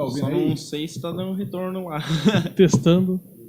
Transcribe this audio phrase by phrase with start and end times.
[0.00, 0.48] Tá ouvindo Só aí?
[0.48, 2.02] não sei se tá dando retorno lá.
[2.56, 3.20] Testando.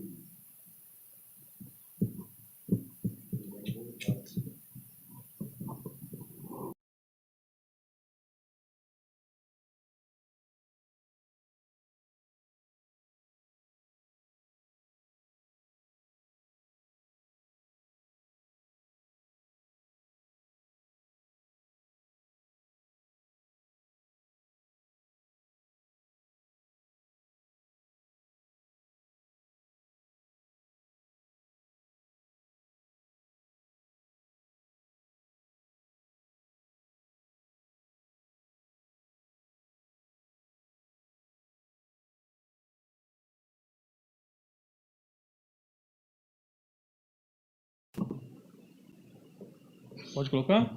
[50.13, 50.71] Pode colocar?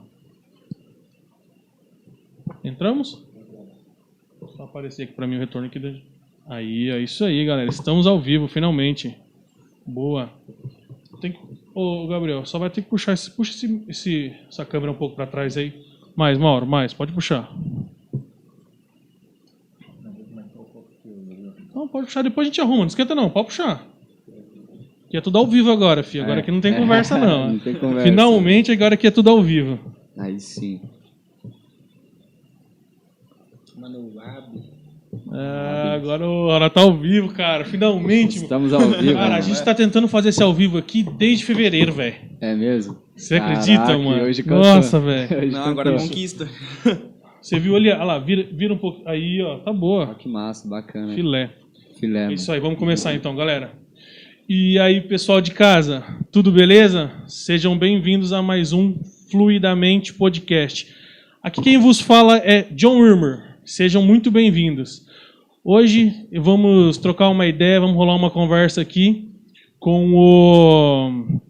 [2.62, 3.22] Entramos?
[4.56, 6.02] Só aparecer aqui pra mim o retorno aqui.
[6.46, 7.68] Aí, é isso aí, galera.
[7.68, 9.16] Estamos ao vivo, finalmente.
[9.86, 10.30] Boa.
[11.20, 11.38] Tem que...
[11.74, 13.30] Ô, Gabriel, só vai ter que puxar esse...
[13.30, 15.84] Puxa esse, esse- essa câmera um pouco pra trás aí.
[16.14, 16.92] Mais, Mauro, mais.
[16.94, 17.50] Pode puxar.
[21.74, 22.22] Não, pode puxar.
[22.22, 22.78] Depois a gente arruma.
[22.80, 23.28] Não esquenta não.
[23.30, 23.86] Pode puxar.
[25.14, 26.24] Que é tudo ao vivo agora, filho.
[26.24, 26.42] Agora É.
[26.42, 27.52] aqui não tem conversa, não.
[27.52, 28.02] Não tem conversa.
[28.02, 29.78] Finalmente, agora aqui é tudo ao vivo.
[30.18, 30.80] Aí sim.
[33.76, 34.60] Mano, abre.
[35.30, 37.64] Ah, agora o hora tá ao vivo, cara.
[37.64, 38.34] Finalmente.
[38.34, 38.42] mano.
[38.42, 39.12] Estamos ao vivo.
[39.14, 39.42] Cara, a né?
[39.42, 42.16] gente tá tentando fazer esse ao vivo aqui desde fevereiro, velho.
[42.40, 42.98] É mesmo?
[43.14, 44.24] Você Caraca, acredita, mano?
[44.24, 44.64] hoje cantou.
[44.64, 45.46] Nossa, velho.
[45.52, 46.08] Não, agora cantou.
[46.08, 46.48] conquista.
[47.40, 49.08] Você viu ali, olha lá, vira, vira um pouco.
[49.08, 50.12] Aí, ó, tá boa.
[50.16, 51.14] que massa, bacana.
[51.14, 51.50] Filé.
[52.00, 52.18] Filé.
[52.18, 52.32] É mano.
[52.34, 53.83] isso aí, vamos começar então, galera.
[54.46, 57.10] E aí, pessoal de casa, tudo beleza?
[57.26, 58.94] Sejam bem-vindos a mais um
[59.30, 60.94] Fluidamente Podcast.
[61.42, 63.56] Aqui quem vos fala é John Wilmer.
[63.64, 65.06] Sejam muito bem-vindos.
[65.64, 69.30] Hoje vamos trocar uma ideia, vamos rolar uma conversa aqui
[69.78, 71.40] com o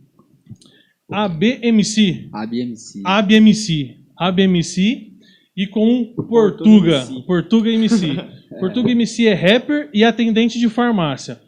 [1.10, 3.02] ABMC, ABMC.
[3.04, 5.12] ABMC, ABMC
[5.56, 7.04] e com o Portuga.
[7.26, 8.14] Portuga MC.
[8.60, 11.42] Portuga MC é rapper e atendente de farmácia.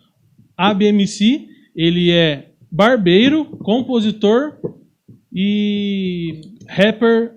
[0.56, 4.56] ABMC, ele é barbeiro, compositor
[5.32, 7.34] e rapper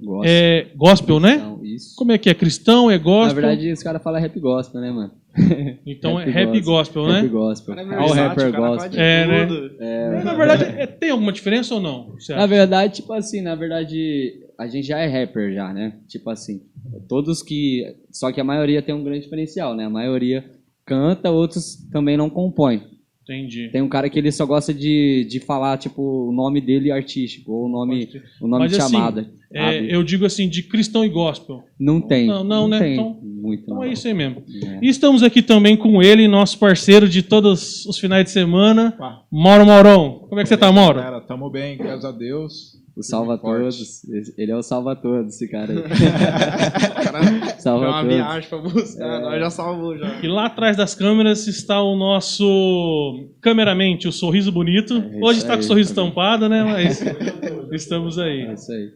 [0.00, 0.28] Gosto.
[0.28, 1.34] é, gospel, né?
[1.36, 1.96] Então, isso.
[1.96, 2.34] Como é que é?
[2.34, 2.90] Cristão?
[2.90, 3.34] É Na gospel?
[3.42, 5.10] verdade, os caras falam rap gospel, né, mano?
[5.86, 7.22] então é rap gospel, né?
[7.22, 7.74] Rap gospel.
[7.74, 9.00] É Olha o versátil, rapper gospel.
[9.00, 10.10] É, né?
[10.14, 12.14] Mas, na verdade, é- tem alguma diferença ou não?
[12.28, 15.94] Na verdade, tipo assim, na verdade, a gente já é rapper já, né?
[16.06, 16.60] Tipo assim,
[17.08, 17.96] todos que...
[18.10, 19.86] Só que a maioria tem um grande diferencial, né?
[19.86, 20.44] A maioria
[20.84, 22.82] canta, outros também não compõem.
[23.22, 23.68] Entendi.
[23.70, 27.52] Tem um cara que ele só gosta de, de falar, tipo, o nome dele artístico,
[27.52, 28.08] ou o nome,
[28.40, 29.32] o nome Mas, de assim, chamada.
[29.54, 29.92] É, sabe?
[29.92, 31.62] eu digo assim, de cristão e gospel.
[31.78, 32.26] Não tem.
[32.26, 32.80] Não, não, né?
[32.80, 33.62] tem Então- muito.
[33.62, 33.84] Então não.
[33.84, 34.42] é isso aí mesmo.
[34.64, 34.78] É.
[34.82, 39.22] E estamos aqui também com ele, nosso parceiro de todos os finais de semana, Pá.
[39.30, 40.26] Mauro Maurão.
[40.28, 40.98] Como é que você tá, Mauro?
[40.98, 42.81] Galera, tamo bem, graças a Deus.
[42.94, 43.78] O salva e forte.
[43.78, 44.04] todos.
[44.38, 45.82] Ele é o salva todos, esse cara aí.
[47.58, 48.16] Salva foi uma todos.
[48.16, 50.20] viagem pra buscar, nós já salvou já.
[50.22, 54.94] E lá atrás das câmeras está o nosso cameramente, o sorriso bonito.
[54.96, 56.08] É Hoje está com o sorriso tá bom.
[56.08, 56.64] estampado, né?
[56.64, 57.00] Mas
[57.72, 58.52] estamos É aí.
[58.52, 58.90] isso aí.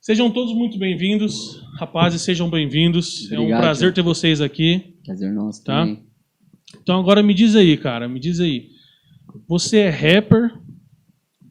[0.00, 3.30] Sejam todos muito bem-vindos, rapazes, sejam bem-vindos.
[3.32, 4.94] é um prazer ter vocês aqui.
[5.04, 5.80] Prazer nosso Tá.
[5.80, 6.02] também.
[6.82, 8.68] Então agora me diz aí, cara, me diz aí.
[9.46, 10.52] Você é rapper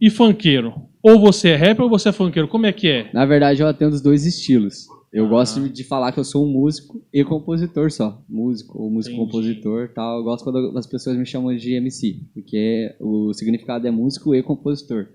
[0.02, 0.88] e funkeiro?
[1.10, 2.48] Ou você é rapper ou você é funkeiro?
[2.48, 3.10] Como é que é?
[3.14, 4.88] Na verdade, eu atendo os dois estilos.
[5.14, 5.30] Eu Ah.
[5.30, 8.22] gosto de falar que eu sou um músico e compositor só.
[8.28, 9.32] Músico ou músico Entendi.
[9.32, 10.18] compositor tal.
[10.20, 14.44] Eu gosto quando as pessoas me chamam de MC, porque o significado é músico e
[14.44, 15.08] compositor.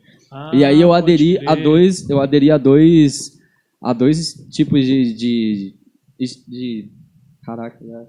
[0.54, 3.38] e aí eu Ah, aderi pode a dois, eu aderi a dois,
[3.82, 5.74] a dois tipos de, de,
[6.18, 6.90] de, de-
[7.44, 8.06] caraca, né?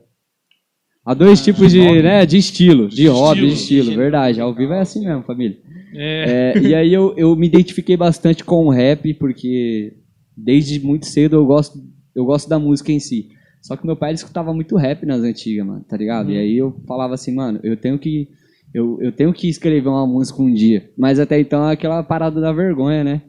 [1.05, 3.81] A dois tipos de, né, de estilo, de hobby, de Ah, Estilo.
[3.81, 4.39] estilo, verdade.
[4.39, 5.57] Ao vivo é assim mesmo, família.
[5.95, 9.93] É, É, e aí eu, eu me identifiquei bastante com o rap, porque
[10.35, 11.79] desde muito cedo eu gosto,
[12.15, 13.29] eu gosto da música em si.
[13.61, 16.27] Só que meu pai escutava muito rap nas antigas, mano, tá ligado?
[16.27, 16.33] Uhum.
[16.33, 18.27] E aí eu falava assim, mano, eu tenho que.
[18.73, 20.91] Eu, eu tenho que escrever uma música um dia.
[20.97, 23.21] Mas até então é aquela parada da vergonha, né?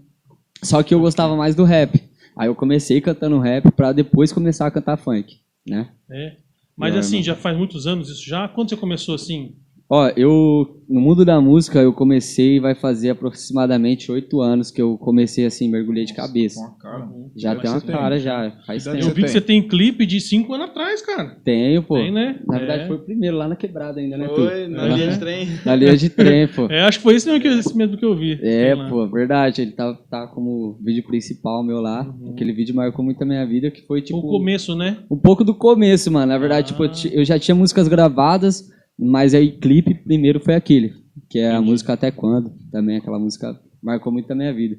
[0.63, 2.03] Só que eu gostava mais do rap.
[2.37, 5.37] Aí eu comecei cantando rap pra depois começar a cantar funk,
[5.69, 5.91] né?
[6.11, 6.37] é.
[6.77, 8.49] Mas Não, assim, já faz muitos anos isso já?
[8.49, 9.55] Quando você começou assim?
[9.89, 14.97] Ó, eu no mundo da música eu comecei vai fazer aproximadamente oito anos que eu
[14.99, 16.59] comecei assim mergulhei de cabeça.
[16.61, 17.09] Com a cara.
[17.37, 17.95] Já Mas tem uma tem?
[17.95, 18.97] cara já, faz tempo.
[18.99, 21.37] Eu vi que você tem clipe de cinco anos atrás, cara.
[21.45, 21.97] Tenho, pô.
[21.97, 22.39] Tem, né?
[22.47, 22.59] Na É.
[22.61, 24.27] verdade foi o primeiro lá na quebrada ainda, né?
[24.29, 25.49] Foi, na linha de trem.
[25.67, 26.67] Na linha de trem, pô.
[26.71, 28.39] É, acho que foi esse mesmo que, esse mesmo que eu vi.
[28.43, 29.63] É, pô, verdade.
[29.63, 32.11] Ele tá, tá como vídeo principal meu lá.
[32.31, 34.19] Aquele vídeo marcou muito a minha vida, que foi tipo.
[34.19, 34.99] O começo, né?
[35.11, 36.27] Um pouco do começo, mano.
[36.27, 40.55] Na verdade, tipo, eu, ti- eu já tinha músicas gravadas, mas aí clipe primeiro foi
[40.55, 40.95] aquele,
[41.29, 42.53] que é a música Até Quando.
[42.71, 44.79] Também aquela música marcou muito a minha vida.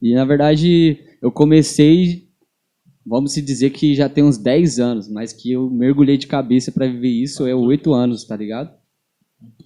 [0.00, 2.28] E na verdade, eu comecei,
[3.04, 6.70] vamos se dizer que já tem uns 10 anos, mas que eu mergulhei de cabeça
[6.70, 8.74] pra viver isso é 8 anos, tá ligado?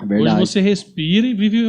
[0.00, 0.42] É verdade.
[0.42, 1.66] Hoje você respira e vive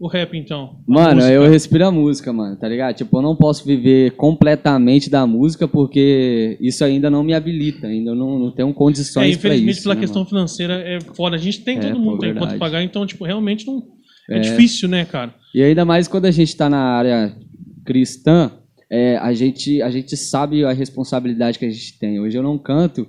[0.00, 0.80] o, rap, então.
[0.86, 1.32] Mano, música.
[1.32, 2.96] eu respiro a música, mano, tá ligado?
[2.96, 8.14] Tipo, eu não posso viver completamente da música porque isso ainda não me habilita, ainda
[8.14, 9.82] não, não tenho condições É, pra infelizmente, isso.
[9.82, 10.28] pela né, questão mano?
[10.28, 11.36] financeira é foda.
[11.36, 13.82] A gente tem, É, todo pô, mundo tem quanto pagar, então, tipo, realmente não.
[14.30, 14.40] É, É.
[14.40, 15.34] difícil, né, cara?
[15.54, 17.36] E ainda mais quando a gente tá na área
[17.84, 18.52] cristã,
[18.90, 22.20] é, a, gente, a gente sabe a responsabilidade que a gente tem.
[22.20, 23.06] Hoje eu não canto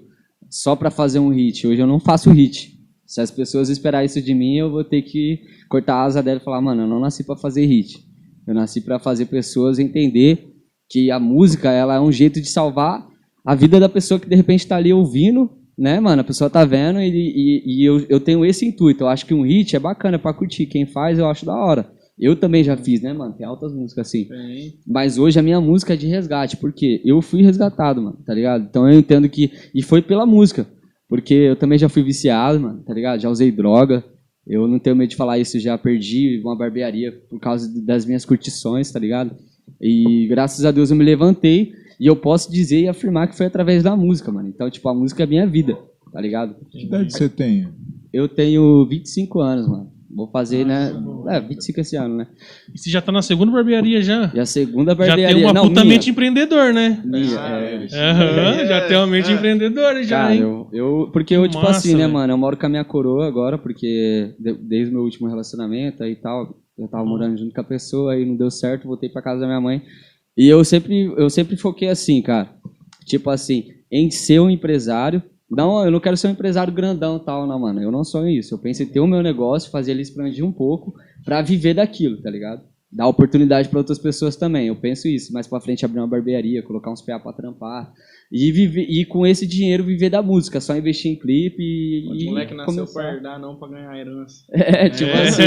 [0.49, 2.71] só pra fazer um hit, hoje eu não faço hit.
[3.11, 6.39] Se as pessoas esperarem isso de mim, eu vou ter que cortar a asa dela
[6.39, 7.99] e falar, mano, eu não nasci pra fazer hit.
[8.47, 10.55] Eu nasci pra fazer pessoas entender
[10.89, 13.05] que a música ela é um jeito de salvar
[13.45, 16.21] a vida da pessoa que de repente tá ali ouvindo, né, mano?
[16.21, 19.03] A pessoa tá vendo e, e, e eu, eu tenho esse intuito.
[19.03, 20.65] Eu acho que um hit é bacana pra curtir.
[20.65, 21.91] Quem faz, eu acho da hora.
[22.17, 23.33] Eu também já fiz, né, mano?
[23.33, 24.23] Tem altas músicas assim.
[24.23, 24.79] Tem.
[24.87, 28.63] Mas hoje a minha música é de resgate, porque eu fui resgatado, mano, tá ligado?
[28.69, 29.51] Então eu entendo que.
[29.75, 30.65] E foi pela música.
[31.11, 33.19] Porque eu também já fui viciado, mano, tá ligado?
[33.19, 34.01] Já usei droga.
[34.47, 38.23] Eu não tenho medo de falar isso, já perdi uma barbearia por causa das minhas
[38.23, 39.35] curtições, tá ligado?
[39.81, 43.45] E graças a Deus eu me levantei e eu posso dizer e afirmar que foi
[43.45, 44.47] através da música, mano.
[44.47, 45.77] Então, tipo, a música é minha vida,
[46.13, 46.55] tá ligado?
[46.69, 47.67] Que idade você tem?
[48.13, 49.91] Eu tenho 25 anos, mano.
[50.13, 50.91] Vou fazer, né?
[51.29, 52.27] É, 25 esse ano, né?
[52.73, 54.31] E você já tá na segunda barbearia já.
[54.33, 55.27] E a segunda Já barbearia.
[55.35, 57.01] tem uma não, puta minha, mente empreendedor, né?
[57.05, 57.87] minha, Ah, é.
[57.93, 59.33] Aham, já tem uma mente É.
[59.33, 60.41] empreendedora já, Cara, hein?
[60.41, 62.13] eu, eu- porque eu, tipo Massa, assim, né, velho.
[62.13, 66.03] mano, eu moro com a minha coroa agora, porque de- desde o meu último relacionamento
[66.03, 69.07] aí e tal, eu tava morando junto com a pessoa e não deu certo, voltei
[69.09, 69.81] pra casa da minha mãe.
[70.37, 72.49] E eu sempre, eu sempre foquei assim, cara,
[73.05, 75.21] tipo assim, em ser um empresário.
[75.51, 77.81] Não, eu não quero ser um empresário grandão e tal, não, mano.
[77.81, 78.53] Eu não sou isso.
[78.55, 80.93] Eu penso em ter o meu negócio, fazer ele expandir um pouco
[81.25, 82.61] pra viver daquilo, tá ligado?
[82.93, 84.67] Dar oportunidade pra outras pessoas também.
[84.67, 85.31] Eu penso isso.
[85.31, 87.91] Mais pra frente abrir uma barbearia, colocar uns PA pra trampar.
[88.29, 92.07] E, viver, e com esse dinheiro viver da música, só investir em clipe e.
[92.09, 92.93] O e moleque nasceu começar.
[93.01, 94.43] pra herdar, não pra ganhar herança.
[94.51, 95.23] É, tipo É.
[95.23, 95.41] assim.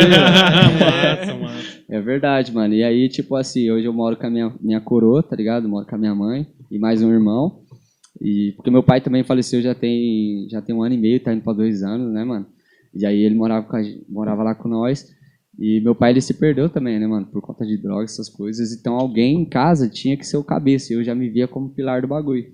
[0.80, 1.78] massa, massa.
[1.88, 2.74] É verdade, mano.
[2.74, 5.68] E aí, tipo assim, hoje eu moro com a minha, minha coroa, tá ligado?
[5.68, 7.60] Moro com a minha mãe e mais um irmão.
[8.24, 11.34] E porque meu pai também faleceu já tem, já tem um ano e meio, tá
[11.34, 12.46] indo pra dois anos, né, mano?
[12.94, 15.06] E aí ele morava, com a gen- morava lá com nós.
[15.58, 17.26] E meu pai, ele se perdeu também, né, mano?
[17.26, 18.72] Por conta de drogas, essas coisas.
[18.72, 20.92] Então alguém em casa tinha que ser o cabeça.
[20.92, 22.46] E eu já me via como pilar do bagulho.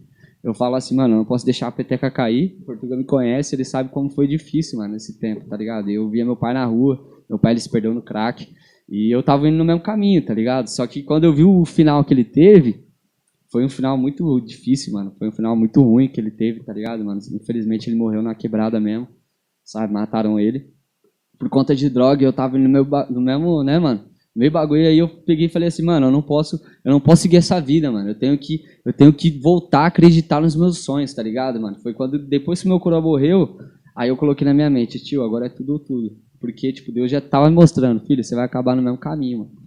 [0.42, 2.56] Eu falo assim, mano, não posso deixar a peteca cair.
[2.62, 5.88] O Portugal me conhece, ele sabe como foi difícil, mano, esse tempo, tá ligado?
[5.90, 8.48] Eu via meu pai na rua, meu pai ele se perdeu no crack.
[8.88, 10.66] E eu tava indo no mesmo caminho, tá ligado?
[10.68, 12.84] Só que quando eu vi o final que ele teve,
[13.50, 15.12] foi um final muito difícil, mano.
[15.18, 17.20] Foi um final muito ruim que ele teve, tá ligado, mano?
[17.32, 19.08] Infelizmente ele morreu na quebrada mesmo,
[19.64, 19.92] sabe?
[19.92, 20.72] Mataram ele.
[21.36, 24.04] Por conta de droga, eu tava no, meu no mesmo, né, mano?
[24.34, 27.00] No meio bagulho, aí eu peguei e falei assim, mano, eu não posso, eu não
[27.00, 28.10] posso seguir essa vida, mano.
[28.10, 31.76] Eu tenho que, eu tenho que voltar a acreditar nos meus sonhos, tá ligado, mano?
[31.82, 33.58] Foi quando, depois que meu coroa morreu,
[33.96, 36.16] aí eu coloquei na minha mente, tio, agora é tudo ou tudo.
[36.38, 39.59] Porque, tipo, Deus já tava me mostrando, filho, você vai acabar no mesmo caminho, mano.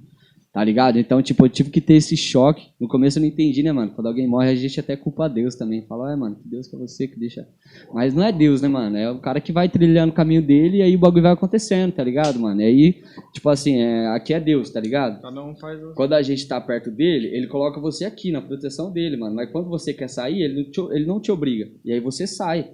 [0.53, 0.99] Tá ligado?
[0.99, 2.67] Então, tipo, eu tive que ter esse choque.
[2.79, 3.91] No começo eu não entendi, né, mano?
[3.95, 5.83] Quando alguém morre, a gente até culpa Deus também.
[5.87, 7.47] Fala, é, mano, que Deus que é você que deixa.
[7.91, 8.95] Mas não é Deus, né, mano?
[8.95, 11.91] É o cara que vai trilhando o caminho dele e aí o bagulho vai acontecendo,
[11.91, 12.61] tá ligado, mano?
[12.61, 15.23] E aí, tipo assim, é, aqui é Deus, tá ligado?
[15.23, 15.95] Cada um faz o...
[15.95, 19.35] Quando a gente tá perto dele, ele coloca você aqui, na proteção dele, mano.
[19.35, 21.67] Mas quando você quer sair, ele não te, ele não te obriga.
[21.83, 22.69] E aí você sai.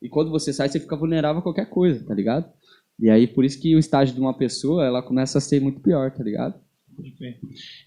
[0.00, 2.48] E quando você sai, você fica vulnerável a qualquer coisa, tá ligado?
[3.00, 5.80] E aí, por isso que o estágio de uma pessoa, ela começa a ser muito
[5.80, 6.62] pior, tá ligado?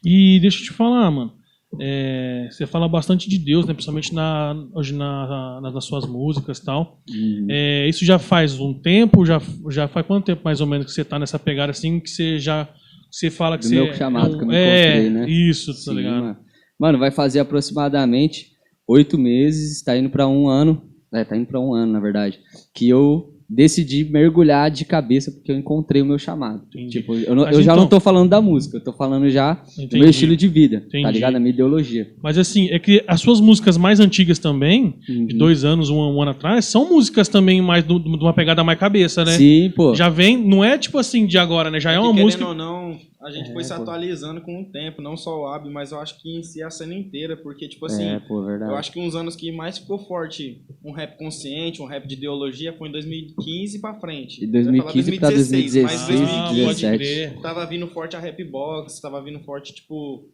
[0.06, 1.34] E deixa eu te falar, mano.
[1.82, 3.74] é, você fala bastante de Deus, né?
[3.74, 7.02] Principalmente na, hoje na, na- nas suas músicas e tal.
[7.50, 9.26] É, isso já faz um tempo?
[9.26, 12.10] Já, já faz quanto tempo mais ou menos que você tá nessa pegada assim que
[12.10, 12.70] você já.
[13.12, 13.76] Você fala que Do você.
[13.76, 15.30] meu chamado é um- que eu me é, né?
[15.30, 16.22] Isso, tá Sim, ligado?
[16.24, 16.38] Mano.
[16.80, 18.48] Mano, vai fazer aproximadamente
[18.88, 20.82] oito meses, tá indo pra um ano.
[21.14, 22.40] É, tá indo pra um ano, na verdade.
[22.74, 26.64] Que eu decidi mergulhar de cabeça porque eu encontrei o meu chamado.
[26.70, 26.90] Entendi.
[27.00, 29.54] Tipo, eu, não- eu já então- não tô falando da música, eu tô falando já
[29.54, 30.00] do Entendi.
[30.00, 31.04] meu estilo de vida, Entendi.
[31.04, 31.36] tá ligado?
[31.36, 32.12] A minha ideologia.
[32.22, 35.38] Mas assim, é que as suas músicas mais antigas também, de Uhum.
[35.38, 38.78] dois anos, um, um ano atrás, são músicas também mais do- de uma pegada mais
[38.78, 39.32] cabeça, né?
[39.32, 39.96] Sim, pô.
[39.96, 41.80] Já vem, não é tipo assim de agora, né?
[41.80, 42.46] Já é que, uma música.
[42.46, 43.82] ou não, a gente É, foi se pô.
[43.82, 46.70] atualizando com o tempo, não só o AB, mas eu acho que em si a
[46.70, 49.98] cena inteira, porque, tipo assim, é, pô, eu acho que uns anos que mais ficou
[49.98, 54.40] forte um rap consciente, um rap de ideologia, foi em 2015 pra frente.
[54.40, 56.98] De 2015 Eu ia pra falar 2016, 2016, mas Ah, 2015 pode 2017.
[57.34, 57.42] crer.
[57.42, 60.30] tava vindo forte a rap box, tava vindo forte, tipo.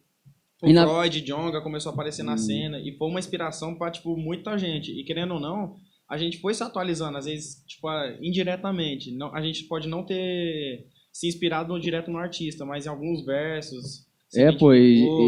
[0.62, 2.38] O E na- Freud, Jonga começou a aparecer na Hum.
[2.38, 4.92] cena e foi uma inspiração pra, tipo, muita gente.
[4.92, 5.76] E querendo ou não,
[6.08, 9.10] a gente foi se atualizando, às vezes, tipo, ah, indiretamente.
[9.10, 14.04] Não, a gente pode não ter se inspirado direto no artista, mas em alguns versos.
[14.34, 14.74] É, pô,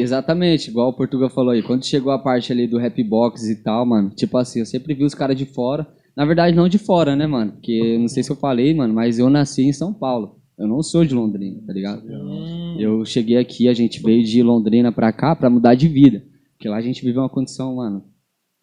[0.01, 1.63] exatamente, igual o Portugal falou aí.
[1.63, 4.95] Quando chegou a parte ali do rap box e tal, mano, tipo assim, eu sempre
[4.95, 5.87] vi os caras de fora.
[6.17, 7.53] Na verdade, não de fora, né, mano?
[7.53, 10.41] Porque eu não sei se eu falei, mano, mas eu nasci em São Paulo.
[10.59, 12.03] Eu não sou de Londrina, tá ligado?
[12.05, 16.25] Hum, Eu cheguei aqui, a gente veio de Londrina pra cá pra mudar de vida.
[16.55, 18.03] Porque lá a gente vive uma condição, mano,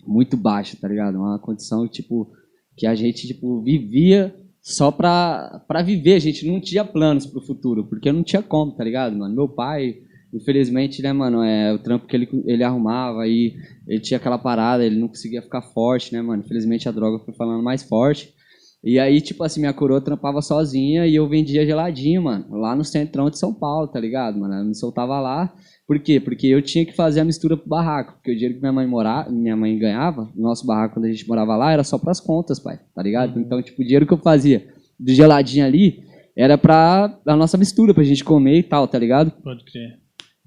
[0.06, 1.20] muito baixa, tá ligado?
[1.20, 2.34] Uma condição, tipo,
[2.76, 6.22] que a gente, tipo, vivia só pra, viver.
[6.22, 9.36] Gente não tinha planos pro futuro, porque não tinha como, tá ligado, mano?
[9.36, 9.98] Meu pai,
[10.34, 13.56] infelizmente, né, mano, é o trampo que ele, ele arrumava aí,
[13.86, 16.42] ele tinha aquela parada, ele não conseguia ficar forte, né, mano?
[16.44, 18.34] Infelizmente a droga foi falando mais forte.
[18.82, 22.84] E aí, tipo assim, minha coroa trampava sozinha e eu vendia geladinho, mano, lá no
[22.84, 24.54] centrão de São Paulo, tá ligado, mano?
[24.54, 25.54] Ela me soltava lá.
[25.86, 26.20] Por quê?
[26.20, 28.14] Porque eu tinha que fazer a mistura pro barraco.
[28.14, 31.12] Porque o dinheiro que minha mãe morava, minha mãe ganhava, no nosso barraco quando a
[31.12, 33.40] gente morava lá, era só pras contas, pai, tá ligado?
[33.40, 34.68] Então, tipo, o dinheiro que eu fazia
[35.00, 36.04] do geladinho ali
[36.36, 39.32] era pra a nossa mistura, pra gente comer e tal, tá ligado?
[39.44, 40.00] Pode crer.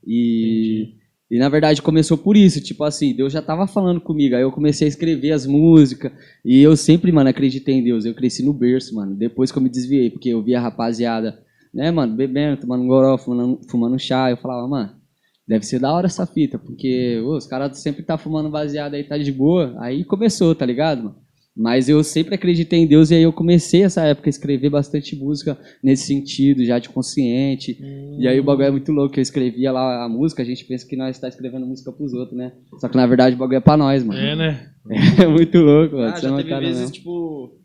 [0.07, 0.95] E,
[1.31, 4.53] e na verdade começou por isso, tipo assim, Deus já tava falando comigo, aí eu
[4.53, 6.13] comecei a escrever as músicas,
[6.45, 9.63] e eu sempre, mano, acreditei em Deus, eu cresci no berço, mano, depois que eu
[9.63, 11.39] me desviei, porque eu via a rapaziada,
[11.75, 14.96] né, mano, bebendo, tomando goró, fumando, fumando chá, eu falava, mano,
[15.47, 19.05] deve ser da hora essa fita, porque ô, os caras sempre tá fumando baseado aí,
[19.05, 21.27] tá de boa, aí começou, tá ligado, mano?
[21.59, 25.17] Mas eu sempre acreditei em Deus e aí eu comecei essa época a escrever bastante
[25.17, 27.79] música nesse sentido, já de consciente.
[28.21, 30.87] E aí o bagulho é muito louco, eu escrevia lá a música, a gente pensa
[30.87, 32.53] que nós está escrevendo música pros outros, né?
[32.79, 34.21] Só que na verdade o bagulho é pra nós, mano.
[34.21, 34.71] É, né?
[35.19, 36.13] É muito louco, mano.
[36.13, 36.91] Ah, Você não já teve tá vezes, não.
[36.91, 37.59] tipo.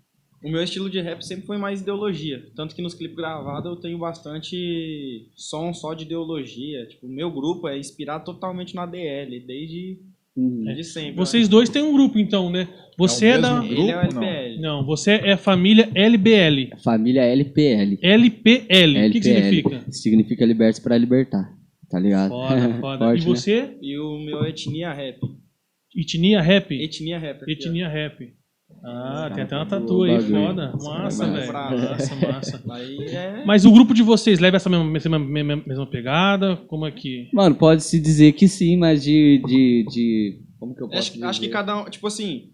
[0.44, 2.44] O meu estilo de rap sempre foi mais ideologia.
[2.56, 6.86] Tanto que nos clipes gravados eu tenho bastante som só de ideologia.
[6.88, 10.00] Tipo, o meu grupo é inspirado totalmente na DL, desde,
[10.36, 10.64] Uhum.
[10.64, 11.14] desde sempre.
[11.16, 12.68] Vocês dois têm um grupo, então, né?
[12.98, 13.62] Você é, É da.
[13.62, 14.24] mesmo Ele é o Grupo, não.
[14.24, 14.62] LPL.
[14.62, 16.72] Não, você é família LBL.
[16.84, 18.00] Família LPL.
[18.02, 19.08] LPL.
[19.10, 19.44] O que, que LPL.
[19.44, 19.92] significa?
[19.92, 21.54] Significa libertos pra libertar,
[21.90, 22.30] tá ligado?
[22.30, 23.06] Foda, foda.
[23.06, 23.36] Forte, e né?
[23.36, 23.78] você?
[23.82, 25.20] E o meu é etnia rap.
[25.96, 26.72] Etnia rap?
[26.74, 27.42] Etnia rap.
[27.44, 27.54] aqui, ó.
[27.54, 28.34] Etnia rap.
[28.84, 30.48] Ah, tem até uma tatu aí, bagulho.
[30.48, 30.74] foda.
[30.84, 31.54] Massa, é velho.
[31.54, 32.64] Massa, massa.
[33.12, 33.44] É.
[33.46, 36.56] Mas o grupo de vocês leva essa mesma, mesma, mesma- mesma pegada?
[36.68, 37.30] Como é que.
[37.34, 40.40] Mano, pode-se dizer que sim, mas de, de, de...
[40.60, 41.26] Como que eu posso Acho, dizer?
[41.26, 42.50] acho que cada um, tipo assim,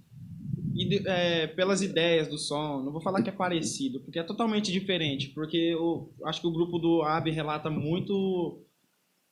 [0.75, 4.71] ide- é, pelas ideias do som, não vou falar que é parecido, porque é totalmente
[4.71, 5.29] diferente.
[5.29, 8.63] Porque eu acho que o grupo do AB relata muito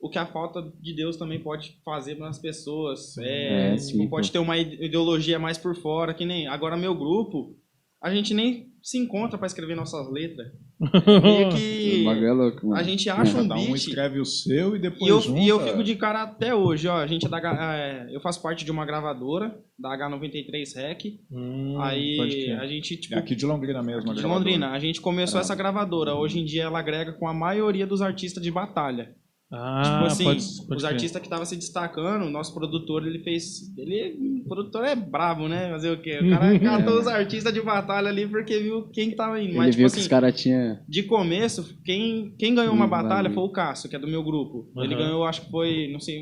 [0.06, 3.18] o que a falta de Deus também pode fazer nas pessoas.
[3.18, 4.34] É, É, tipo, sim, pode pô.
[4.34, 6.48] ter uma ide- ideologia mais por fora, que nem.
[6.48, 7.56] Agora, meu grupo,
[8.02, 10.48] a gente nem se encontra pra escrever nossas letras.
[10.80, 12.06] Meio que.
[12.06, 12.78] é.
[12.78, 13.76] A gente acha um Cada um beat.
[13.78, 15.40] escreve o seu e depois E eu, junta.
[15.40, 16.98] e eu fico de cara até hoje, ó.
[16.98, 21.02] A gente é da, H- é, eu faço parte de uma gravadora, da H93 Rec.
[21.32, 24.12] Hum, aí a gente, tipo, É aqui de Londrina mesmo.
[24.12, 24.22] a de.
[24.22, 26.14] Londrina, a gente começou essa gravadora.
[26.14, 29.16] Hoje em dia ela agrega com a maioria dos artistas de batalha.
[29.52, 33.20] Ah, tipo assim, pode, pode os artistas que estavam se destacando, o nosso produtor, ele
[33.24, 33.72] fez.
[33.78, 34.42] Ele.
[34.44, 35.70] O produtor é brabo, né?
[35.70, 36.20] Fazer o quê?
[36.20, 39.52] O cara catou os artistas de batalha ali porque viu quem que tava indo.
[39.52, 40.80] Ele Mas, tipo viu assim, que os caras tinham...
[40.88, 44.24] de começo, quem, quem ganhou uma Hum, batalha foi o Cássio, que é do meu
[44.24, 44.68] grupo.
[44.78, 45.04] Ele Aham.
[45.04, 46.20] ganhou, acho que foi, não sei,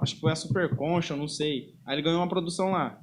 [0.00, 1.74] acho que foi a Super Concha, não sei.
[1.86, 2.98] Aí ele ganhou uma produção lá.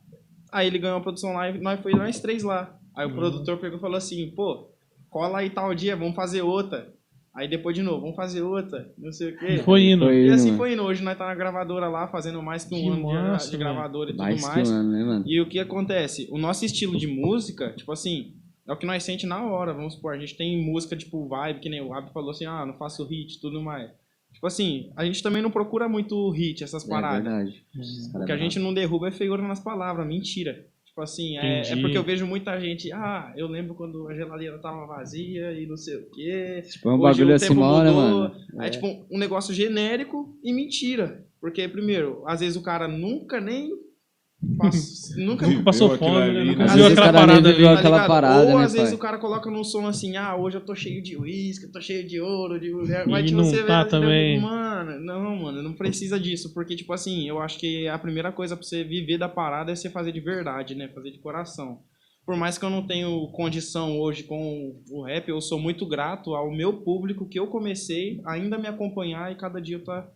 [0.51, 2.75] Aí ele ganhou uma produção lá e nós foi nós três lá.
[2.95, 3.15] Aí o Uhum.
[3.15, 4.71] produtor pegou e falou assim, pô,
[5.09, 6.93] cola aí tal dia, vamos fazer outra.
[7.36, 9.58] Aí depois de novo, vamos fazer outra, não sei o quê.
[9.58, 10.06] Foi indo.
[10.06, 10.58] Foi E assim mano.
[10.58, 10.84] foi indo.
[10.84, 13.58] Hoje nós tá na gravadora lá, fazendo mais que um Que ano de- massa, de,
[13.58, 13.70] velho.
[13.72, 14.70] gravadora e tudo Mais mais.
[14.70, 15.24] que um ano, né, mano?
[15.27, 16.27] E o que acontece?
[16.32, 19.96] O nosso estilo de música, tipo assim, é o que nós sente na hora, vamos
[19.96, 20.13] supor.
[20.13, 23.04] A gente tem música tipo vibe, que nem o Ab falou assim, ah, não faço
[23.06, 23.92] hit e tudo mais.
[24.34, 27.24] Tipo assim, a gente também não procura muito hit, essas É paradas.
[27.24, 27.65] verdade.
[27.77, 30.65] Os o caras que a é gente não derruba é feiura nas palavras, mentira.
[30.95, 34.57] Tipo assim, é, é porque eu vejo muita gente, ah, eu lembro quando a geladeira
[34.59, 36.63] tava vazia e não sei o quê.
[36.71, 38.09] Tipo, é um Hoje bagulho o assim, hora, mudou.
[38.29, 38.35] mano.
[38.57, 38.69] Aí, É.
[38.69, 41.25] tipo, um negócio genérico e mentira.
[41.41, 43.73] Porque, primeiro, às vezes o cara nunca nem
[44.57, 46.43] Passo- nunca Viveu Passou fome, ali, né?
[46.43, 46.51] né?
[46.51, 47.65] Nunca Às viu vezes aquela parada ali.
[47.65, 48.07] aquela ligado?
[48.07, 48.95] parada, Ou né, às vezes pai?
[48.95, 51.81] o cara coloca num som assim, ah, hoje eu tô cheio de uísque, eu tô
[51.81, 53.07] cheio de ouro, de mulher.
[53.07, 54.39] Mas tipo, não você tá vê, também.
[54.39, 56.53] Mano, não, mano, não precisa disso.
[56.53, 59.75] Porque, tipo assim, eu acho que a primeira coisa pra você viver da parada é
[59.75, 60.87] você fazer de verdade, né?
[60.89, 61.79] Fazer de coração.
[62.25, 66.33] Por mais que eu não tenho condição hoje com o rap, eu sou muito grato
[66.33, 70.07] ao meu público que eu comecei ainda me acompanhar e cada dia eu tá.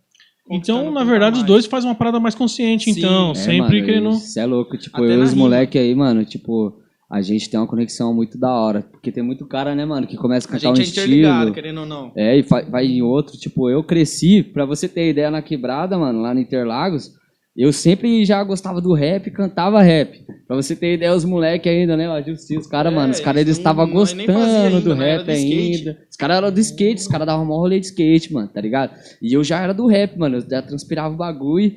[0.49, 2.99] Então, conquistando na um verdade, os dois fazem uma parada mais consciente, Sim.
[2.99, 3.31] então.
[3.31, 4.09] É, sempre mano, querendo.
[4.09, 4.77] Isso é louco.
[4.77, 5.43] Tipo, Até eu e os rima.
[5.43, 6.73] moleque aí, mano, tipo,
[7.09, 8.81] a gente tem uma conexão muito da hora.
[8.91, 11.37] Porque tem muito cara, né, mano, que começa a A cantar um gente é interligado,
[11.49, 11.53] estilo.
[11.53, 12.11] querendo ou não.
[12.15, 13.37] É, e fa- vai em outro.
[13.37, 17.13] Tipo, eu cresci, pra você ter ideia, na quebrada, mano, lá no Interlagos,
[17.61, 20.23] eu sempre já gostava do rap, cantava rap.
[20.47, 23.41] Pra você ter ideia, os moleque ainda, né, Justiça, os caras, É, mano, os caras
[23.41, 25.97] eles estavam gostando do né, rap do ainda.
[26.09, 28.97] Os caras eram do skate, os caras davam maior rolê de skate, mano, tá ligado?
[29.21, 31.75] E eu já era do rap, mano, eu já transpirava o bagulho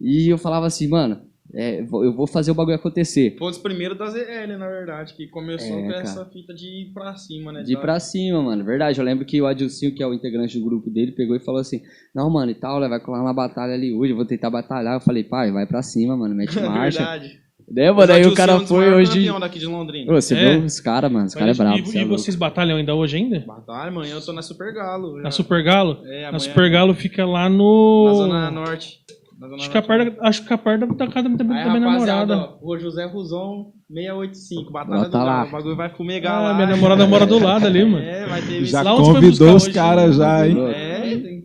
[0.00, 1.20] e eu falava assim, mano,
[1.56, 3.34] é, eu vou fazer o bagulho acontecer.
[3.38, 6.00] Foi dos primeiros da ZL, na verdade, que começou É, com cara.
[6.02, 7.62] essa fita de ir pra cima, né?
[7.62, 8.62] De ir da- pra cima, mano.
[8.64, 8.98] Verdade.
[8.98, 11.60] Eu lembro que o Adilcinho, que é o integrante do grupo dele, pegou e falou
[11.60, 11.80] assim:
[12.14, 14.94] Não, mano, e tal, né, vai colar uma batalha ali hoje, eu vou tentar batalhar.
[14.94, 16.98] Eu falei, pai, vai pra cima, mano, mete marcha.
[16.98, 17.40] Verdade.
[17.68, 19.28] Daí, Mas mano, aí o é cara dos foi hoje.
[19.40, 20.12] daqui de Londrina.
[20.12, 20.50] Ô, você É.
[20.56, 21.78] viu os caras, mano, os caras é brabo.
[21.78, 22.18] e, é e louco.
[22.18, 23.40] vocês batalham ainda hoje ainda?
[23.44, 25.16] Batalha, amanhã eu tô na Super Galo.
[25.16, 25.30] Na já.
[25.32, 25.98] Super Galo?
[26.04, 26.38] É, Na amanhã.
[26.38, 28.04] Super Galo fica lá no.
[28.06, 29.00] Na Zona Norte.
[29.38, 31.72] Na Zona Acho que a perto, acho que a perto da casa da minha, da
[31.72, 32.58] Aí, minha rapaziada, namorada.
[32.62, 35.24] ó, o José Ruzon 685, Batalha Bota do lá.
[35.24, 35.48] Galo.
[35.48, 36.54] O bagulho vai fumegar Ah, lá.
[36.54, 38.02] minha namorada mora do lado ali, mano.
[38.04, 40.56] É, vai ter Já convidou os hoje, caras já, hein?
[40.70, 41.44] É, tem-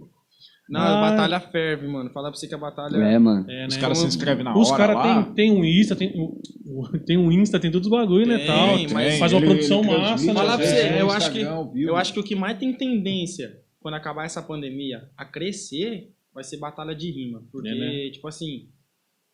[0.70, 1.06] Não, Ah.
[1.06, 2.10] a batalha ferve, mano.
[2.14, 2.96] Falar pra você que a batalha.
[2.96, 3.46] É, mano.
[3.52, 3.82] É, Os né?
[3.82, 5.24] caras se inscrevem na Os hora caras lá.
[5.24, 6.14] tem, tem um Insta, tem,
[7.06, 8.68] tem um Insta, tem todos os bagulho, né, Tem, tal.
[8.94, 10.34] mas faz uma ele- produção ele massa, né?
[10.34, 12.72] Falar pra É, você, é, eu acho que eu acho que o que mais tem
[12.72, 18.10] tendência quando acabar essa pandemia a crescer vai ser batalha de rima, porque É, né?
[18.12, 18.70] tipo assim,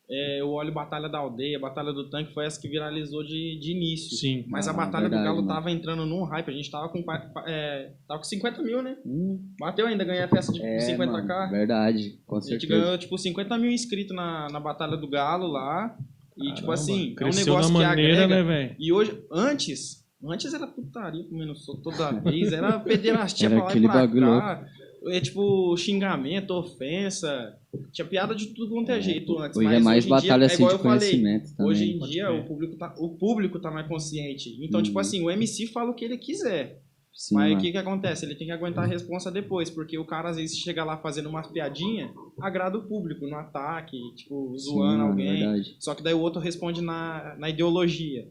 [0.10, 3.72] é, eu olho batalha da aldeia, batalha do tanque foi essa que viralizou de, de
[3.74, 4.16] início.
[4.18, 4.46] Sim.
[4.48, 5.48] Mas a Ah, batalha verdade, do Galo mano.
[5.50, 7.04] tava entrando num hype, a gente tava com
[7.46, 8.98] é, tava com 50 mil, né?
[9.06, 10.98] Hum, Bateu ainda, ganhei a festa de é, 50k.
[11.28, 12.80] mano, verdade, com A gente certeza.
[12.82, 15.98] ganhou, tipo, 50 mil inscritos na, na Batalha do Galo lá.
[16.38, 18.28] E, tipo Caramba, assim, é um Cresceu negócio que maneira, agrega.
[18.28, 18.76] né, velho?
[18.80, 23.70] E hoje, antes, antes era putaria comendo sol toda vez, era pederastia Era pra lá
[23.70, 24.66] e aquele pra bagulho cá.
[25.08, 27.58] É tipo xingamento, ofensa.
[27.92, 29.58] Tinha piada de tudo quanto é jeito antes.
[29.58, 31.72] Hoje mas é mais dia, batalha é assim igual de falei, conhecimento também.
[31.72, 32.40] Hoje em dia crer.
[32.40, 34.58] o público, tá, o público tá mais consciente.
[34.64, 34.84] Então, Hum.
[34.84, 36.82] tipo assim, o MC fala o que ele quiser.
[37.14, 38.26] Sim, Mas o que que acontece?
[38.26, 41.28] Ele tem que aguentar a responsa depois, porque o cara às vezes chega lá fazendo
[41.30, 45.40] uma piadinha, agrada o público no ataque, tipo, Sim, zoando mano, alguém.
[45.40, 45.76] verdade.
[45.80, 48.28] Só que daí o outro responde na, na ideologia.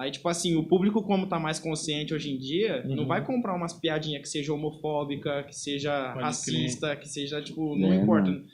[0.00, 2.96] Aí, tipo assim, o público, como tá mais consciente hoje em dia, Uhum.
[2.96, 7.76] não vai comprar umas piadinhas que seja homofóbica, que seja Pode racista, que seja, tipo,
[7.76, 8.30] não É, importa.
[8.30, 8.44] mano.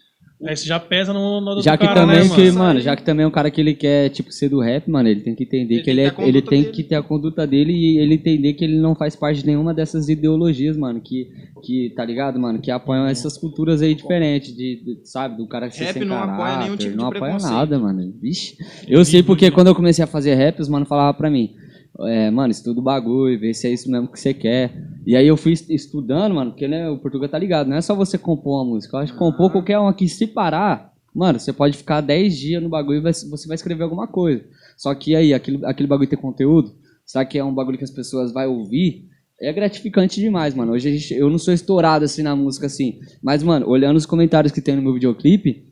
[0.44, 2.59] Aí você já pesa no, no do Já que cara, também, né, que, mano?
[2.59, 5.09] mano, já que também é um cara que ele quer, tipo, ser do rap, mano,
[5.09, 6.72] ele tem que entender Ele que ele, que é, ele tem dele.
[6.75, 9.72] que ter a conduta dele e ele entender que ele não faz parte de nenhuma
[9.72, 11.31] dessas ideologias, mano, que,
[11.62, 15.70] que tá ligado, mano, que apoiam essas culturas aí diferentes, de, de- sabe, do cara
[15.70, 18.12] ser Rap sem não apoia caráter, nenhum tipo de não apoia nada, mano.
[18.20, 18.57] Vixe.
[18.87, 21.55] Eu sei porque quando eu comecei a fazer rap, os mano falavam pra mim,
[22.00, 24.72] é, mano, estuda o bagulho, vê se é isso mesmo que você quer.
[25.06, 27.80] E aí eu fui est- estudando, mano, porque né, o Portugal tá ligado, não é
[27.80, 28.96] só você compor uma música.
[28.96, 32.62] Eu acho que compor qualquer uma aqui, se parar, mano, você pode ficar 10 dias
[32.62, 34.44] no bagulho e você vai escrever alguma coisa.
[34.76, 37.90] Só que aí, aquele, aquele bagulho tem conteúdo, será que é um bagulho que as
[37.90, 39.06] pessoas vão ouvir?
[39.40, 40.72] É gratificante demais, mano.
[40.72, 42.98] Hoje gente, eu não sou estourado assim na música assim.
[43.22, 45.66] Mas, mano, olhando os comentários que tem no meu videoclipe,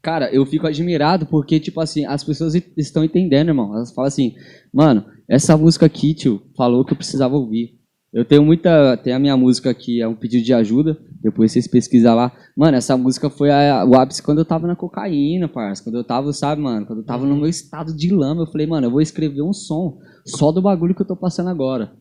[0.00, 3.74] Cara, eu fico admirado porque, tipo assim, as pessoas estão entendendo, irmão.
[3.74, 4.34] Elas falam assim,
[4.72, 7.76] mano, essa música aqui, tio, falou que eu precisava ouvir.
[8.10, 8.96] Eu tenho muita.
[8.96, 10.96] Tem a minha música que é um pedido de ajuda.
[11.22, 12.32] Depois vocês pesquisam lá.
[12.56, 15.84] Mano, essa música foi a- o ápice quando eu tava na cocaína, parça.
[15.84, 16.86] Quando eu tava, sabe, mano?
[16.86, 18.42] Quando eu tava no meu estado de lama.
[18.42, 21.50] Eu falei, mano, eu vou escrever um som só do bagulho que eu tô passando
[21.50, 21.92] agora.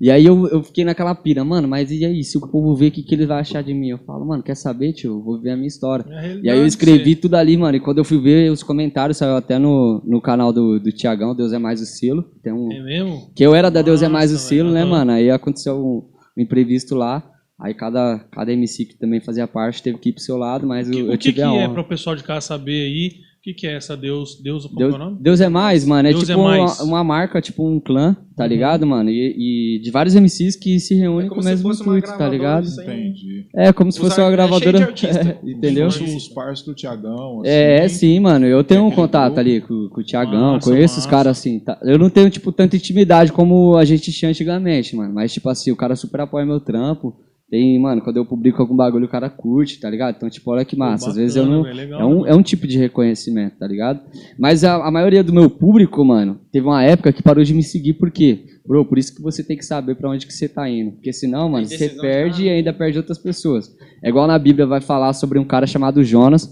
[0.00, 2.24] E aí eu, eu fiquei naquela pira, mano, mas e aí?
[2.24, 3.90] Se o povo ver, o que, que ele vai achar de mim?
[3.90, 5.12] Eu falo, mano, quer saber, tio?
[5.12, 6.04] Eu vou ver a minha história.
[6.10, 7.76] É E aí eu escrevi tudo ali, mano.
[7.76, 11.34] E quando eu fui ver os comentários, saiu até no, no canal do, do Tiagão,
[11.34, 12.24] Deus é mais o selo.
[12.42, 13.30] Tem um, É mesmo?
[13.36, 15.12] que eu era da Deus é mais o Nossa, selo, velho, né, mano?
[15.12, 16.02] Aí aconteceu um,
[16.36, 17.22] um imprevisto lá.
[17.56, 20.88] Aí cada, cada MC que também fazia parte teve que ir pro seu lado, mas
[20.88, 21.70] O que, eu, o que, tive que a é honra.
[21.72, 23.12] para o pessoal de casa saber aí?
[23.44, 24.40] O que, que é essa Deus?
[24.42, 25.18] Deus, Deus, é o nome?
[25.20, 26.08] Deus é mais, mano.
[26.08, 26.80] É Deus é tipo mais.
[26.80, 28.48] Uma, uma marca, tipo um clã, tá Uhum.
[28.48, 29.10] ligado, mano?
[29.10, 32.66] E, e de vários MCs que se reúnem É com o mesmo intuito, tá ligado?
[32.66, 33.46] Entendi.
[33.54, 34.84] É como se fosse uma é cheio de gravadora.
[34.86, 35.38] artista.
[35.44, 35.88] entendeu?
[35.88, 37.40] Os, os parceiros do Tiagão.
[37.42, 38.46] Assim, É, sim, mano.
[38.46, 41.10] Eu tenho um contato ali com, com o Tiagão, Massa, conheço os massa.
[41.10, 41.58] caras assim.
[41.60, 41.78] tá?
[41.82, 45.12] Eu não tenho, tipo, tanta intimidade como a gente tinha antigamente, mano.
[45.12, 47.14] Mas, tipo assim, o cara super apoia meu trampo.
[47.50, 50.16] Tem, mano, quando eu publico algum bagulho, o cara curte, tá ligado?
[50.16, 51.04] Então, tipo, olha que massa.
[51.04, 51.64] Pô, Às vezes eu bacana, não.
[51.64, 54.00] velho, legal, É um, é um tipo de reconhecimento, tá ligado?
[54.38, 57.62] Mas a, a maioria do meu público, mano, teve uma época que parou de me
[57.62, 58.46] seguir, por quê?
[58.66, 60.92] Bro, por isso que você tem que saber pra onde que você tá indo.
[60.92, 63.70] Porque senão, mano, você perde e ainda perde outras pessoas.
[64.02, 66.48] É igual na Bíblia vai falar sobre um cara chamado Jonas,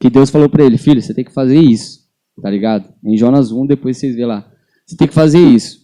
[0.00, 1.98] que Deus falou pra ele, filho, você tem que fazer isso,
[2.40, 2.88] tá ligado?
[3.04, 4.48] Em Jonas 1, depois vocês vê lá.
[4.86, 5.78] Você tem que fazer isso.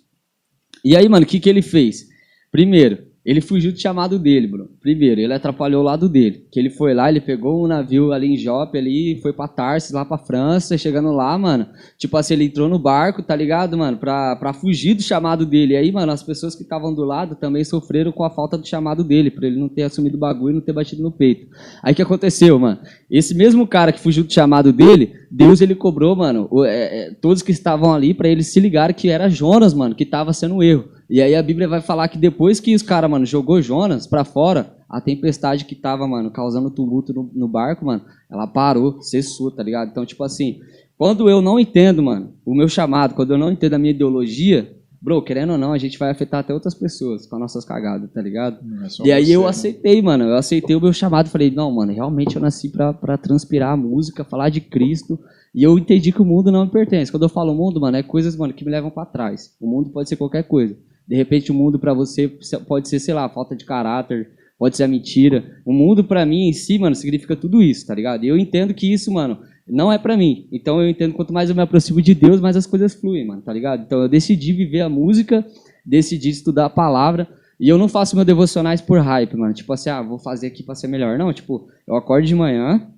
[0.84, 2.06] E aí, mano, o que, que ele fez?
[2.52, 4.68] Primeiro, ele fugiu do chamado dele, bro.
[4.82, 6.46] Primeiro, ele atrapalhou o lado dele.
[6.52, 9.92] Que ele foi lá, ele pegou um navio ali em Jope, ali, foi pra Tarsis,
[9.92, 11.66] lá pra França, chegando lá, mano.
[11.96, 13.96] Tipo assim, ele entrou no barco, tá ligado, mano?
[13.96, 15.72] Pra, pra fugir do chamado dele.
[15.72, 18.66] E aí, mano, as pessoas que estavam do lado também sofreram com a falta do
[18.66, 21.46] chamado dele, pra ele não ter assumido o bagulho e não ter batido no peito.
[21.82, 22.78] Aí o que aconteceu, mano?
[23.10, 27.42] Esse mesmo cara que fugiu do chamado dele, Deus ele cobrou, mano, é, é, todos
[27.42, 30.62] que estavam ali pra eles se ligarem que era Jonas, mano, que tava sendo um
[30.62, 30.93] erro.
[31.14, 34.24] E aí a Bíblia vai falar que depois que os caras, mano, jogou Jonas pra
[34.24, 39.48] fora, a tempestade que tava, mano, causando tumulto no, no barco, mano, ela parou, cessou,
[39.48, 39.90] tá ligado?
[39.90, 40.58] Então, tipo assim,
[40.98, 44.76] quando eu não entendo, mano, o meu chamado, quando eu não entendo a minha ideologia,
[45.00, 48.10] bro, querendo ou não, a gente vai afetar até outras pessoas com as nossas cagadas,
[48.10, 48.58] tá ligado?
[48.82, 49.48] É E aí você, eu né?
[49.50, 50.24] aceitei, mano.
[50.24, 51.30] Eu aceitei o meu chamado.
[51.30, 55.16] Falei, não, mano, realmente eu nasci pra, pra transpirar a música, falar de Cristo.
[55.54, 57.12] E eu entendi que o mundo não me pertence.
[57.12, 59.54] Quando eu falo mundo, mano, é coisas, mano, que me levam pra trás.
[59.60, 60.76] O mundo pode ser qualquer coisa.
[61.06, 62.28] De repente o mundo pra você
[62.66, 65.60] pode ser, sei lá, falta de caráter, pode ser a mentira.
[65.64, 68.24] O mundo pra mim em si, mano, significa tudo isso, tá ligado?
[68.24, 70.48] E eu entendo que isso, mano, não é pra mim.
[70.52, 73.42] Então eu entendo quanto mais eu me aproximo de Deus, mais as coisas fluem, mano,
[73.42, 73.82] tá ligado?
[73.82, 75.44] Então eu decidi viver a música,
[75.84, 77.28] decidi estudar a palavra.
[77.58, 79.54] E eu não faço meus devocionais por hype, mano.
[79.54, 81.18] Tipo assim, ah, vou fazer aqui pra ser melhor.
[81.18, 82.90] Não, tipo, eu acordo de manhã,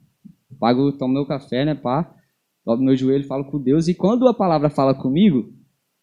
[0.58, 2.14] pago, tomo meu café, né, pá,
[2.64, 3.86] dobro meu joelho, falo com Deus.
[3.88, 5.52] E quando a palavra fala comigo,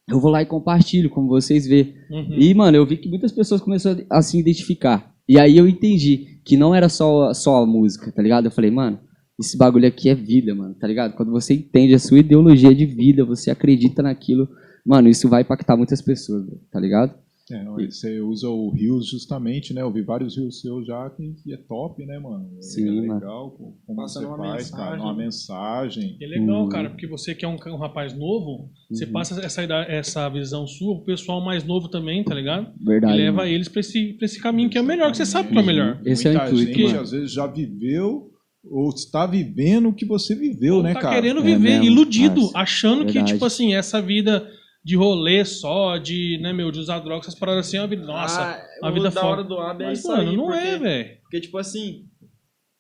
[0.08, 1.96] eu vou lá e compartilho, como vocês vê.
[2.10, 2.36] Uhum.
[2.38, 5.14] E, mano, eu vi que muitas pessoas começaram a se identificar.
[5.28, 8.46] E aí eu entendi que não era só, só a música, tá ligado?
[8.46, 9.00] Eu falei, mano,
[9.40, 11.16] esse bagulho aqui é vida, mano, tá ligado?
[11.16, 14.48] Quando você entende a sua ideologia de vida, você acredita naquilo,
[14.86, 17.14] mano, isso vai impactar muitas pessoas, tá ligado?
[17.52, 19.82] É, não, e você usa o Rios justamente, né?
[19.82, 22.50] Eu vi vários Rios seus já que que é top, né, mano?
[22.58, 24.84] É Sim, legal como Passando você uma faz, cara.
[24.92, 25.06] mensagem.
[25.06, 26.18] Uma mensagem.
[26.22, 26.70] É legal, Uhum.
[26.70, 29.12] cara, porque você que é um, um rapaz novo, você Uhum.
[29.12, 32.72] passa essa, ida- essa visão sua pro pessoal mais novo também, tá ligado?
[32.80, 33.14] Verdade.
[33.14, 33.50] e leva mano.
[33.50, 35.62] eles pra esse, pra esse caminho que é o melhor, que você sabe que é
[35.62, 36.00] o melhor.
[36.06, 37.02] Esse é o Muita intuito, gente, mano.
[37.02, 38.30] às vezes, já viveu
[38.72, 41.16] ou está vivendo o que você viveu, Ou né, tá cara?
[41.16, 42.58] querendo É viver mesmo, iludido, parça.
[42.60, 43.34] achando que, Verdade.
[43.34, 44.50] tipo assim, essa vida
[44.84, 48.06] de rolê só, de, né, meu, de usar drogas, essas paradas assim, é uma vida,
[48.06, 49.26] nossa, Ah, a o vida da foda.
[49.28, 51.18] hora do Ab é Mas, isso mano, aí, não porque, é, velho.
[51.22, 52.06] Porque, tipo assim,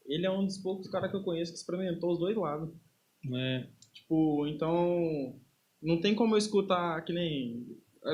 [0.05, 2.69] ele é um dos poucos caras que eu conheço que experimentou os dois lados.
[3.33, 3.65] É.
[3.93, 5.35] Tipo, então.
[5.81, 7.65] Não tem como eu escutar que nem.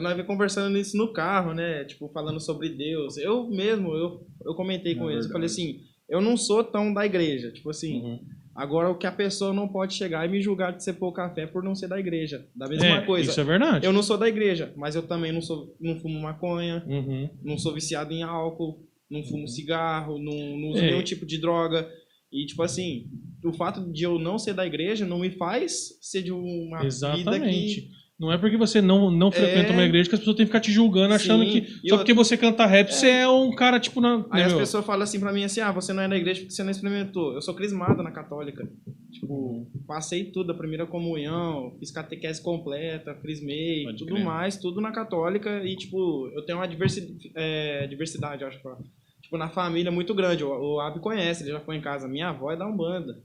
[0.02, 1.84] Nós vem conversando nisso no carro, né?
[1.86, 3.18] Tipo, falando sobre Deus.
[3.18, 5.26] Eu mesmo, eu, eu comentei com É eles.
[5.26, 7.52] Eu falei assim, eu não sou tão da igreja.
[7.52, 8.20] Tipo assim, Uhum.
[8.62, 11.48] Agora o que a pessoa não pode chegar e me julgar de ser pouca fé
[11.48, 12.46] por não ser da igreja.
[12.56, 13.30] Da mesma É, coisa.
[13.32, 13.86] Isso é verdade.
[13.86, 17.30] Eu não sou da igreja, mas eu também não sou, não fumo maconha, Uhum.
[17.44, 20.92] não sou viciado em álcool, não fumo cigarro, não, não uso É.
[20.92, 21.90] nenhum tipo de droga.
[22.32, 23.08] E, tipo assim,
[23.44, 26.86] o fato de eu não ser da igreja não me faz ser de uma vida
[26.88, 27.82] Exatamente.
[27.82, 27.90] que...
[28.20, 29.72] Não é porque você não, não frequenta É.
[29.72, 31.52] uma igreja que as pessoas têm que ficar te julgando, achando Sim.
[31.62, 34.26] que só eu- porque você canta rap, você é um cara, tipo, na.
[34.30, 34.60] Aí né, as meu?
[34.60, 36.72] pessoas falam assim pra mim assim, ah, você não é da igreja porque você não
[36.72, 37.34] experimentou.
[37.34, 38.70] Eu sou crismada na católica.
[39.12, 44.24] Tipo, passei tudo, a primeira comunhão, fiz catequese completa, crismei, Pode tudo crer.
[44.26, 45.64] mais, tudo na católica.
[45.64, 48.62] E, tipo, eu tenho uma diversi é, diversidade, acho.
[48.62, 48.78] pra-
[49.22, 50.44] Tipo, na família muito grande.
[50.44, 52.08] O, o Ab conhece, ele já foi em casa.
[52.08, 53.18] Minha avó é da Umbanda.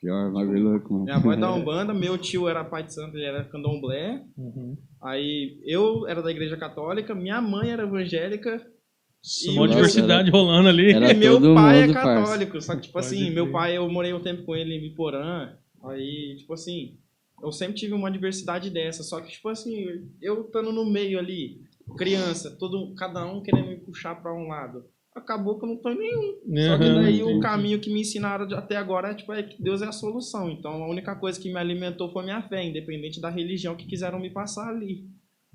[0.00, 1.04] Pior, bagulho louco, mano.
[1.04, 4.24] Minha avó é da Umbanda, meu tio era pai de santo, ele era candomblé.
[4.36, 4.76] Uhum.
[5.02, 10.30] Aí eu era da igreja católica, minha mãe era evangélica Nossa, E Mó o- diversidade
[10.30, 10.92] rolando ali.
[10.92, 12.24] Era e meu pai mundo, é parça.
[12.24, 12.60] católico.
[12.62, 13.34] Só que, tipo Pode assim, crer.
[13.34, 15.52] meu pai, eu morei um tempo com ele em Biporã.
[15.84, 16.96] Aí, tipo assim,
[17.42, 19.02] eu sempre tive uma diversidade dessa.
[19.02, 19.86] Só que, tipo assim,
[20.22, 21.60] eu estando no meio ali,
[21.98, 24.84] criança, todo, cada um querendo me puxar pra um lado.
[25.14, 26.34] Acabou que eu não tô em nenhum.
[26.66, 27.40] Só que Uhum, daí o entendi.
[27.40, 30.50] caminho que me ensinaram até agora é, tipo, é que Deus é a solução.
[30.50, 34.20] Então a única coisa que me alimentou foi minha fé, independente da religião que quiseram
[34.20, 35.08] me passar ali.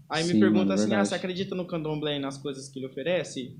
[0.09, 2.87] Aí Sim, me pergunta assim: ah, você acredita no candomblé e nas coisas que ele
[2.87, 3.57] oferece?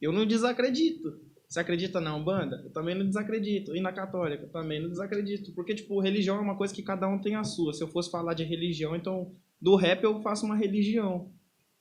[0.00, 1.20] Eu não desacredito.
[1.48, 2.62] Você acredita na Umbanda?
[2.64, 3.76] Eu também não desacredito.
[3.76, 4.44] E na Católica?
[4.44, 5.52] Eu também não desacredito.
[5.52, 7.74] Porque, tipo, religião é uma coisa que cada um tem a sua.
[7.74, 11.30] Se eu fosse falar de religião, então, do rap eu faço uma religião.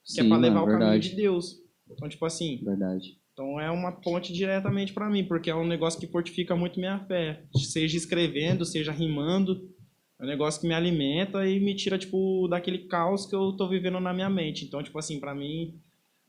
[0.04, 1.62] Que é Sim, pra levar mano, o caminho de Deus.
[1.90, 3.18] Então, tipo assim, Verdade.
[3.42, 7.00] Então é uma ponte diretamente pra mim, porque é um negócio que fortifica muito minha
[7.06, 7.42] fé.
[7.56, 9.68] Seja escrevendo, seja rimando.
[10.20, 13.68] É um negócio que me alimenta e me tira, tipo, daquele caos que eu tô
[13.68, 14.66] vivendo na minha mente.
[14.66, 15.74] Então, tipo assim, pra mim,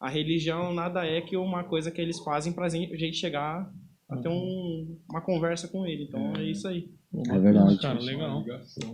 [0.01, 3.71] a religião nada é que uma coisa que eles fazem pra gente gente chegar
[4.09, 6.05] a ter um- uma conversa com ele.
[6.05, 6.89] Então é isso aí.
[7.29, 7.79] É verdade.
[7.79, 8.43] Cara, legal.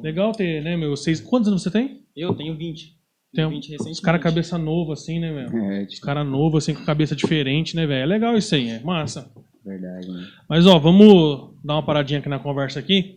[0.02, 0.90] Legal ter, né, meu?
[0.90, 2.02] Vocês, quantos anos você tem?
[2.16, 2.97] Eu tenho 20.
[3.34, 3.92] Tem um- 20 recentemente.
[3.94, 5.62] Os caras cabeça nova, assim, né, meu?
[5.72, 8.02] É, Os caras novos, assim, com cabeça diferente, né, velho?
[8.02, 9.30] É legal isso aí, é massa.
[9.64, 10.24] verdade, né?
[10.48, 13.16] Mas, ó, vamos dar uma paradinha aqui na conversa aqui.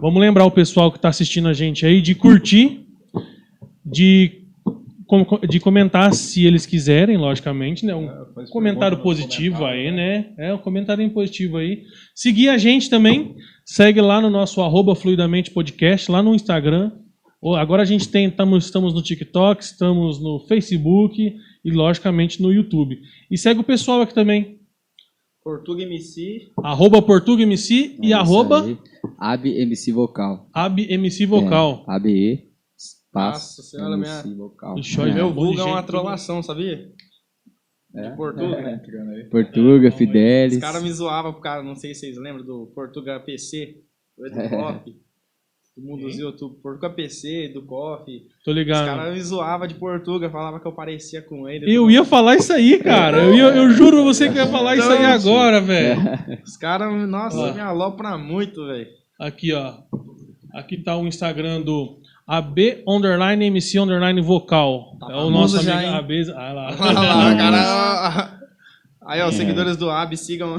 [0.00, 2.86] Vamos lembrar o pessoal que tá assistindo a gente aí de curtir,
[3.84, 4.42] de,
[5.06, 7.94] com- de comentar se eles quiserem, logicamente, né?
[7.94, 10.32] Um É, comentário positivo aí, né?
[10.38, 11.82] É, um comentário positivo aí.
[12.14, 13.34] Seguir a gente também.
[13.64, 16.92] Segue lá no nosso arroba Fluidamente Podcast, lá no Instagram.
[17.56, 23.00] Agora a gente tem, tamo, estamos no TikTok, estamos no Facebook e, logicamente, no YouTube.
[23.30, 24.58] E segue o pessoal aqui também.
[25.42, 26.50] Portuga MC.
[26.62, 28.78] Arroba PortugaMC É e isso arroba aí.
[29.18, 30.48] Ab MC Vocal.
[30.52, 31.84] AbMC Vocal.
[31.88, 34.76] É, ABE, Nossa espaço, senhora, MC minha- Vocal.
[34.78, 35.14] É.
[35.14, 36.92] Meu vulgo é uma gente, trollação, sabia?
[37.94, 38.10] É?
[38.10, 38.62] De Portuga.
[38.62, 39.24] Tá entrando aí.
[39.30, 40.56] Portuga, Fidelis.
[40.56, 43.80] Os caras me zoavam por causa, não sei se vocês lembram do Portuga PC,
[44.18, 44.82] do É.
[45.78, 45.82] Coffee.
[45.82, 48.22] Do mundo dos YouTube, Portuga PC, do Coffee.
[48.44, 48.84] Tô Os ligado.
[48.86, 51.72] caras me zoavam de Portuga, falava que eu parecia com ele.
[51.72, 53.18] Eu ia falar isso aí, cara.
[53.22, 56.00] Eu, ia- eu juro pra você que eu ia falar isso aí agora, velho.
[56.44, 57.52] Os caras, nossa, Ó.
[57.54, 58.86] me alopram muito, velho.
[59.20, 59.74] Aqui, ó.
[60.54, 64.96] Aqui tá o Instagram do AB underline MC underline vocal.
[64.98, 65.94] Tá é o nosso já, amigo hein?
[65.98, 66.32] AB.
[66.34, 66.76] Ah lá.
[66.78, 68.37] Olha lá, cara.
[69.08, 70.58] Aí, ó, seguidores do AB, sigam.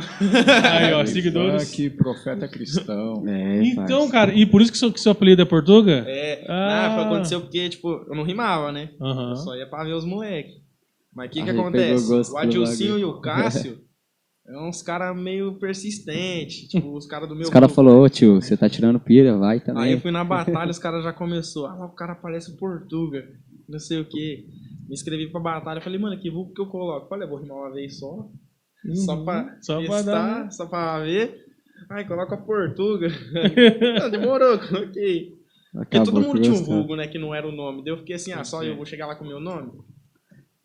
[0.71, 1.71] Aí, ó, seguidores.
[1.95, 3.23] profeta cristão.
[3.27, 4.11] É, Então, parça.
[4.11, 6.03] cara, e por isso que seu, que seu apelido é Portuga?
[6.07, 6.87] É, Ah.
[6.89, 8.89] não, foi- aconteceu porque, tipo, eu não rimava, né?
[8.99, 10.55] Eu só ia pra ver os moleques.
[11.13, 12.11] Mas o que que acontece?
[12.33, 13.77] O Adilcinho e o Cássio
[14.47, 16.67] é uns caras meio persistentes.
[16.69, 19.55] Tipo, os caras do meu Os caras falaram, ô tio, você tá tirando pira, vai
[19.55, 19.99] Aí eu também.
[19.99, 21.67] fui na batalha, os caras já começou.
[21.67, 23.27] Ah, lá o cara parece o Portuga.
[23.67, 24.45] Não sei o que.
[24.89, 25.81] Me inscrevi pra batalha.
[25.81, 27.07] Falei, mano, que vulgo que eu coloco?
[27.07, 28.27] Falei, eu vou rimar uma vez só.
[29.05, 29.49] Só pra Uhum.
[29.61, 30.51] Só pra testar, dar, né?
[30.51, 31.45] só pra ver.
[31.91, 33.07] Ai, coloca Portuga.
[34.01, 35.37] não, demorou, coloquei.
[35.71, 37.83] Porque todo mundo tinha um vulgo, né, que não era o nome.
[37.83, 39.71] Daí eu fiquei assim, ah, só eu vou chegar lá com o meu nome?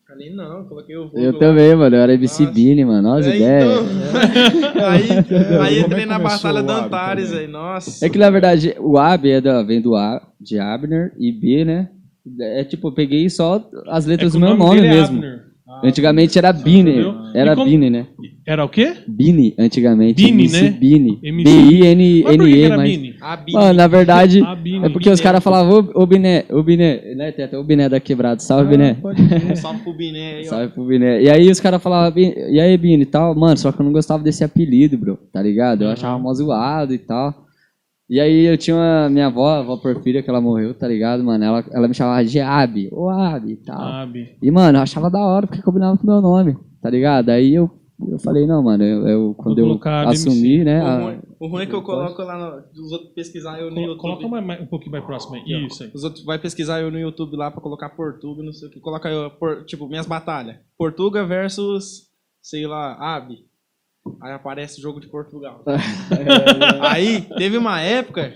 [0.07, 1.19] Falei, não, eu coloquei o vulgo.
[1.19, 1.39] Eu lá.
[1.39, 1.95] também, mano.
[1.95, 2.53] Eu era MC Nossa.
[2.53, 3.09] Bini, mano.
[3.09, 3.85] Olha as É, então.
[4.89, 7.45] aí, É, aí é entrei que na Batalha da Antares também?
[7.45, 8.05] aí, nossa.
[8.05, 11.65] É que na verdade o AB é da, vem do A de Abner e B,
[11.65, 11.91] né?
[12.39, 15.17] É tipo, eu peguei só as É letras que do meu nome nome é mesmo.
[15.17, 15.45] Abner.
[15.83, 16.91] Antigamente era Bini.
[16.91, 17.13] Entendeu?
[17.33, 18.07] Era como- Bini, né?
[18.47, 18.93] Era o quê?
[19.07, 20.23] Bini, antigamente.
[20.23, 20.71] Bini, MC né?
[20.71, 22.89] Que B-I-N-N-E, mas...
[22.89, 23.15] Mini?
[23.19, 23.53] A Bini.
[23.57, 24.85] Mano, na verdade, Ah, Bini.
[24.85, 27.31] é porque os caras falavam, ô, ô Biné, ô Biné, né?
[27.31, 28.93] Tem até o Biné da Quebrada, salve Biné.
[29.01, 29.57] Pode crer.
[29.57, 30.49] Salve pro Biné aí, ó.
[30.49, 31.21] Salve pro Biné.
[31.23, 33.85] E aí os caras falavam, "Bi- e aí, Bini e tal, mano, só que eu
[33.85, 35.81] não gostava desse apelido, bro, tá ligado?
[35.81, 35.93] Eu Uhum.
[35.93, 37.44] achava mó zoado e tal.
[38.09, 41.23] E aí eu tinha uma, minha avó, a avó Porfíria, que ela morreu, tá ligado,
[41.23, 41.43] mano?
[41.43, 43.81] Ela, ela me chamava de Abi, ô Abi e tal.
[43.81, 44.35] Abi.
[44.41, 47.29] E, mano, eu achava da hora porque combinava com o meu nome, tá ligado?
[47.29, 47.67] Aí eu,
[48.07, 50.83] eu falei, não, mano, eu, eu- quando eu assumi, né?
[50.83, 52.37] O a- ruim, o ruim é que eu coloco lá
[52.75, 52.81] no.
[52.83, 54.01] Os outros pesquisar eu no Colo- YouTube.
[54.01, 55.65] Coloca mais, mais- um pouquinho mais próximo aí.
[55.65, 55.91] Isso aí.
[55.91, 58.79] Os outros vai pesquisar eu no YouTube lá pra colocar Portuga, não sei o que.
[58.79, 60.57] Coloca eu, por- tipo, minhas batalhas.
[60.77, 62.03] Portuga versus,
[62.39, 63.45] sei lá, Abi.
[64.21, 65.63] Aí aparece o jogo de Portugal.
[66.81, 68.33] Aí teve uma época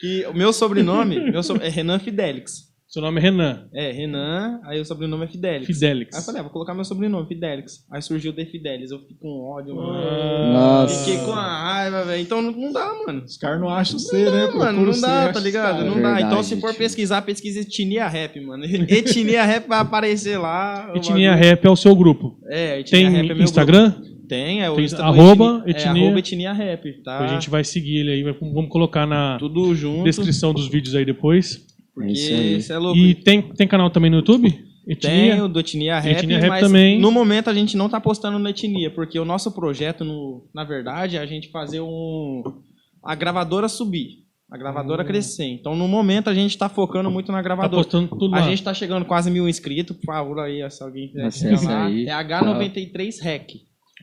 [0.00, 2.72] que o meu sobrenome meu so- é Renan Fidelix.
[2.88, 3.66] Seu nome é Renan.
[3.74, 5.66] É, Renan, aí o sobrenome é Fidelix.
[5.66, 6.14] Fidelix.
[6.14, 7.84] Aí eu falei, ah, vou colocar meu sobrenome, Fidelix.
[7.90, 9.94] Aí surgiu o De Fidelis, eu fiquei com ódio, mano.
[9.98, 11.04] Ah, Nossa.
[11.04, 12.22] Fiquei com a raiva, velho.
[12.22, 13.24] Então não, não dá, mano.
[13.24, 14.46] Os caras não acham você, né?
[14.46, 15.84] Não, mano, não dá, tá ligado?
[15.84, 16.14] Não dá.
[16.14, 18.62] Verdade, Então se for pesquisar, pesquisa etnia rap, mano.
[18.88, 20.92] Etnia rap vai aparecer lá.
[20.94, 21.34] Etnia.
[21.34, 22.38] Rap é o seu grupo.
[22.46, 23.90] É, etnia Tem rap é meu Instagram?
[23.90, 24.13] grupo.
[24.28, 27.18] Tem, é o Tem Insta arroba etnia, etnia- É, arroba etnia rap, tá?
[27.20, 28.22] A gente vai seguir ele aí.
[28.22, 30.04] vai- Vamos colocar na Tudo junto.
[30.04, 31.66] descrição dos vídeos aí depois.
[31.94, 32.12] Porque É
[32.56, 32.98] isso é louco.
[32.98, 34.50] E tem, tem canal também no YouTube?
[34.50, 35.44] Tem Etnia?
[35.44, 36.98] o do Etnia Rap, Etnia Rap mas também.
[37.00, 40.62] no momento a gente não tá postando no Etnia, porque o nosso projeto, no, na
[40.64, 42.42] verdade, é a gente fazer um...
[43.02, 45.44] a gravadora subir, a gravadora crescer.
[45.46, 47.42] Então, no momento, a gente tá focando muito na Hum.
[47.42, 47.82] Tá gravadora.
[47.82, 48.48] postando tudo A lá.
[48.48, 51.86] gente tá chegando quase mil inscritos, por favor aí, se alguém quiser lá.
[51.86, 52.06] aí.
[52.06, 53.50] É H93 Rec.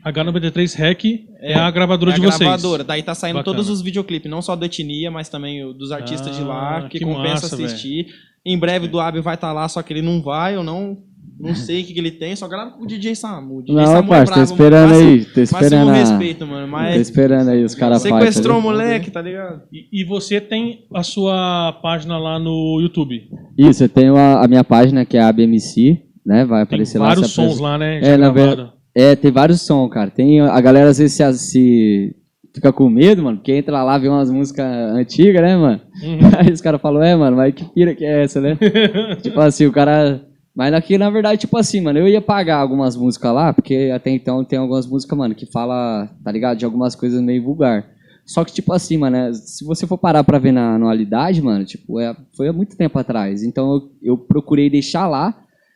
[0.06, 1.06] H93 Rec
[1.40, 2.40] é, É, a gravadora é a de vocês.
[2.40, 2.84] gravadora.
[2.84, 3.56] Daí tá saindo Bacana.
[3.56, 7.00] todos os videoclipes, não só do Etnia, mas também dos artistas de lá, Ah, que,
[7.00, 8.08] que compensa massa, assistir.
[8.46, 10.98] Em breve do Ab vai estar lá, só que ele não vai, eu não,
[11.40, 13.58] não sei o que, que ele tem, só grava com o DJ Samu.
[13.58, 16.48] O DJ Não, Samu parça, tô bravo, esperando máximo- aí, tô esperando Máximo a- respeito,
[16.48, 19.62] mano, Tô mas esperando aí os caras sequestrou o moleque, tá ligado?
[19.72, 23.22] E, e você tem a sua página lá no YouTube.
[23.56, 26.44] Isso, eu tenho a, a minha página que é a ABMC, né?
[26.46, 27.08] Vai Tem aparecer lá.
[27.10, 28.00] vários sons lá, né?
[28.00, 28.74] É, já na gravado.
[28.94, 30.10] É, tem vários sons, cara.
[30.10, 32.16] Tem, a galera às vezes se, se
[32.54, 35.82] fica com medo, mano, porque entra lá, vê umas músicas antigas, né, mano?
[36.04, 36.20] Uhum.
[36.38, 38.58] Aí os caras falam, é, mano, mas que pira que é essa, né?
[39.22, 40.22] tipo assim, o cara
[40.54, 44.10] Mas aqui, na verdade, tipo assim, mano, eu ia pagar algumas músicas lá, porque até
[44.12, 47.86] então tem algumas músicas, mano, que fala, tá ligado, de algumas coisas meio vulgar.
[48.26, 51.66] Só que, tipo assim, mano, é, se você for parar pra ver na anualidade, mano,
[51.66, 53.44] tipo, é, foi há muito tempo atrás.
[53.44, 55.36] Então eu, eu procurei deixar lá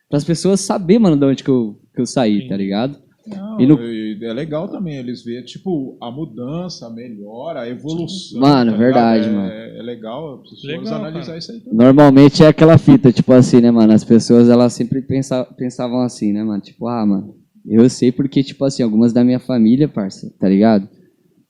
[0.09, 2.47] para as pessoas saber, mano, de onde que eu, que eu saí, Sim.
[2.49, 3.04] tá ligado?
[3.27, 8.39] Não, E no- é legal também eles verem, tipo, a mudança, a melhora, a evolução.
[8.39, 9.47] Mano, tá verdade, mano.
[9.49, 11.37] É, é legal, as pessoas Legal, analisar cara.
[11.39, 11.77] isso aí também.
[11.77, 13.93] Normalmente é aquela fita, tipo assim, né, mano?
[13.93, 16.61] As pessoas, elas sempre pensa, pensavam assim, né, mano?
[16.61, 17.35] Tipo, ah, mano,
[17.65, 20.87] eu sei porque, tipo assim, algumas da minha família, parça, tá ligado?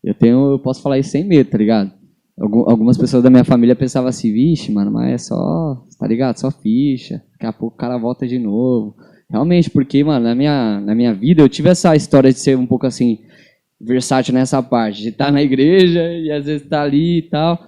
[0.03, 1.91] Eu tenho, eu posso falar isso sem medo, tá ligado?
[2.39, 6.37] Algum- Algumas pessoas da minha família pensavam assim, vixe, mano, mas é só, tá ligado?
[6.37, 7.21] Só ficha.
[7.33, 8.95] Daqui a pouco o cara volta de novo.
[9.29, 12.65] Realmente, porque, mano, na minha, na minha vida eu tive essa história de ser um
[12.65, 13.19] pouco assim,
[13.81, 17.67] versátil nessa parte, de estar na igreja e às vezes estar ali e tal.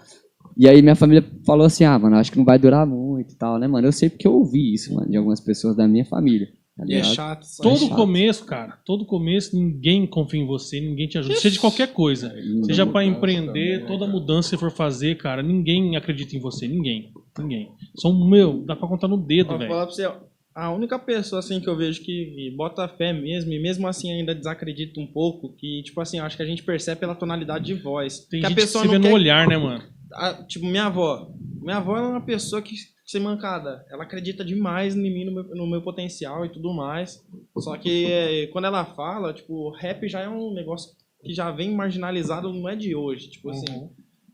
[0.56, 3.36] E aí minha família falou assim, ah, mano, acho que não vai durar muito e
[3.36, 3.88] tal, né, mano?
[3.88, 6.48] Eu sei porque eu ouvi isso, mano, de algumas pessoas da minha família.
[6.76, 7.44] Tá E é chato.
[7.44, 7.64] só.
[7.64, 7.96] Todo chato.
[7.96, 11.36] começo, cara, todo começo, ninguém confia em você, ninguém te ajuda.
[11.36, 12.32] Seja de qualquer coisa.
[12.66, 14.12] Seja pra mudança empreender, também, toda cara.
[14.12, 16.68] mudança que você for fazer, cara, ninguém acredita em você.
[16.68, 17.12] Ninguém.
[17.40, 17.70] Ninguém.
[18.00, 19.70] São, meu, dá pra contar no dedo, Vou velho.
[19.72, 20.14] falar pra você, ó,
[20.58, 24.34] a única pessoa assim que eu vejo que bota fé mesmo, e mesmo assim ainda
[24.34, 27.76] desacredita um pouco, que, tipo assim, eu acho que a gente percebe pela tonalidade de
[27.76, 28.20] voz.
[28.28, 29.84] Tem que a gente que pessoa se vê não no quer olhar, né, mano?
[30.14, 31.32] a- tipo, minha avó.
[31.62, 35.44] Minha avó é uma pessoa que, sem mancada, ela acredita demais em mim, no meu,
[35.56, 37.24] no meu potencial e tudo mais.
[37.60, 40.92] Só que é, quando ela fala, tipo, rap já é um negócio
[41.24, 43.30] que já vem marginalizado, não é de hoje.
[43.30, 43.90] Tipo assim,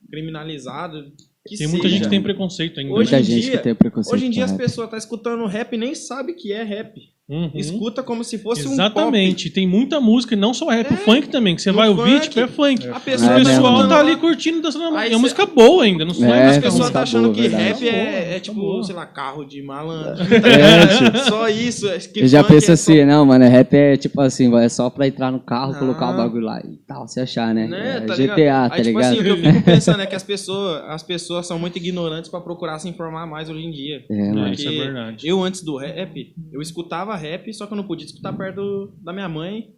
[0.09, 1.11] criminalizado.
[1.45, 1.95] Que Tem muita seja.
[1.95, 2.93] gente que tem preconceito ainda.
[2.93, 4.15] Hoje Muita em gente dia- que tem preconceito.
[4.15, 6.97] Hoje em dia as pessoas estão escutando rap e nem sabe que é rap.
[7.33, 7.51] Uhum.
[7.55, 9.49] Escuta como se fosse Exatamente.
[9.49, 12.19] Tem muita música, e não só rap, o É, funk também, que você vai ouvir,
[12.21, 12.87] tipo, é funk.
[12.87, 12.93] um pop.
[12.93, 14.95] A O pessoa É tá mesmo, pessoal tá ali curtindo, dançando.
[14.95, 16.41] Aí É cê- uma música boa ainda, não É, é?
[16.41, 17.63] As música pessoas boa, tá achando que verdade.
[17.63, 18.83] rap boa, é, é música tipo, boa.
[18.83, 20.23] sei lá, carro de malandro.
[20.23, 21.87] É, só isso.
[21.89, 24.89] é que Eu já é só- assim, não, mano, rap é tipo assim, é só
[24.89, 25.79] pra entrar no carro, Ah.
[25.79, 27.67] colocar o bagulho lá e tal, se achar, né?
[27.67, 28.69] Né, É tá GTA, ligado?
[28.69, 29.11] tá Aí, tipo ligado?
[29.11, 32.29] assim, o que eu fico pensando é que as pessoas, as pessoas são muito ignorantes
[32.29, 34.03] pra procurar se informar mais hoje em dia.
[34.09, 34.53] É, É, mano.
[34.53, 35.27] isso é verdade.
[35.27, 39.13] Eu, antes do rap, eu escutava rap, só que eu não podia escutar perto da
[39.13, 39.69] minha mãe,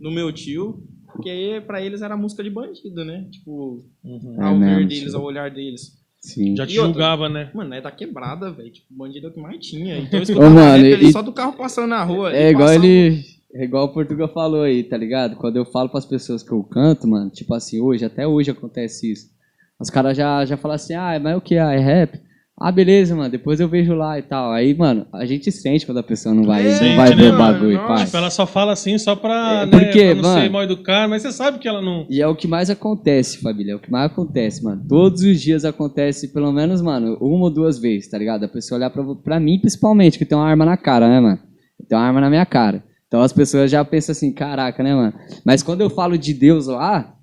[0.00, 3.26] do meu tio, porque aí pra eles era música de bandido, né?
[3.30, 4.36] Tipo, Uhum.
[4.38, 5.92] É ao ver mesmo, deles, ao olhar deles.
[6.20, 6.56] Sim.
[6.56, 6.92] Já te E outra?
[6.92, 7.50] julgava, né?
[7.54, 8.70] Mano, é da quebrada, velho.
[8.70, 9.98] Tipo, bandido é o que mais tinha.
[9.98, 12.34] Então eu Ô, escutava mano, rap e- só do carro passando na rua.
[12.34, 13.22] É igual passava- ele.
[13.56, 15.36] É igual o Portugal falou aí, tá ligado?
[15.36, 19.12] Quando eu falo pras pessoas que eu canto, mano, tipo assim, hoje, até hoje acontece
[19.12, 19.30] isso.
[19.78, 21.56] Os caras já, já falam assim, ah, mas o que?
[21.56, 22.18] Ah, é rap?
[22.56, 24.52] Ah, beleza, mano, depois eu vejo lá e tal.
[24.52, 27.34] Aí, mano, a gente sente quando a pessoa não vai, É, não vai né, ver
[27.34, 27.52] o mano?
[27.52, 28.04] bagulho, Nossa, pai.
[28.04, 30.62] Tipo, ela só fala assim só pra, É, né, porque, pra não ser mano- mal
[30.62, 32.06] educado, mas você sabe que ela não...
[32.08, 33.72] E é o que mais acontece, família.
[33.72, 34.80] É o que mais acontece, mano.
[34.88, 38.44] Todos os dias acontece, pelo menos, mano, uma ou duas vezes, tá ligado?
[38.44, 41.40] A pessoa olhar pra, pra mim, principalmente, que tem uma arma na cara, né, mano?
[41.88, 42.84] Tem uma arma na minha cara.
[43.08, 45.12] Então as pessoas já pensam assim, caraca, né, mano?
[45.44, 47.13] Mas quando eu falo de Deus lá,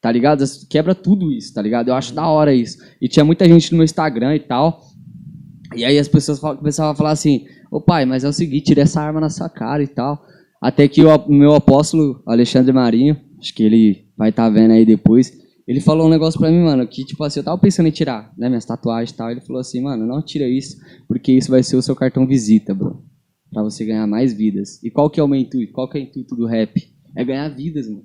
[0.00, 0.44] tá ligado?
[0.68, 1.88] Quebra tudo isso, tá ligado?
[1.88, 2.78] Eu acho da hora isso.
[3.00, 4.80] E tinha muita gente no meu Instagram e tal.
[5.74, 8.82] E aí as pessoas começavam a falar assim, ô pai, mas é o seguinte, tira
[8.82, 10.24] essa arma na sua cara e tal.
[10.60, 15.32] Até que o meu apóstolo, Alexandre Marinho, acho que ele vai estar vendo aí depois,
[15.68, 18.32] ele falou um negócio pra mim, mano, que tipo assim, eu tava pensando em tirar,
[18.38, 19.30] né, minhas tatuagens e tal.
[19.30, 22.74] Ele falou assim, mano, não tira isso, porque isso vai ser o seu cartão visita,
[22.74, 23.04] bro.
[23.52, 24.82] Pra você ganhar mais vidas.
[24.82, 25.72] E qual que é o meu intuito?
[25.74, 26.90] Qual que é o intuito do rap?
[27.14, 28.04] É ganhar vidas, mano.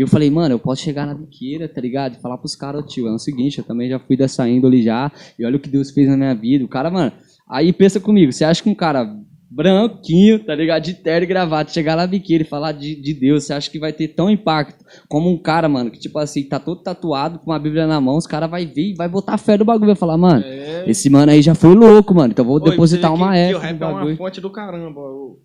[0.00, 2.16] E eu falei, mano, eu posso chegar na biqueira, tá ligado?
[2.16, 4.82] E falar pros caras, ô, tio, é o seguinte, eu também já fui dessa índole
[4.82, 6.64] já, e olha o que Deus fez na minha vida.
[6.64, 7.12] O cara, mano,
[7.46, 9.14] aí pensa comigo, você acha que um cara
[9.50, 10.84] branquinho, tá ligado?
[10.84, 13.78] De terno e gravata, chegar na biqueira e falar de, de Deus, você acha que
[13.78, 17.50] vai ter tão impacto como um cara, mano, que tipo assim, tá todo tatuado com
[17.50, 19.96] uma Bíblia na mão, os caras vai ver e vai botar fé no bagulho, vai
[19.96, 20.84] falar, mano, É.
[20.88, 23.58] esse mano aí já foi louco, mano, então vou Oi, depositar uma que, que o
[23.58, 25.00] rap é uma fonte do caramba.
[25.00, 25.40] O-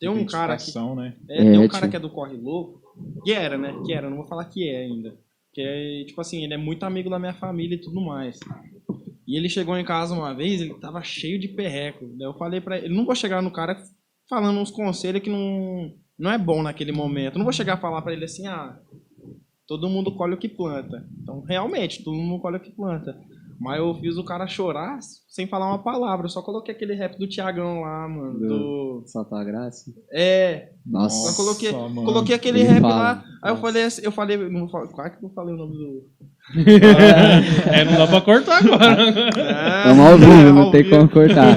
[0.00, 1.14] Tem um cara que né?
[1.28, 1.90] É, tem um É, cara tio.
[1.90, 2.83] que é do Corre Louco,
[3.24, 3.74] que era, né?
[3.84, 5.16] Que era, não vou falar que é ainda.
[5.52, 8.38] Que é, tipo assim, ele é muito amigo da minha família e tudo mais.
[9.26, 12.06] E ele chegou em casa uma vez, ele tava cheio de perreco.
[12.18, 13.82] Daí eu falei pra ele, não vou chegar no cara
[14.28, 17.38] falando uns conselhos que não, não é bom naquele momento.
[17.38, 18.78] Não vou chegar a falar pra ele assim, ah,
[19.66, 21.08] todo mundo colhe o que planta.
[21.22, 23.18] Então, realmente, todo mundo colhe o que planta.
[23.60, 26.26] Mas eu fiz o cara chorar sem falar uma palavra.
[26.26, 28.38] Eu só coloquei aquele rap do Tiagão lá, mano.
[28.38, 29.02] Do-.
[29.06, 29.90] Só tua graça.
[30.12, 31.28] É, Nossa.
[31.30, 32.04] eu coloquei, mano.
[32.04, 32.94] coloquei aquele Ele rap fala.
[32.94, 36.04] lá, aí eu falei assim, eu falei, não quase que eu falei o nome do...
[37.72, 38.96] É, não dá pra cortar agora.
[39.86, 41.56] Vamos ao vivo, É, não tem como cortar.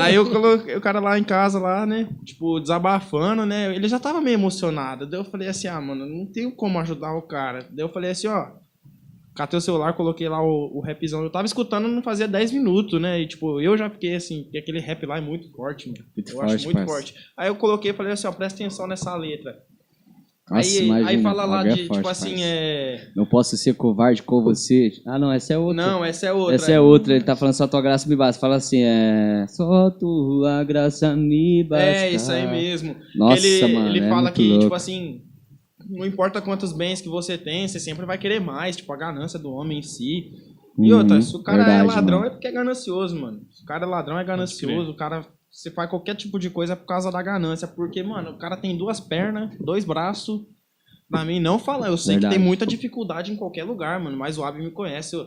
[0.00, 3.98] Aí eu coloquei o cara lá em casa lá, né, tipo, desabafando, né, ele já
[4.00, 7.60] tava meio emocionado, daí eu falei assim, ah, mano, não tenho como ajudar o cara,
[7.70, 8.48] daí eu falei assim, ó,
[9.34, 11.22] catei o celular, coloquei lá o, o rapzão.
[11.22, 13.20] Eu tava escutando, não fazia 10 minutos, né?
[13.20, 16.04] E, tipo, eu já fiquei assim, porque aquele rap lá é muito forte, mano.
[16.16, 17.14] Muito eu forte, acho muito forte.
[17.36, 19.56] Aí eu coloquei e falei assim, ó, presta atenção nessa letra.
[20.50, 23.08] Nossa, aí, imagina, aí fala lá bagulho é de, forte, tipo assim, é.
[23.16, 24.92] Não posso ser covarde com você.
[25.06, 25.86] Ah, não, essa é outra.
[25.86, 26.54] Não, essa é outra.
[26.54, 28.38] Essa é outra, ele tá falando só tua graça me basta.
[28.38, 29.46] Fala assim, é.
[29.48, 31.86] Só tua graça me basta.
[31.86, 32.94] É, isso aí mesmo.
[33.16, 33.88] Nossa, ele, mano.
[33.88, 34.64] ele é fala que, louco.
[34.64, 35.22] tipo assim,
[35.88, 39.38] não importa quantos bens que você tem, você sempre vai querer mais, tipo, a ganância
[39.38, 40.32] do homem em si.
[40.78, 42.26] E Uhum, outra, se o cara é verdade, ladrão mano.
[42.26, 43.40] é porque é ganancioso, mano.
[43.50, 45.24] Se o cara é ladrão é ganancioso, o cara.
[45.50, 47.68] Você faz qualquer tipo de coisa por causa da ganância.
[47.68, 50.40] Porque, mano, o cara tem duas pernas, dois braços.
[51.08, 51.86] Pra mim, não fala.
[51.86, 52.34] Eu sei Verdade.
[52.34, 54.16] que tem muita dificuldade em qualquer lugar, mano.
[54.16, 55.14] Mas o Abi me conhece.
[55.14, 55.26] Eu,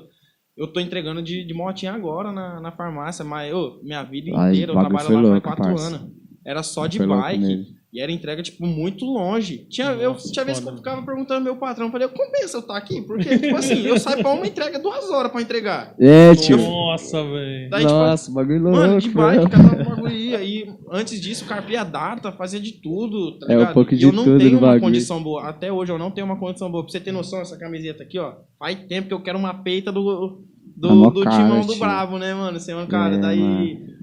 [0.57, 3.23] eu tô entregando de, de motinha agora na, na farmácia.
[3.23, 5.87] Mas, ô, minha vida Ai, inteira, eu o bagulho trabalho lá faz quatro parça.
[5.95, 6.11] anos.
[6.45, 7.67] Era só de bike.
[7.97, 9.65] E era entrega, tipo, muito longe.
[9.69, 12.57] Tinha, eu, Nossa, tinha vezes que eu ficava perguntando ao meu patrão, eu falei, compensa
[12.57, 13.01] eu estar aqui?
[13.01, 15.95] Porque, tipo assim, eu saio pra uma entrega duas horas pra entregar.
[15.99, 16.57] É, tio.
[16.57, 17.69] Nossa, velho.
[17.71, 18.77] Daí, tipo, Nossa, bagulho louco.
[18.77, 19.49] Mano, de bike, mano.
[19.49, 20.43] cada bagulho ia.
[20.43, 23.73] E antes disso, carpia data, fazia de tudo, tá É, um ligado?
[23.73, 24.81] pouco e de eu não tudo tenho uma bagulho.
[24.81, 25.49] condição boa.
[25.49, 26.83] Até hoje eu não tenho uma condição boa.
[26.83, 28.33] Pra você ter noção, essa camiseta aqui, ó.
[28.59, 30.43] Faz tempo que eu quero uma peita do,
[30.79, 31.75] Tá do, mó do cara, timão do.
[31.77, 32.59] Bravo, né, mano?
[32.59, 33.15] Você é um cara.
[33.15, 33.96] É, daí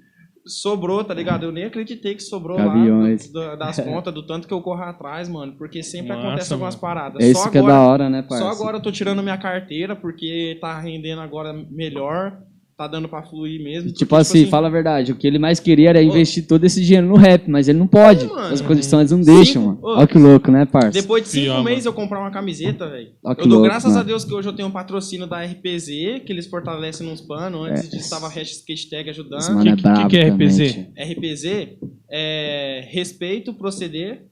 [0.47, 1.45] sobrou, tá ligado?
[1.45, 3.33] Eu nem acreditei que sobrou Gaviões.
[3.33, 5.53] lá do- das contas, do tanto que eu corro atrás, mano.
[5.57, 6.81] Porque sempre Massa, acontece algumas mano.
[6.81, 7.23] paradas.
[7.25, 8.45] É isso Só que é agora- da hora, né, parça?
[8.45, 12.39] só agora eu tô tirando minha carteira, porque tá rendendo agora melhor,
[12.77, 13.93] tá dando pra fluir mesmo.
[13.93, 16.83] Tipo porque, assim, fala a verdade, o que ele mais queria era investir todo esse
[16.85, 18.27] dinheiro no rap, mas ele não pode.
[18.27, 18.53] Mano.
[18.53, 19.79] As condições não deixam, Cinco- mano.
[19.83, 20.91] Ô, Olha que louco, né, parça?
[20.91, 23.13] Depois de cinco Pior, meses eu comprar uma camiseta, velho.
[23.25, 24.07] Ó que Eu dou louco, graças a mano.
[24.07, 27.69] Deus que hoje eu tenho um patrocínio da RPZ, que eles fortalecem nos panos.
[27.69, 27.97] Antes É.
[27.97, 29.41] disso a hashtag ajudando.
[29.55, 30.61] mano é que- brabo que é RPZ?
[30.97, 31.79] RPZ
[32.11, 34.27] é respeito, proceder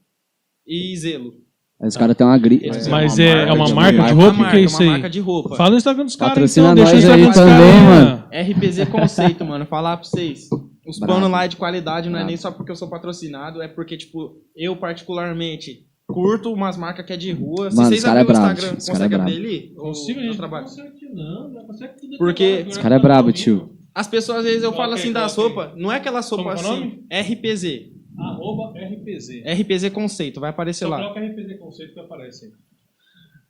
[0.67, 1.42] e zelo.
[1.83, 2.65] Aí os caras têm uma gripe.
[2.69, 4.31] Mas Mas É é, uma é uma marca de de Uma roupa?
[4.35, 4.89] O marca, que é isso uma aí?
[4.89, 5.55] marca de roupa.
[5.57, 6.75] Fala no Instagram dos caras, Patrocina então.
[6.75, 8.23] Deixa o nós Instagram aí dos também, caras, mano.
[8.53, 9.65] RPZ Conceito, mano.
[9.65, 10.47] Falar pra vocês.
[10.87, 11.13] Os Brabo.
[11.13, 13.97] panos lá é de qualidade não é nem só porque eu sou patrocinado, é porque,
[13.97, 17.69] tipo, eu particularmente curto umas marcas que é de rua.
[17.69, 19.29] Se Mano, vocês esse cara é abriram o brabo, Instagram, esse cara é consegue brabo.
[19.29, 19.73] abrir ali?
[19.75, 20.37] Consigo, eu gente.
[20.37, 20.65] trabalho?
[20.65, 23.69] Não consegue não, não consegue tudo Porque Esse cara é brabo, tio.
[23.95, 25.57] As pessoas às vezes eu falo Coloquei, assim das coloquei.
[25.63, 27.92] roupas, não é aquela Como que é o assim, RPZ.
[28.17, 29.43] Arroba RPZ.
[29.45, 30.97] RPZ Conceito, vai aparecer Só lá.
[30.97, 32.51] coloca RPZ conceito que aparece aí.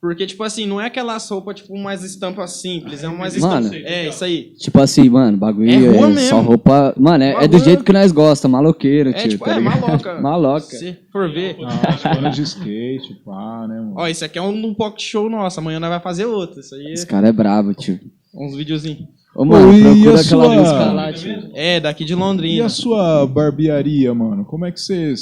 [0.00, 3.68] Porque, tipo assim, não é aquela roupa, tipo, mais estampa simples, é mais Mano.
[3.68, 3.88] estampa.
[3.88, 4.52] É, isso aí.
[4.58, 6.40] Tipo assim, mano, bagulho É é, rua só mesmo.
[6.42, 6.94] roupa.
[6.98, 9.30] Mano, é, é do jeito que nós gosta, maloqueiro, É, tio.
[9.30, 9.80] tipo, tá é ligado?
[9.80, 10.14] maloca.
[10.20, 10.60] Maloca.
[10.76, 11.56] Se for ver.
[12.02, 13.94] Pano de skate, pá, né, mano?
[13.96, 16.60] Ó, isso aqui é um, um pocket show nosso, amanhã nós vai fazer outro.
[16.60, 17.98] Isso aí Esse cara é brabo, tio.
[18.34, 19.08] uns videozinhos.
[19.36, 21.50] Ô, mano, Ô, e procura a aquela sua- música lá, tio.
[21.54, 22.66] É, daqui de E Londrina.
[22.66, 24.44] a sua barbearia, mano?
[24.44, 25.14] Como é que você,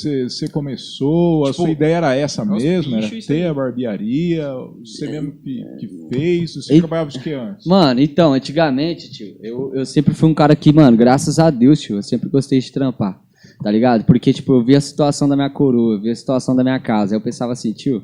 [0.53, 1.45] começou?
[1.45, 2.95] a Tipo, sua ideia era essa é mesmo?
[2.97, 3.23] Era aí.
[3.23, 4.47] ter a barbearia?
[4.85, 6.55] Você mesmo que, que fez?
[6.57, 6.79] Você Ei.
[6.81, 7.67] trabalhava de que antes?
[7.67, 11.81] Mano, então, antigamente, tio, eu, eu sempre fui um cara que, mano, graças a Deus,
[11.81, 13.19] tio, eu sempre gostei de trampar,
[13.63, 14.05] tá ligado?
[14.05, 16.79] Porque, tipo, eu via a situação da minha coroa, eu via a situação da minha
[16.79, 17.15] casa.
[17.15, 18.03] Aí eu pensava assim, tio,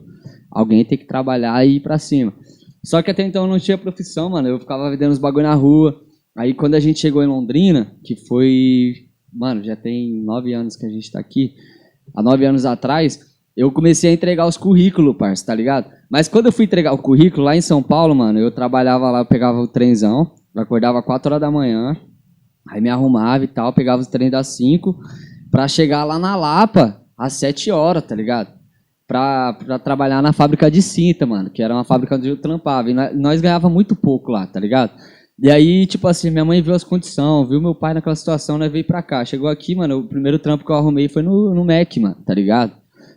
[0.50, 2.32] alguém tem que trabalhar e ir pra cima.
[2.88, 5.52] Só que até então eu não tinha profissão, mano, eu ficava vendendo os bagulho na
[5.52, 6.00] rua.
[6.34, 8.94] Aí quando a gente chegou em Londrina, que foi,
[9.30, 11.52] mano, já tem nove anos que a gente tá aqui,
[12.16, 13.20] há nove anos atrás,
[13.54, 15.90] eu comecei a entregar os currículos, parça, tá ligado?
[16.10, 19.18] Mas quando eu fui entregar o currículo lá em São Paulo, mano, eu trabalhava lá,
[19.18, 21.94] eu pegava o trenzão, eu acordava 4 horas da manhã,
[22.70, 24.98] aí me arrumava e tal, pegava os trem das 5,
[25.50, 28.57] pra chegar lá na Lapa às 7 horas, tá ligado?
[29.08, 32.90] Pra, trabalhar na fábrica de cinta, mano, que era uma fábrica onde eu trampava.
[32.90, 34.92] E nós, nós ganhava muito pouco lá, tá ligado?
[35.40, 38.68] E aí, tipo assim, minha mãe viu as condições, viu meu pai naquela situação, né?
[38.68, 39.24] Veio pra cá.
[39.24, 42.34] Chegou aqui, mano, o primeiro trampo que eu arrumei foi no, no Mac, mano, tá
[42.34, 42.72] ligado?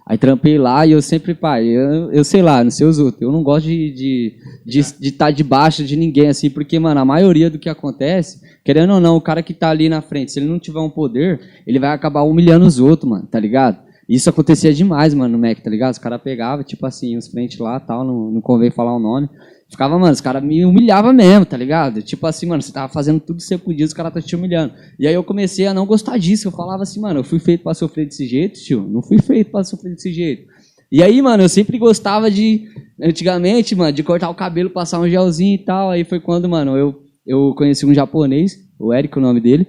[0.05, 3.21] Aí trampei lá e eu sempre, pai, eu, eu sei lá, não sei os outros.
[3.21, 4.35] Eu não gosto de
[4.65, 7.69] estar de, de, de tá debaixo de ninguém, assim, porque, mano, a maioria do que
[7.69, 10.79] acontece, querendo ou não, o cara que tá ali na frente, se ele não tiver
[10.79, 13.77] um poder, ele vai acabar humilhando os outros, mano, tá ligado?
[14.11, 15.93] Isso acontecia demais, mano, no Mac, tá ligado?
[15.93, 19.29] Os caras pegavam, tipo assim, os frentes lá tal, não, não convém falar o nome.
[19.69, 22.01] Ficava, mano, os caras me humilhavam mesmo, tá ligado?
[22.01, 24.73] Tipo assim, mano, você tava fazendo tudo que você podia, os caras tá te humilhando.
[24.99, 26.49] E aí eu comecei a não gostar disso.
[26.49, 28.85] Eu falava assim, mano, eu fui feito pra sofrer desse jeito, tio.
[28.85, 30.45] Não fui feito pra sofrer desse jeito.
[30.91, 32.65] E aí, mano, eu sempre gostava de,
[33.01, 35.89] antigamente, mano, de cortar o cabelo, passar um gelzinho e tal.
[35.89, 39.65] Aí foi quando, mano, eu, eu conheci um japonês, o Eric, o nome dele.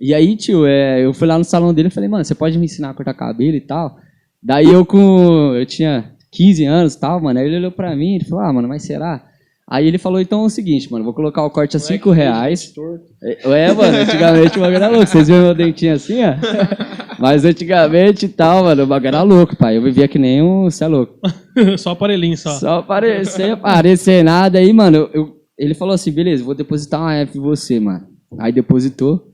[0.00, 2.58] E aí, tio, é, eu fui lá no salão dele e falei, mano, você pode
[2.58, 3.98] me ensinar a cortar cabelo e tal?
[4.42, 5.54] Daí eu com.
[5.54, 7.38] Eu tinha 15 anos e tal, mano.
[7.38, 9.24] Aí ele olhou pra mim e falou, ah, mano, mas será?
[9.70, 12.72] Aí ele falou, então é o seguinte, mano, vou colocar o corte a 5 reais.
[13.44, 15.06] É, mano, antigamente o bagulho era louco.
[15.06, 16.34] Vocês viram meu dentinho assim, ó?
[17.18, 19.76] Mas antigamente e tal, mano, o bagulho era louco, pai.
[19.76, 20.70] Eu vivia que nem um.
[20.70, 21.18] Você é louco.
[21.76, 22.50] só aparelhinho, só.
[22.52, 25.10] Só aparecer, aparecer nada aí, mano.
[25.12, 28.06] Eu ele falou assim, beleza, vou depositar uma F em você, mano.
[28.38, 29.27] Aí depositou.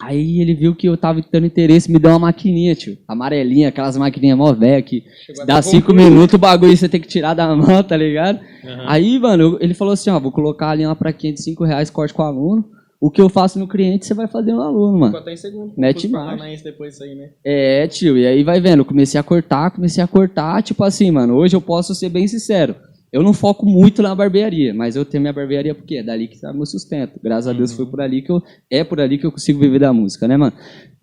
[0.00, 2.96] Aí ele viu que eu tava tendo interesse, me deu uma maquininha, tio.
[3.08, 6.08] Amarelinha, aquelas maquininhas mó velha que Chegou dá cinco concluir.
[6.10, 8.38] minutos, o bagulho você tem que tirar da mão, tá ligado?
[8.64, 8.84] Aham.
[8.86, 12.14] Aí, mano, ele falou assim, ó, vou colocar ali uma praquinha de 5 reais, corte
[12.14, 12.64] com o aluno.
[13.00, 15.06] O que eu faço no cliente, você vai fazer no aluno, mano.
[15.06, 15.72] Ficou até em segundo.
[15.76, 16.08] Marcha.
[16.08, 17.30] Paranaense depois disso aí, né?
[17.44, 21.10] É, tio, e aí vai vendo, eu comecei a cortar, comecei a cortar, tipo assim,
[21.10, 22.74] mano, hoje eu posso ser bem sincero.
[23.12, 26.40] Eu não foco muito na barbearia, mas eu tenho minha barbearia porque é dali que
[26.40, 27.18] tá meu sustento.
[27.22, 29.78] Graças a Deus foi por ali que eu é por ali que eu consigo viver
[29.80, 30.52] da música, né, mano?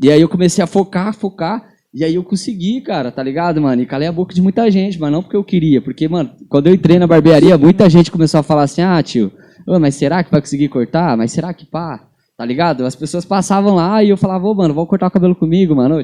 [0.01, 3.81] E aí eu comecei a focar, focar, e aí eu consegui, cara, tá ligado, mano?
[3.81, 6.67] E calei a boca de muita gente, mas não porque eu queria, porque, mano, quando
[6.67, 9.31] eu entrei na barbearia, muita gente começou a falar assim: "Ah, tio,
[9.79, 11.17] mas será que vai conseguir cortar?
[11.17, 12.85] Mas será que pá?" Tá ligado?
[12.85, 16.03] As pessoas passavam lá e eu falava, ô, mano, vão cortar o cabelo comigo, mano.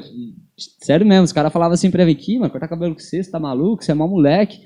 [0.80, 3.30] Sério mesmo, os caras falavam assim pra mim, aqui, mano, cortar cabelo com você, você
[3.30, 4.58] tá maluco, você é mó moleque.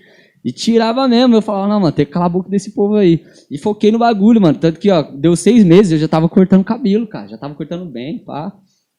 [0.46, 3.20] E tirava mesmo, eu falava, não, mano, tem que calar a boca desse povo aí.
[3.50, 4.56] E foquei no bagulho, mano.
[4.56, 7.26] Tanto que, ó, deu seis meses, eu já tava cortando cabelo, cara.
[7.26, 8.52] Já tava cortando bem, pá.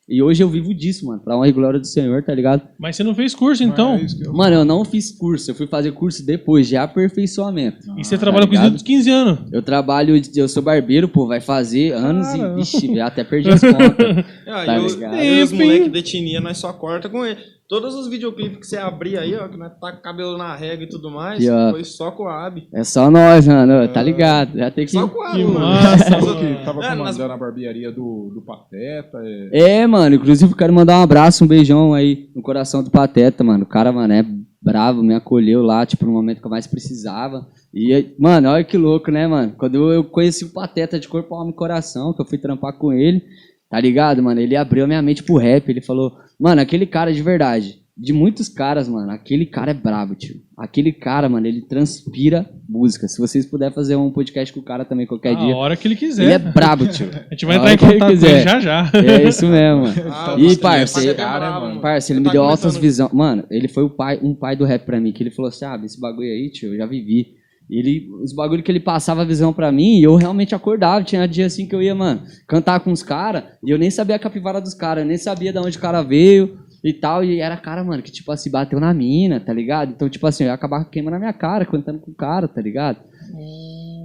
[0.09, 1.21] E hoje eu vivo disso, mano.
[1.21, 2.61] Pra honra e glória do Senhor, tá ligado?
[2.79, 3.95] Mas você não fez curso, então?
[3.95, 6.75] É isso que eu- Mano, eu não fiz curso, eu fui fazer curso depois, de
[6.77, 7.77] aperfeiçoamento.
[7.97, 8.71] E você trabalha com isso ligado?
[8.73, 9.39] desde os 15 anos.
[9.51, 12.53] Eu trabalho, eu sou barbeiro, pô, vai fazer anos Cara.
[12.53, 14.25] e, vixe, eu até perdi as contas.
[14.47, 15.15] Ah, Tá e os, ligado?
[15.15, 15.63] e os Enfim.
[15.63, 17.37] moleques de etnia, nós só corta com ele.
[17.69, 20.55] Todos os videoclipes que você abrir aí, ó, que nós tá com o cabelo na
[20.55, 21.71] régua e tudo mais, E, ó.
[21.71, 22.67] foi só com a AB.
[22.73, 24.57] É só nós, mano, tá ligado?
[24.57, 24.91] Já tem que...
[24.91, 25.59] Só com a Que AB, mano.
[25.59, 26.35] massa, mano.
[26.39, 29.17] que tava É, nas- comandando a barbearia do, do Pateta.
[29.51, 29.79] É...
[29.81, 33.43] É, mano, inclusive eu quero mandar um abraço, um beijão aí no coração do Pateta,
[33.43, 33.63] mano.
[33.65, 34.25] O cara, mano, é
[34.61, 37.45] bravo, me acolheu lá, tipo, no momento que eu mais precisava.
[37.73, 39.53] E, mano, olha que louco, né, mano?
[39.57, 42.73] Quando eu, eu conheci o Pateta de corpo, alma e coração, que eu fui trampar
[42.77, 43.21] com ele,
[43.69, 44.39] tá ligado, mano?
[44.39, 48.13] Ele abriu a minha mente pro rap, ele falou, mano, aquele cara de verdade, de
[48.13, 50.35] muitos caras, mano, aquele cara é brabo, tio.
[50.55, 53.07] Aquele cara, mano, ele transpira música.
[53.07, 55.87] Se vocês puderem fazer um podcast com o cara também qualquer A dia, hora que
[55.87, 56.23] ele quiser.
[56.25, 57.09] ele é brabo, tio.
[57.29, 58.91] A gente vai A entrar em contato com ele já já.
[58.93, 59.95] É isso mesmo, mano.
[60.13, 61.81] Ah, E, parça, é ele- cara, mano.
[61.81, 63.11] Parça, ele Eu me deu altas visões.
[63.11, 65.65] Mano, ele foi o pai, um pai do rap pra mim, que ele falou assim,
[65.65, 67.36] ah, esse bagulho aí, tio, eu já vivi.
[67.69, 71.03] Ele, os bagulhos que ele passava a visão pra mim, e eu realmente acordava.
[71.03, 74.15] Tinha dia assim que eu ia, mano, cantar com os caras, e eu nem sabia
[74.15, 77.23] a capivara dos caras, nem sabia de onde o cara veio e tal.
[77.23, 79.91] E era cara, mano, que tipo assim, bateu na mina, tá ligado?
[79.91, 82.61] Então, tipo assim, eu ia acabar queimando a minha cara, cantando com o cara, tá
[82.61, 82.99] ligado?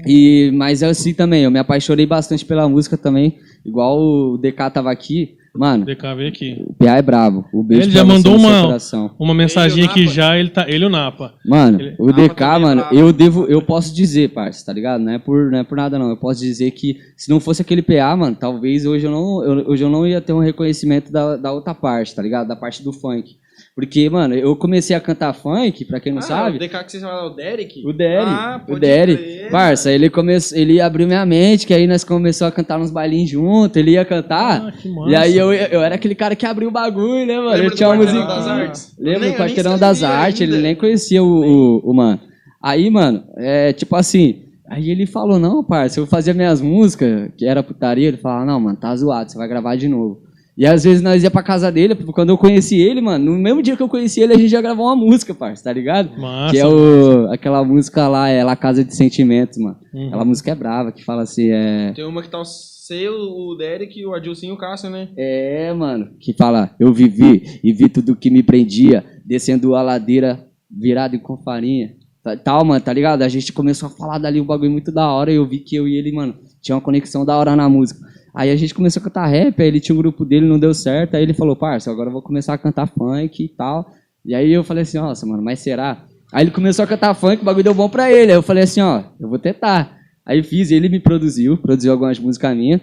[0.07, 4.71] E, mas é assim também, eu me apaixonei bastante pela música também, igual o DK
[4.73, 5.37] tava aqui.
[5.55, 6.65] Mano, DK veio aqui.
[6.67, 7.45] o PA é brabo.
[7.53, 8.77] O beijo Ele já você mandou uma-.
[9.19, 10.65] Uma mensagem aqui já, ele tá.
[10.69, 11.35] Ele e o Napa.
[11.45, 12.97] Mano, Ele- o Napa DK, é mano, brabo.
[12.97, 15.03] eu devo, eu posso dizer, parça, tá ligado?
[15.03, 16.09] Não é por, não é por nada não.
[16.09, 19.69] Eu posso dizer que se não fosse aquele PA, mano, talvez hoje eu não, eu,
[19.69, 22.49] hoje eu não ia ter um reconhecimento da, da outra parte, tá ligado?
[22.49, 23.37] Da parte do funk.
[23.75, 26.57] Porque, mano, eu comecei a cantar funk, pra quem não Ah, sabe.
[26.57, 27.83] O DK que você fala, o Derek?
[27.87, 32.05] O Derry, Ah, o crer, Parça, ele começou, ele abriu minha mente, que aí nós
[32.05, 34.67] começamos a cantar uns bailinhos junto, ele ia cantar.
[34.69, 35.11] Ah, que massa.
[35.11, 37.49] e aí eu, eu era aquele cara que abriu o bagulho, né, mano?
[37.51, 38.35] Lembra eu tinha uma Quarteirão música.
[38.37, 38.95] das Artes?
[38.99, 42.21] Lembra nem Quarteirão das Artes, ele nem conhecia o, o, o mano.
[42.63, 44.43] Aí, mano, é tipo assim.
[44.69, 48.61] Aí ele falou, não, parça, eu fazia minhas músicas, que era putaria, ele falava, não,
[48.61, 50.22] mano, tá zoado, você vai gravar de novo.
[50.57, 53.63] E às vezes nós ia pra casa dele, quando eu conheci ele, mano, no mesmo
[53.63, 56.11] dia que eu conheci ele, a gente já gravou uma música, parça, tá ligado?
[56.21, 56.53] Massa.
[56.53, 59.79] que é o, aquela música lá, é La Casa de Sentimentos, mano.
[59.95, 60.09] Uhum.
[60.09, 61.93] Aquela música é brava, que fala assim, é...
[61.95, 65.09] Tem uma que tá o seu, o Derek, o Adilson e o Cássio, né?
[65.17, 70.47] É, mano, que fala, eu vivi e vi tudo que me prendia, descendo a ladeira
[70.71, 71.95] virado com farinha.
[72.23, 73.23] Tá- Tal, mano, tá ligado?
[73.23, 75.77] A gente começou a falar dali um bagulho muito da hora e eu vi que
[75.77, 78.01] eu e ele, mano, tinha uma conexão da hora na música.
[78.35, 80.73] Aí a gente começou a cantar rap, aí ele tinha um grupo dele, não deu
[80.73, 83.91] certo, aí ele falou, parça, agora eu vou começar a cantar funk e tal.
[84.25, 86.05] E aí eu falei assim, nossa, mano, mas será?
[86.33, 88.33] Aí ele começou a cantar funk, o bagulho deu bom pra ele.
[88.33, 89.99] Aí eu falei assim, ó, eu vou tentar.
[90.25, 92.81] Aí fiz, ele me produziu, produziu algumas músicas minhas.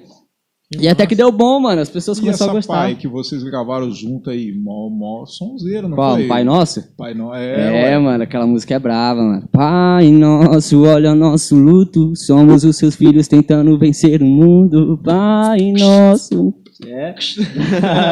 [0.79, 1.81] E até que deu bom, mano.
[1.81, 2.73] As pessoas E começaram a gostar.
[2.73, 6.15] pai que vocês gravaram junto aí, mó, mó sonzeiro, não Qual?
[6.15, 6.27] foi?
[6.27, 6.83] Pai Nosso?
[6.95, 9.47] Pai não, é, É, mano, aquela música é brava, mano.
[9.51, 12.15] Pai Nosso, olha o nosso luto.
[12.15, 14.99] Somos os seus filhos tentando vencer o mundo.
[15.03, 16.53] Pai Nosso.
[16.85, 17.13] É.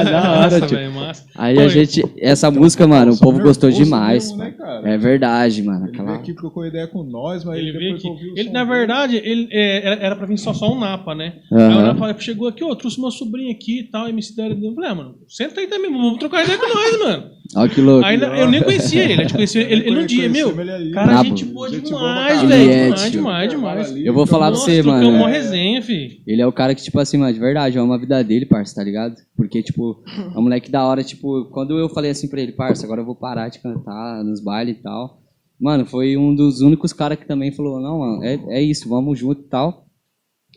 [0.03, 0.78] da hora, Massa, tio.
[0.78, 1.26] velho, massa.
[1.36, 1.63] Aí Oi.
[1.65, 2.03] a gente.
[2.20, 4.32] Essa música, mano, o povo gostou demais.
[4.32, 4.53] mesmo, né?
[4.84, 5.86] É verdade, mano.
[5.86, 6.18] Ele veio Aquela.
[6.18, 8.07] aqui trocou ideia com nós, mas Ele veio aqui.
[8.36, 11.36] Ele, na verdade, ele, é, era, pra vir só, só um Napa, né?
[11.51, 11.82] Aí o.
[11.82, 14.57] Napa chegou aqui, ó, trouxe meu sobrinho aqui e tal, MC Dele.
[14.61, 17.38] Eu falei, ah, mano, senta aí também, vamos trocar ideia com nós, mano.
[17.55, 18.05] Olha que louco.
[18.05, 20.49] Aí eu nem conhecia ele, a gente conhecia ele, ele no dia, meu.
[20.59, 20.91] Ele.
[20.91, 21.24] Cara, Brabo.
[21.30, 22.53] gente boa demais, velho.
[22.61, 23.95] Ele é, Demais, demais, demais.
[23.95, 25.09] Eu vou falar pra você, mano.
[25.09, 25.32] uma.
[25.32, 28.45] Ele é o cara que, tipo assim, mano, de verdade, eu amo a vida dele,
[28.58, 29.16] parça, tá ligado?
[29.36, 32.86] Porque, tipo, é um moleque da hora, tipo, quando eu falei assim pra ele, parça,
[32.86, 35.22] agora eu vou parar de cantar nos bailes e tal.
[35.60, 39.18] mano, foi um dos únicos caras que também falou, não, mano, é, é isso, vamos
[39.20, 39.86] junto e tal.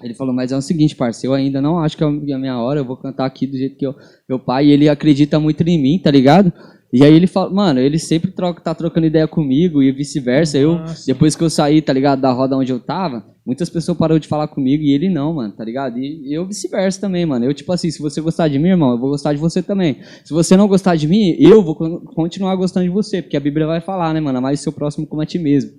[0.02, 2.58] Ele falou, mas é o seguinte, parceiro, eu ainda não acho que é a minha
[2.58, 3.94] hora, eu vou cantar aqui do jeito que eu,
[4.28, 6.50] meu pai, ele acredita muito em mim, tá ligado?
[6.92, 10.58] E aí ele fala, mano, ele sempre troca, tá trocando ideia comigo e vice-versa.
[10.58, 11.06] Eu, Nossa.
[11.06, 14.26] depois que eu saí, tá ligado, da roda onde eu tava, muitas pessoas pararam de
[14.26, 15.98] falar comigo e ele não, mano, tá ligado?
[15.98, 17.44] E eu vice-versa também, mano.
[17.44, 19.98] Eu, tipo assim, se você gostar de mim, irmão, eu vou gostar de você também.
[20.24, 23.40] Se você não gostar de mim, eu vou con- continuar gostando de você, porque a
[23.40, 24.44] Bíblia vai falar, né, mano?
[24.44, 25.70] O seu próximo como a ti mesmo.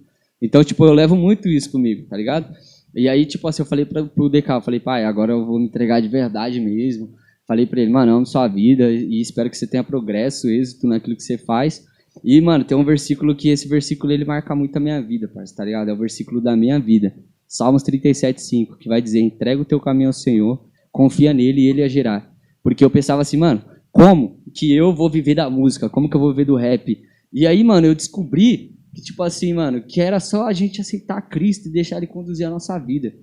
[0.41, 2.47] Então, tipo, eu levo muito isso comigo, tá ligado?
[2.95, 5.59] E aí, tipo assim, eu falei pra, pro DK, eu falei, pai, agora eu vou
[5.59, 7.09] me entregar de verdade mesmo.
[7.47, 11.15] Falei pra ele, mano, amo sua vida e espero que você tenha progresso, êxito naquilo
[11.15, 11.85] que você faz.
[12.23, 15.57] E, mano, tem um versículo que esse versículo ele marca muito a minha vida, parceiro,
[15.57, 15.89] tá ligado?
[15.89, 17.15] É o versículo da minha vida.
[17.47, 21.83] Salmos 37:5, que vai dizer: "Entrega o teu caminho ao Senhor, confia nele e ele
[21.83, 22.29] agirá".
[22.63, 25.89] Porque eu pensava assim, mano, como que eu vou viver da música?
[25.89, 26.97] Como que eu vou viver do rap?
[27.33, 31.21] E aí, mano, eu descobri que tipo assim, mano, que era só a gente aceitar
[31.21, 33.13] Cristo e deixar ele conduzir a nossa vida.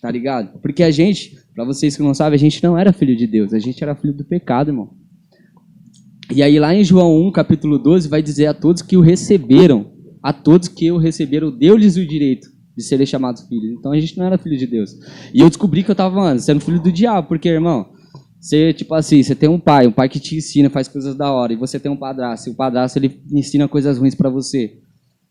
[0.00, 0.58] Tá ligado?
[0.60, 3.52] Porque a gente, pra vocês que não sabem, a gente não era filho de Deus,
[3.52, 4.90] a gente era filho do pecado, irmão.
[6.34, 9.92] E aí lá em João 1, capítulo 12, vai dizer a todos que o receberam,
[10.22, 13.78] a todos que o receberam, deu-lhes o direito de serem chamados filhos.
[13.78, 14.90] Então a gente não era filho de Deus.
[15.32, 17.86] E eu descobri que eu tava, mano, sendo filho do diabo, porque, irmão,
[18.38, 21.32] você, tipo assim, você tem um pai, um pai que te ensina, faz coisas da
[21.32, 24.78] hora, e você tem um padrasto, e o padrasto ele ensina coisas ruins pra você.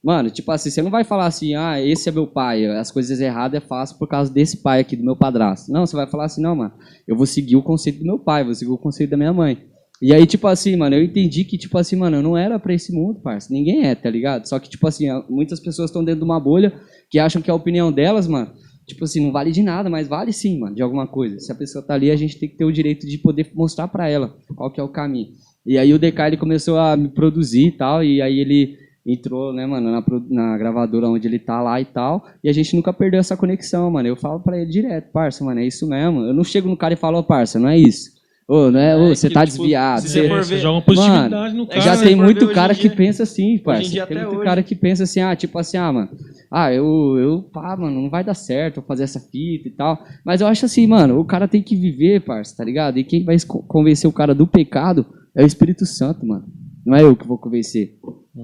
[0.08, 3.20] Mano, tipo assim, você não vai falar assim, ah, esse é meu pai, as coisas
[3.20, 5.70] erradas é fácil por causa desse pai aqui, do meu padrasto.
[5.70, 6.72] Não, você vai falar assim, não, mano,
[7.05, 9.66] eu vou seguir o conceito do meu pai, vou seguir o conceito da minha mãe.
[10.01, 12.74] E aí, tipo assim, mano, eu entendi que, tipo assim, mano, eu não era pra
[12.74, 13.53] esse mundo, parça.
[13.53, 14.47] Ninguém é, tá ligado?
[14.47, 16.72] Só que, tipo assim, muitas pessoas estão dentro de uma bolha
[17.12, 18.49] que acham que a opinião delas, mano,
[18.88, 21.38] tipo assim, não vale de nada, mas vale sim, mano, de alguma coisa.
[21.38, 23.89] Se a pessoa tá ali, a gente tem que ter o direito de poder mostrar
[23.89, 25.32] pra ela qual que é o caminho.
[25.66, 29.53] E aí o DK, ele começou a me produzir e tal, e aí ele entrou,
[29.53, 32.91] né, mano, na, na gravadora onde ele tá lá e tal, e a gente nunca
[32.91, 34.08] perdeu essa conexão, mano.
[34.08, 36.20] Eu falo pra ele direto, parça, mano, é isso mesmo.
[36.22, 38.18] Eu não chego no cara e falo, ô, parça, não é isso.
[38.49, 40.01] Ô, não é, ô, É você tá tipo, desviado.
[40.01, 41.82] se você- ver- joga uma positividade no é cara.
[41.82, 43.89] já tem for muito cara que dia- pensa assim, parça.
[43.89, 44.43] dia tem muito hoje.
[44.45, 46.10] cara que pensa assim, ah, tipo assim, ah, mano,
[46.49, 50.01] ah, eu, eu, pá, mano, não vai dar certo eu fazer essa fita e tal.
[50.26, 52.97] Mas eu acho assim, mano, o cara tem que viver, parça, tá ligado?
[52.97, 53.36] E quem vai
[53.68, 55.05] convencer o cara do pecado
[55.36, 56.45] é o Espírito Santo, mano.
[56.86, 57.97] Não é eu que vou convencer.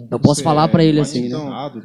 [0.09, 1.37] Eu posso falar é pra ele assim, né?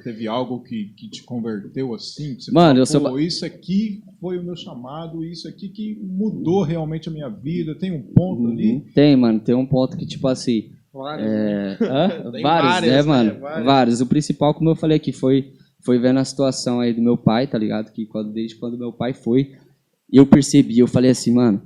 [0.03, 2.35] Teve algo que, que te converteu assim?
[2.35, 5.49] que Você Mano, falou, eu sou "Pô, ba- isso aqui foi o meu chamado, isso
[5.49, 7.75] aqui que mudou realmente a minha vida.
[7.75, 8.73] Tem um ponto ali.
[8.73, 8.85] Uhum.
[8.95, 11.77] Tem, mano, tem um ponto que, tipo assim, Vários, É?
[12.33, 13.03] Tem vários, várias, né, né?
[13.03, 13.41] mano?
[13.41, 13.65] Várias.
[13.67, 14.01] Vários.
[14.01, 15.53] O principal, como eu falei aqui, foi,
[15.85, 17.93] foi vendo a situação aí do meu pai, tá ligado?
[17.93, 19.53] Que quando, desde quando meu pai foi,
[20.11, 21.63] eu percebi, eu falei assim, mano,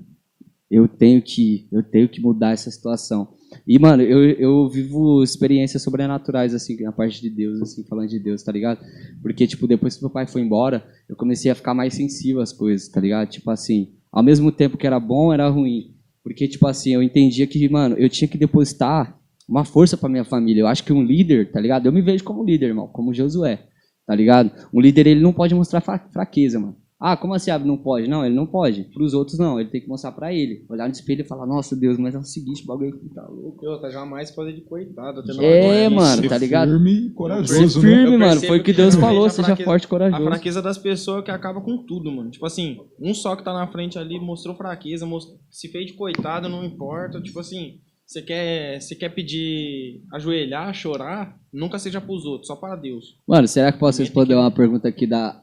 [0.70, 3.28] eu tenho que, eu tenho que mudar essa situação.
[3.66, 8.18] E, mano, eu, eu vivo experiências sobrenaturais, assim, na parte de Deus, assim, falando de
[8.18, 8.80] Deus, tá ligado?
[9.22, 12.52] Porque, tipo, depois que meu pai foi embora, eu comecei a ficar mais sensível às
[12.52, 13.28] coisas, tá ligado?
[13.28, 15.94] Tipo assim, ao mesmo tempo que era bom, era ruim.
[16.22, 20.24] Porque, tipo assim, eu entendia que, mano, eu tinha que depositar uma força pra minha
[20.24, 20.62] família.
[20.62, 21.86] Eu acho que um líder, tá ligado?
[21.86, 23.64] Eu me vejo como líder, irmão, como Josué,
[24.06, 24.50] tá ligado?
[24.72, 26.76] Um líder, ele não pode mostrar fra- fraqueza, mano.
[27.04, 28.06] Ah, como assim, ah, não pode?
[28.06, 28.84] Não, ele não pode.
[28.94, 29.58] Pros outros, não.
[29.58, 30.64] Ele tem que mostrar pra ele.
[30.68, 33.26] Olhar no espelho e falar, nossa, Deus, mas é o seguinte, o bagulho aqui tá
[33.26, 33.66] louco.
[33.66, 35.18] Eu, tá jamais fazer de coitado.
[35.18, 36.70] até na É, mano, Ser tá ligado?
[36.70, 37.88] Firme e Ser corajoso, né?
[37.88, 38.40] firme, Eu mano.
[38.42, 40.24] Foi o que que Deus realmente falou, a seja fraqueza- forte e A corajoso.
[40.24, 42.30] fraqueza das pessoas que acaba com tudo, mano.
[42.30, 45.94] Tipo assim, um só que tá na frente ali mostrou fraqueza, most- se fez de
[45.94, 47.20] coitado, não importa.
[47.20, 52.76] Tipo assim, você quer, você quer pedir, ajoelhar, chorar, nunca seja pros outros, só para
[52.76, 53.16] Deus.
[53.26, 55.41] Mano, será que posso responder que- uma pergunta aqui da.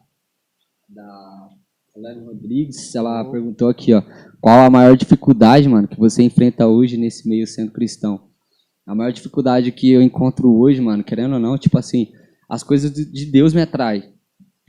[0.89, 1.49] Da.
[1.95, 2.95] Helene Rodrigues?
[2.95, 4.01] Ela perguntou aqui, ó.
[4.39, 8.29] Qual a maior dificuldade, mano, que você enfrenta hoje nesse meio sendo cristão?
[8.85, 12.07] A maior dificuldade que eu encontro hoje, mano, querendo ou não, tipo assim,
[12.49, 14.13] as coisas de de Deus me atraem.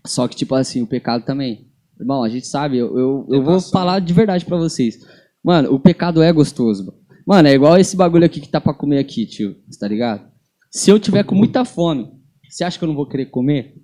[0.06, 1.68] Só que, tipo assim, o pecado também.
[1.98, 4.98] Irmão, a gente sabe, eu, eu, eu vou falar de verdade pra vocês.
[5.44, 6.86] Mano, o pecado é gostoso.
[6.86, 6.98] mano.
[7.26, 9.56] Mano, é igual esse bagulho aqui que tá pra comer aqui, tio.
[9.68, 10.28] Você tá ligado?
[10.70, 12.10] Se eu tiver com muita fome,
[12.48, 13.74] você acha que eu não vou querer comer?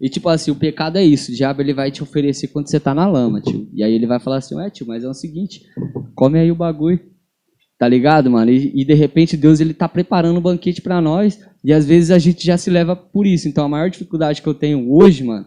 [0.00, 1.30] E tipo assim, o pecado é isso.
[1.30, 3.68] O diabo ele vai te oferecer quando você tá na lama, tio.
[3.72, 5.62] E aí ele vai falar assim, ué, tio, mas é o seguinte,
[6.14, 7.00] come aí o bagulho.
[7.78, 8.50] Tá ligado, mano?
[8.50, 12.10] E, e, de repente Deus ele tá preparando um banquete pra nós e às vezes
[12.10, 13.48] a gente já se leva por isso.
[13.48, 15.46] Então a maior dificuldade que eu tenho hoje, mano,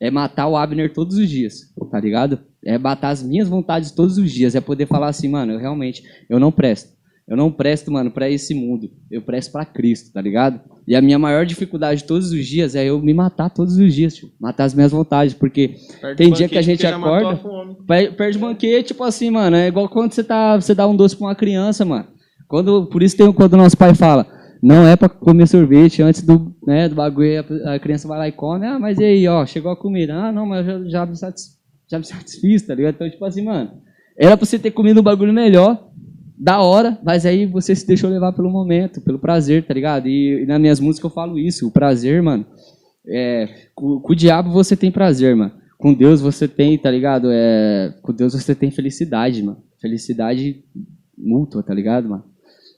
[0.00, 2.40] é matar o Abner todos os dias, tá ligado?
[2.64, 6.02] É matar as minhas vontades todos os dias, é poder falar assim, mano, eu realmente
[6.28, 6.97] eu não presto.
[7.28, 8.90] Eu não presto, mano, pra esse mundo.
[9.10, 10.60] Eu presto pra Cristo, tá ligado?
[10.86, 14.14] E a minha maior dificuldade todos os dias é eu me matar todos os dias,
[14.16, 14.30] tio.
[14.40, 18.88] Matar as minhas vontades, porque Perde Tem dia que a gente acorda- a Perde banquete,
[18.88, 19.56] tipo assim, mano.
[19.56, 22.06] É igual quando você, tá, você dá um doce pra uma criança, mano.
[22.48, 24.26] Quando, por isso tem quando nosso pai fala:
[24.62, 28.32] não é pra comer sorvete antes do, né, do bagulho, a, criança vai lá e
[28.32, 31.06] come, ah, mas e aí, ó, chegou a comida, ah, não, mas eu já, já,
[31.06, 31.58] me, satis,
[31.90, 32.94] já me satisfiz, tá ligado?
[32.94, 33.70] Então, tipo assim, mano,
[34.18, 35.87] era pra você ter comido um bagulho melhor,
[36.38, 40.06] da hora, mas aí você se deixou levar pelo momento, pelo prazer, tá ligado?
[40.06, 42.46] E, e nas minhas músicas eu falo isso, o prazer, mano,
[43.06, 45.52] é, com, com o diabo você tem prazer, mano.
[45.76, 47.28] Com Deus você tem, tá ligado?
[47.30, 49.62] É, com Deus você tem felicidade, mano.
[49.80, 50.64] Felicidade
[51.16, 52.24] mútua, tá ligado, mano?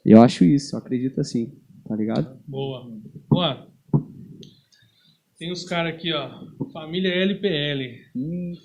[0.05, 1.53] Eu acho isso, eu acredito assim,
[1.87, 2.39] tá ligado?
[2.47, 2.91] Boa.
[3.29, 3.70] Boa.
[5.41, 6.29] Tem os caras aqui, ó.
[6.71, 7.97] Família LPL.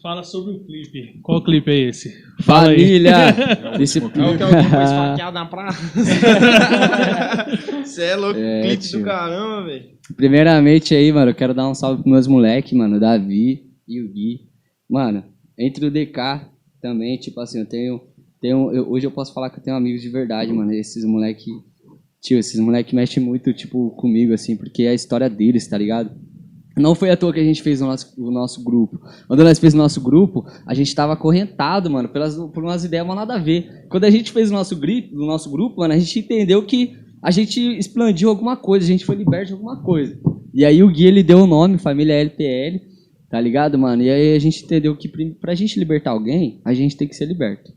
[0.04, 1.22] Fala sobre o clipe.
[1.24, 2.14] Qual clipe é esse?
[2.42, 3.14] Família!
[3.80, 4.00] Esse...
[4.00, 5.82] É o que alguém foi esfaqueado na praça.
[7.82, 9.00] Você é louco, É, clipe tio.
[9.00, 9.86] do caramba, velho.
[10.18, 14.02] Primeiramente aí, mano, eu quero dar um salve pros meus moleques, mano, o Davi e
[14.02, 14.42] o Gui.
[14.90, 15.24] Mano,
[15.58, 16.42] entre o DK
[16.82, 18.02] também, tipo assim, eu tenho.
[18.42, 20.74] tenho eu- hoje eu posso falar que eu tenho amigos de verdade, mano.
[20.74, 21.50] Esses moleque.
[22.22, 26.12] Tio, esses moleque mexem muito, tipo, comigo, assim, porque é a história deles, tá ligado?
[26.78, 29.00] Não foi à toa que a gente fez o nosso, o nosso grupo.
[29.28, 33.08] Quando nós fez o nosso grupo, a gente tava acorrentado, mano, pelas, por umas ideias
[33.08, 33.88] mal nada a ver.
[33.90, 36.94] Quando a gente fez o nosso, gri, o nosso grupo, mano, a gente entendeu que
[37.22, 40.20] a gente expandiu alguma coisa, a gente foi liberto de alguma coisa.
[40.54, 42.80] E aí o Gui, ele deu o nome, Família LPL,
[43.30, 44.04] tá ligado, mano?
[44.04, 45.10] E aí a gente entendeu que
[45.40, 47.74] pra gente libertar alguém, a gente tem que ser liberto.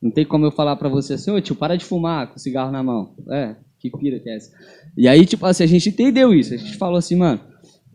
[0.00, 2.70] Não tem como eu falar pra você assim, ô tio, para de fumar com cigarro
[2.70, 3.14] na mão.
[3.30, 4.50] É, que pira que é essa?
[4.96, 6.54] E aí, tipo assim, a gente entendeu isso.
[6.54, 7.40] A gente falou assim, mano,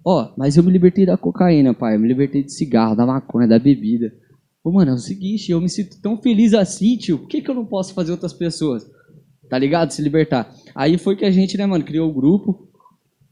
[0.06, 1.96] ó, mas eu me libertei da cocaína, pai.
[1.96, 4.12] Eu me libertei de cigarro, da maconha, da bebida.
[4.64, 7.20] Pô, mano, é o seguinte, eu me sinto tão feliz assim, tio.
[7.20, 8.84] Por que, que eu não posso fazer outras pessoas?
[9.50, 9.92] Tá ligado?
[9.92, 10.54] Se libertar.
[10.76, 12.68] Aí foi que a gente, né, mano, criou o grupo.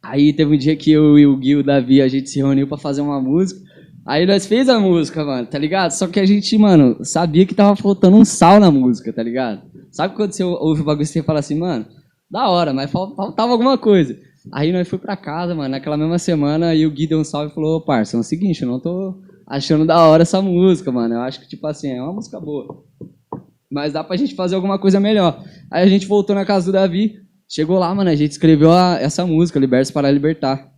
[0.01, 2.68] Aí teve um dia que eu e o Gui, o Davi, a gente se reuniu
[2.68, 3.59] pra fazer uma música.
[4.05, 5.91] Aí nós fez a música, mano, tá ligado?
[5.91, 9.63] Só que a gente, mano, sabia que tava faltando um sal na música, tá ligado?
[9.91, 11.86] Sabe quando você ouve o bagulho e você fala assim, mano,
[12.32, 14.18] da hora, mas fal- faltava alguma coisa.
[14.53, 17.51] Aí nós fui pra casa, mano, naquela mesma semana, e o Gui deu um salve
[17.51, 20.91] e falou, ô parça, é o seguinte, eu não tô achando da hora essa música,
[20.91, 21.15] mano.
[21.15, 22.83] Eu acho que, tipo assim, é uma música boa.
[23.71, 25.43] Mas dá pra gente fazer alguma coisa melhor.
[25.71, 27.15] Aí a gente voltou na casa do Davi,
[27.49, 30.71] chegou lá, mano, a gente escreveu a- essa música, Libertos para Libertar.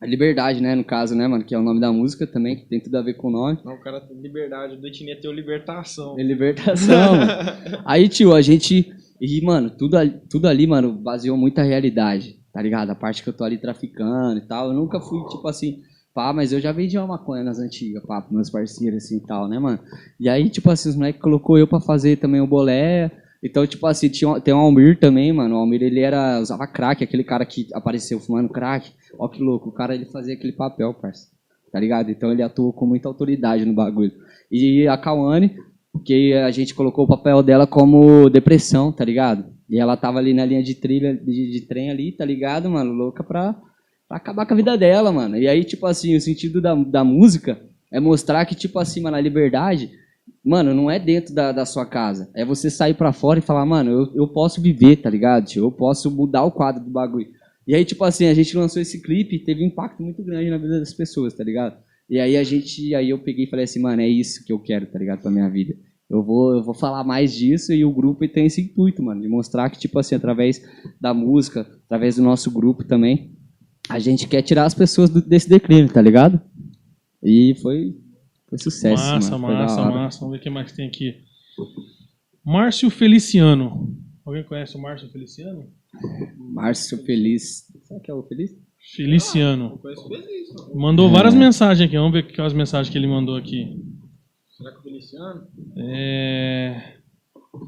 [0.00, 2.66] A liberdade, né, no caso, né, mano, que é o nome da música também, que
[2.68, 3.58] tem tudo a ver com o nome.
[3.64, 6.18] Não, o cara tem liberdade, o do Etnia tem libertação.
[6.18, 7.32] É libertação, mano.
[7.86, 8.92] Aí, tio, a gente.
[9.20, 12.90] E, mano, tudo ali, tudo ali, mano, baseou muita realidade, tá ligado?
[12.90, 14.68] A parte que eu tô ali traficando e tal.
[14.68, 15.82] Eu nunca fui, tipo assim,
[16.14, 19.20] pá, mas eu já vendi uma maconha nas antigas, pá, pros meus parceiros assim e
[19.20, 19.78] tal, né, mano?
[20.20, 23.10] E aí, tipo assim, os moleques colocou eu pra fazer também o bolé.
[23.42, 25.56] Então, tipo assim, tinha, tem o Almir também, mano.
[25.56, 28.92] O Almir, ele era, usava crack, aquele cara que apareceu fumando crack.
[29.18, 31.28] Ó que louco, o cara, ele fazia aquele papel, parça.
[31.72, 32.10] Tá ligado?
[32.10, 34.12] Então, ele atuou com muita autoridade no bagulho.
[34.50, 35.56] E a Kawane,
[36.04, 39.51] que a gente colocou o papel dela como depressão, tá ligado?
[39.72, 42.92] E ela tava ali na linha de trilha, de, de trem ali, tá ligado, mano?
[42.92, 43.54] Louca pra,
[44.06, 45.38] pra acabar com a vida dela, mano.
[45.38, 47.58] E aí, tipo assim, o sentido da, da música
[47.90, 49.90] é mostrar que, tipo assim, mano, a liberdade,
[50.44, 52.30] mano, não é dentro da, da sua casa.
[52.34, 55.46] É você sair pra fora e falar, mano, eu, eu posso viver, tá ligado?
[55.46, 55.64] tio?
[55.64, 57.30] Eu posso mudar o quadro do bagulho.
[57.66, 60.50] E aí, tipo assim, a gente lançou esse clipe e teve um impacto muito grande
[60.50, 61.78] na vida das pessoas, tá ligado?
[62.10, 64.58] E aí a gente, aí eu peguei e falei assim, mano, é isso que eu
[64.58, 65.74] quero, tá ligado, pra minha vida.
[66.12, 69.28] Eu vou, eu vou falar mais disso e o grupo tem esse intuito, mano, de
[69.28, 70.60] mostrar que, tipo assim, através
[71.00, 73.34] da música, através do nosso grupo também,
[73.88, 76.38] a gente quer tirar as pessoas do- desse declínio, tá ligado?
[77.24, 77.96] E foi,
[78.46, 79.54] foi sucesso, massa, mano.
[79.54, 80.20] Massa, massa.
[80.20, 81.14] Vamos ver o que mais tem aqui.
[82.44, 83.96] Márcio Feliciano.
[84.24, 85.64] Alguém conhece o Márcio Feliciano?
[86.38, 87.64] Márcio Feliz.
[87.84, 88.50] Será que é o Feliz?
[88.96, 89.80] Feliciano.
[89.92, 90.70] Isso.
[90.74, 91.12] Mandou É.
[91.12, 91.96] várias mensagens aqui.
[91.96, 93.80] Vamos ver aquelas mensagens que ele mandou aqui.
[94.62, 95.42] Será que o Feliciano?
[95.76, 96.94] É...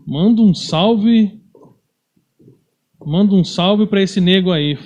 [0.07, 1.41] Manda um salve.
[3.05, 4.79] Manda um salve pra esse nego aí.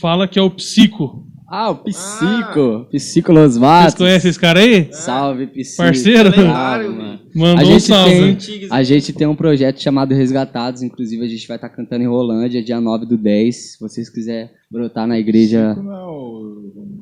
[0.00, 1.26] Fala que é o Psico.
[1.46, 2.86] Ah, o Psico.
[2.90, 3.94] Psico Los Matos.
[3.94, 4.92] Vocês conhecem esse cara aí?
[4.92, 5.76] Salve, Psico.
[5.82, 6.30] Parceiro?
[6.30, 7.20] Lendário, Bravo, mano.
[7.34, 8.36] Mandou A um salve.
[8.36, 8.68] tem-.
[8.70, 12.62] A gente tem um projeto chamado Resgatados, inclusive a gente vai estar cantando em Rolândia,
[12.62, 13.72] dia 9 do 10.
[13.72, 15.70] Se vocês quiserem brotar na igreja.
[15.74, 16.93] Chico não é o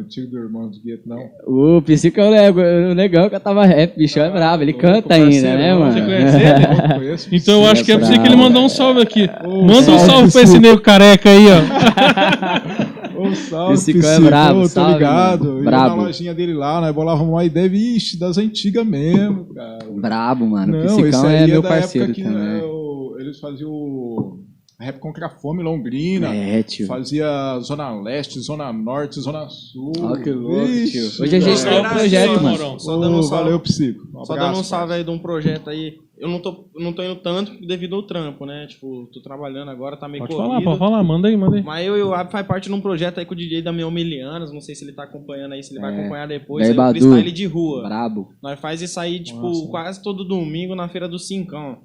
[0.00, 1.18] antigo do irmão do Gueto, não.
[1.46, 5.56] O Psico é o negão que cantava rap, bichão é brabo, ele canta parceiro, ainda,
[5.56, 6.06] né, você mano?
[6.06, 6.92] conhece ele?
[6.94, 9.00] Eu conheço Então eu acho que é é pra você que ele mandou um salve
[9.02, 9.28] aqui.
[9.44, 13.20] Ô, Manda um salve, salve pra esse nego careca aí, ó.
[13.20, 15.44] Ô, salve, é brabo, tô salve, ligado.
[15.44, 15.58] mano.
[15.58, 15.96] Eu Brabo.
[15.96, 19.78] na lojinha dele lá, nós bolávamos uma ideia, vixe, das antigas mesmo, cara.
[19.92, 20.72] Brabo, mano.
[20.74, 22.30] o Não, esse Psicão é meu da parceiro também.
[22.32, 24.40] né, o- eles faziam o
[24.80, 26.34] rap contra a fome em Londrina.
[26.34, 26.86] É, tio.
[26.86, 29.92] Fazia Zona Leste, Zona Norte, Zona Sul.
[30.00, 31.22] Ó, que louco, Vixe, tio.
[31.24, 32.80] Hoje a gente tem um projeto, Ô, mano.
[32.80, 33.44] Só dando um salve.
[33.44, 34.08] valeu, Psico.
[34.14, 35.98] Um Só abraço, dando um salve aí de um projeto aí.
[36.18, 38.66] eu não tô, não tô indo tanto devido ao trampo, né?
[38.66, 40.50] Tipo, tô trabalhando agora, tá meio Pode corrido.
[40.52, 41.62] falar, pode falar, manda aí, manda aí.
[41.62, 43.72] Mas eu e o Ab faz parte de um projeto aí com o DJ da
[43.72, 45.98] Meomelianas, não sei se ele tá acompanhando aí, se ele vai É.
[46.00, 47.82] acompanhar depois, aí o freestyle de rua.
[47.84, 48.28] Brabo.
[48.42, 49.66] Nós faz isso aí, tipo, Nossa.
[49.70, 51.78] quase todo domingo na feira do Cincão.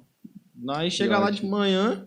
[0.58, 2.04] Nós chega lá de manhã,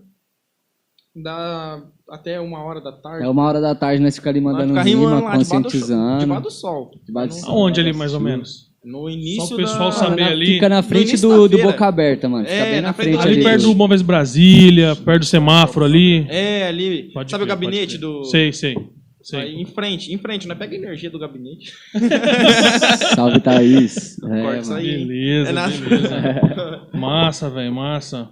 [1.16, 3.26] dá até uma hora da tarde.
[3.26, 6.20] É uma hora da tarde nós ficamos ali mandando fica rima, rimando lá, conscientizando.
[6.20, 6.92] debaixo do sol.
[7.06, 7.58] Debaixo do Não- sol.
[7.58, 8.70] Aonde ali, mais ou menos?
[8.84, 9.92] No início Só o pessoal da...
[9.92, 10.46] saber na- ali.
[10.46, 11.58] Fica na frente do, do.
[11.58, 12.46] Boca Aberta, mano.
[12.46, 13.44] Fica É, bem na na frente Ali ali.
[13.44, 16.26] perto do Móveis Brasília, perto do semáforo ali.
[16.30, 17.12] É, ali.
[17.14, 18.24] Pode sabe crer, o gabinete do...
[18.24, 18.76] Sei, sei.
[19.22, 19.40] sei.
[19.42, 21.74] Aí, em frente, em frente, nós pega a energia do gabinete.
[23.16, 24.18] Salve, Thaís.
[24.24, 25.06] É, Corta isso aí.
[25.06, 26.88] Beleza, É na- beleza.
[26.94, 28.30] Massa, velho, massa.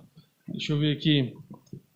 [0.47, 1.33] Deixa eu ver aqui.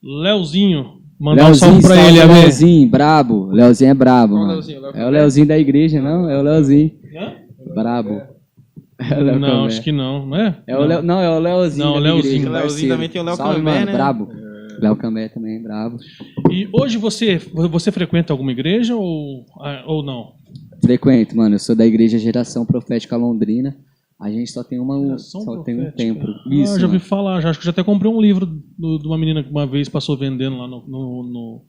[0.04, 1.02] Leozinho.
[1.20, 2.42] Mandar um Leozinho, salve pra ele, amém.
[2.42, 3.46] Leozinho, brabo.
[3.52, 4.54] Leozinho é brabo, mano.
[4.54, 4.82] Leozinho?
[4.82, 6.30] Léo É o Leozinho da igreja, não?
[6.30, 6.92] É o Leozinho.
[7.16, 7.34] Hã?
[7.76, 8.22] Brabo.
[8.98, 10.58] É o Léo Não, acho que não, não é?
[10.66, 11.86] É o Leo, não, é o Leozinho.
[11.86, 12.36] Não, da Leozinho.
[12.36, 13.92] igreja, O Leozinho também tem o Léo Salve, mano, né?
[13.92, 14.30] Brabo.
[14.80, 15.98] Léo Cambé também, brabo.
[16.50, 20.34] E hoje você, você frequenta alguma igreja ou, ah, ou não?
[20.84, 21.54] Frequento, mano.
[21.56, 23.76] Eu sou da igreja Geração Profética Londrina.
[24.22, 25.92] A gente só tem uma, só tem um Profética.
[25.98, 26.30] templo.
[26.46, 27.10] Ah, Isso, já ouvi mano.
[27.10, 29.66] falar, já, acho que já até comprei um livro do- de uma menina que uma
[29.66, 31.62] vez passou vendendo lá no, no- no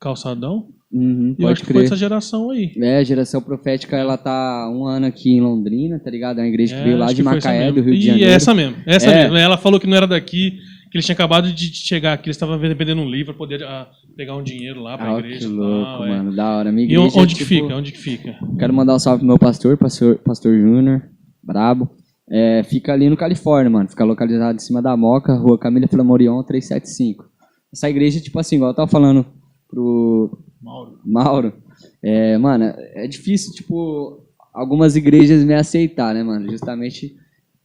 [0.00, 0.68] calçadão.
[0.90, 1.84] Uhum, E eu acho que foi crer.
[1.84, 2.72] essa geração aí.
[2.78, 6.38] É, a Geração Profética, ela tá um ano aqui em Londrina, tá ligado?
[6.38, 8.30] É uma igreja que É, veio lá de que Macaé, do Rio de E Janeiro.
[8.30, 9.22] essa mesmo, essa É.
[9.24, 9.36] mesmo.
[9.36, 10.52] Ela falou que não era daqui,
[10.90, 13.86] que eles tinham acabado de chegar aqui, eles estavam vendendo um livro para poder ah,
[14.16, 15.40] pegar um dinheiro lá pra Ah, igreja.
[15.40, 16.08] que e louco, é.
[16.08, 16.34] mano.
[16.34, 16.72] Da hora.
[16.72, 17.76] Minha E igreja, onde que tipo, fica?
[17.76, 18.38] Onde que fica?
[18.58, 21.02] Quero mandar um salve pro meu pastor, pastor, pastor Júnior,
[21.42, 21.90] brabo.
[22.30, 23.88] É, fica ali no Califórnia, mano.
[23.88, 27.24] Fica localizado em cima da Moca, rua Camila Flamorion 375.
[27.72, 29.24] Essa igreja, tipo assim, igual eu tava falando
[29.68, 30.98] pro Mauro.
[31.04, 31.52] Mauro,
[32.02, 32.64] é, mano,
[32.94, 34.22] é difícil, tipo,
[34.52, 36.50] algumas igrejas me aceitar, né, mano?
[36.50, 37.14] Justamente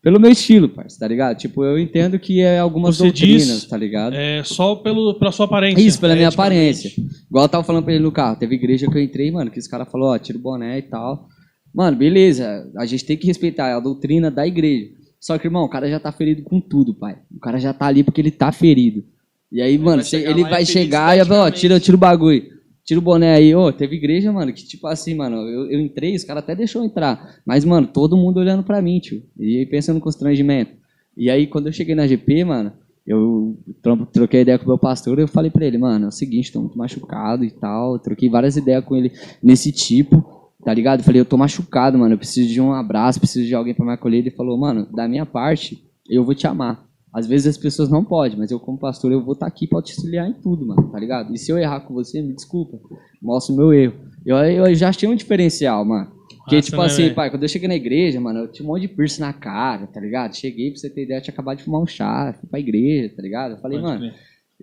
[0.02, 1.38] pelo meu estilo, parceiro, tá ligado?
[1.38, 4.14] Tipo, eu entendo que é algumas Você doutrinas, diz- tá ligado?
[4.14, 5.82] É só pelo, pela sua aparência.
[5.82, 6.88] Isso, pela minha eticamente.
[6.88, 7.04] aparência.
[7.30, 8.36] Igual eu tava falando pra ele no carro.
[8.36, 10.82] Teve igreja que eu entrei, mano, que os caras falaram, ó, tira o boné e
[10.82, 11.30] tal.
[11.74, 12.70] Mano, beleza.
[12.78, 14.92] A gente tem que respeitar a doutrina da igreja.
[15.20, 17.18] Só que, irmão, o cara já tá ferido com tudo, pai.
[17.36, 19.04] O cara já tá ali porque ele tá ferido.
[19.52, 21.60] E aí, mano, vai chegar ele vai chegar e vai, ó, esteticamente.
[21.62, 22.44] tira, tira o bagulho.
[22.84, 23.56] Tira o boné aí.
[23.56, 26.84] Ô, teve igreja, mano, que tipo assim, mano, eu, eu entrei, os caras até deixou
[26.84, 27.38] entrar.
[27.46, 29.24] Mas, mano, todo mundo olhando pra mim, tio.
[29.40, 30.72] E aí pensando no constrangimento.
[31.16, 32.74] E aí, quando eu cheguei na GP, mano,
[33.08, 36.08] eu tro- troquei ideia com o meu pastor e eu falei pra ele, mano, é
[36.08, 37.98] o seguinte, tô muito machucado e tal.
[38.00, 39.12] Troquei várias ideias com ele
[39.42, 40.33] nesse tipo,
[40.64, 41.00] tá ligado?
[41.00, 43.86] Eu falei, eu tô machucado, mano, eu preciso de um abraço, preciso de alguém pra
[43.86, 44.20] me acolher.
[44.20, 46.86] Ele falou, mano, da minha parte, eu vou te amar.
[47.14, 49.82] Às vezes as pessoas não podem, mas eu como pastor, eu vou estar aqui pra
[49.82, 51.34] te auxiliar em tudo, mano, tá ligado?
[51.34, 52.80] E se eu errar com você, me desculpa,
[53.22, 53.94] mostra o meu erro.
[54.26, 56.12] Eu, eu já achei um diferencial, mano.
[56.40, 57.16] Porque, Massa, tipo né, assim, velho?
[57.16, 59.86] pai, quando eu cheguei na igreja, mano, eu tinha um monte de piercing na cara,
[59.88, 60.36] tá ligado?
[60.36, 63.14] Cheguei, pra você ter ideia, eu tinha acabado de fumar um chá, fui pra igreja,
[63.16, 63.52] tá ligado?
[63.52, 64.14] Eu falei, Pode mano,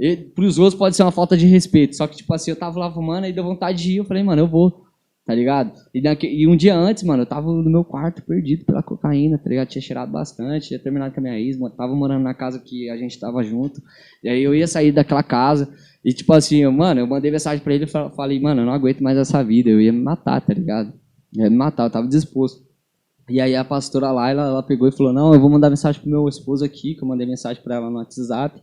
[0.01, 1.95] e, pros outros pode ser uma falta de respeito.
[1.95, 3.97] Só que, tipo assim, eu tava lá fumando e deu vontade de ir.
[3.99, 4.85] Eu falei, mano, eu vou.
[5.25, 5.73] Tá ligado?
[5.95, 9.49] E, e um dia antes, mano, eu tava no meu quarto perdido pela cocaína, tá
[9.49, 9.69] ligado?
[9.69, 12.97] Tinha cheirado bastante, tinha terminado com a minha mano, tava morando na casa que a
[12.97, 13.81] gente tava junto.
[14.25, 15.69] E aí eu ia sair daquela casa.
[16.05, 18.67] E, tipo assim, eu, mano, eu mandei mensagem pra ele e fa- falei, mano, eu
[18.67, 19.69] não aguento mais essa vida.
[19.71, 20.93] Eu ia me matar, tá ligado?
[21.37, 22.65] Eu ia me matar, eu tava disposto.
[23.29, 26.01] E aí a pastora lá, ela, ela pegou e falou, não, eu vou mandar mensagem
[26.01, 28.61] pro meu esposo aqui, que eu mandei mensagem pra ela no WhatsApp.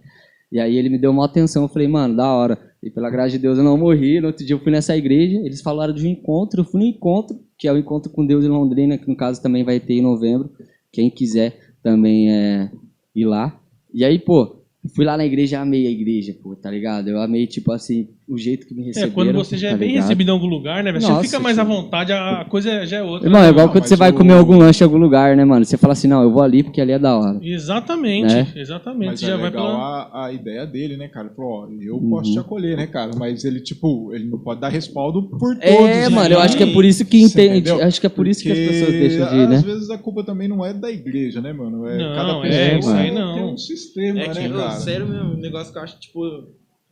[0.51, 2.66] E aí ele me deu uma atenção, eu falei, mano, da hora.
[2.81, 4.19] E pela graça de Deus eu não morri.
[4.19, 6.85] No outro dia eu fui nessa igreja, eles falaram de um encontro, eu fui no
[6.85, 9.95] encontro, que é o encontro com Deus em Londrina, que no caso também vai ter
[9.95, 10.51] em novembro.
[10.91, 12.71] Quem quiser também é
[13.15, 13.59] ir lá.
[13.93, 14.63] E aí, pô,
[14.95, 17.07] fui lá na igreja, amei a igreja, pô, tá ligado?
[17.07, 19.13] Eu amei, tipo assim, o jeito que me É, receberam.
[19.13, 20.03] quando você já é tá bem ligado?
[20.03, 20.91] recebido em algum lugar, né?
[20.91, 21.01] velho?
[21.01, 23.25] Você Nossa, fica mais à vontade, a coisa já é outra.
[23.27, 24.97] Irmão, é né, igual Não, quando mas você vai o- comer algum lanche em algum
[24.97, 25.63] lugar, né, mano?
[25.63, 27.39] Você fala assim, não, eu vou ali porque ali é da hora.
[27.41, 28.47] Exatamente, Né?
[28.55, 29.05] exatamente.
[29.11, 29.79] Mas Você é já vai legal pela...
[30.11, 31.27] a, a ideia dele, né, cara?
[31.27, 32.09] Ele falou, ó, eu Uhum.
[32.09, 33.11] posso te acolher, né, cara?
[33.17, 35.61] Mas ele, tipo, ele não pode dar respaldo por todos.
[35.61, 36.09] É, né?
[36.09, 37.71] mano, eu acho que é por isso que entende.
[37.71, 39.55] Acho que é por isso que as Porque, pessoas deixam de ir, né?
[39.55, 41.87] Às vezes a culpa também não é da igreja, né, mano?
[41.87, 43.35] É Não, cada é, pessoa isso aí não.
[43.35, 44.71] tem um sistema, É que, né, cara?
[44.71, 46.19] sério mesmo, um negócio que eu acho, tipo,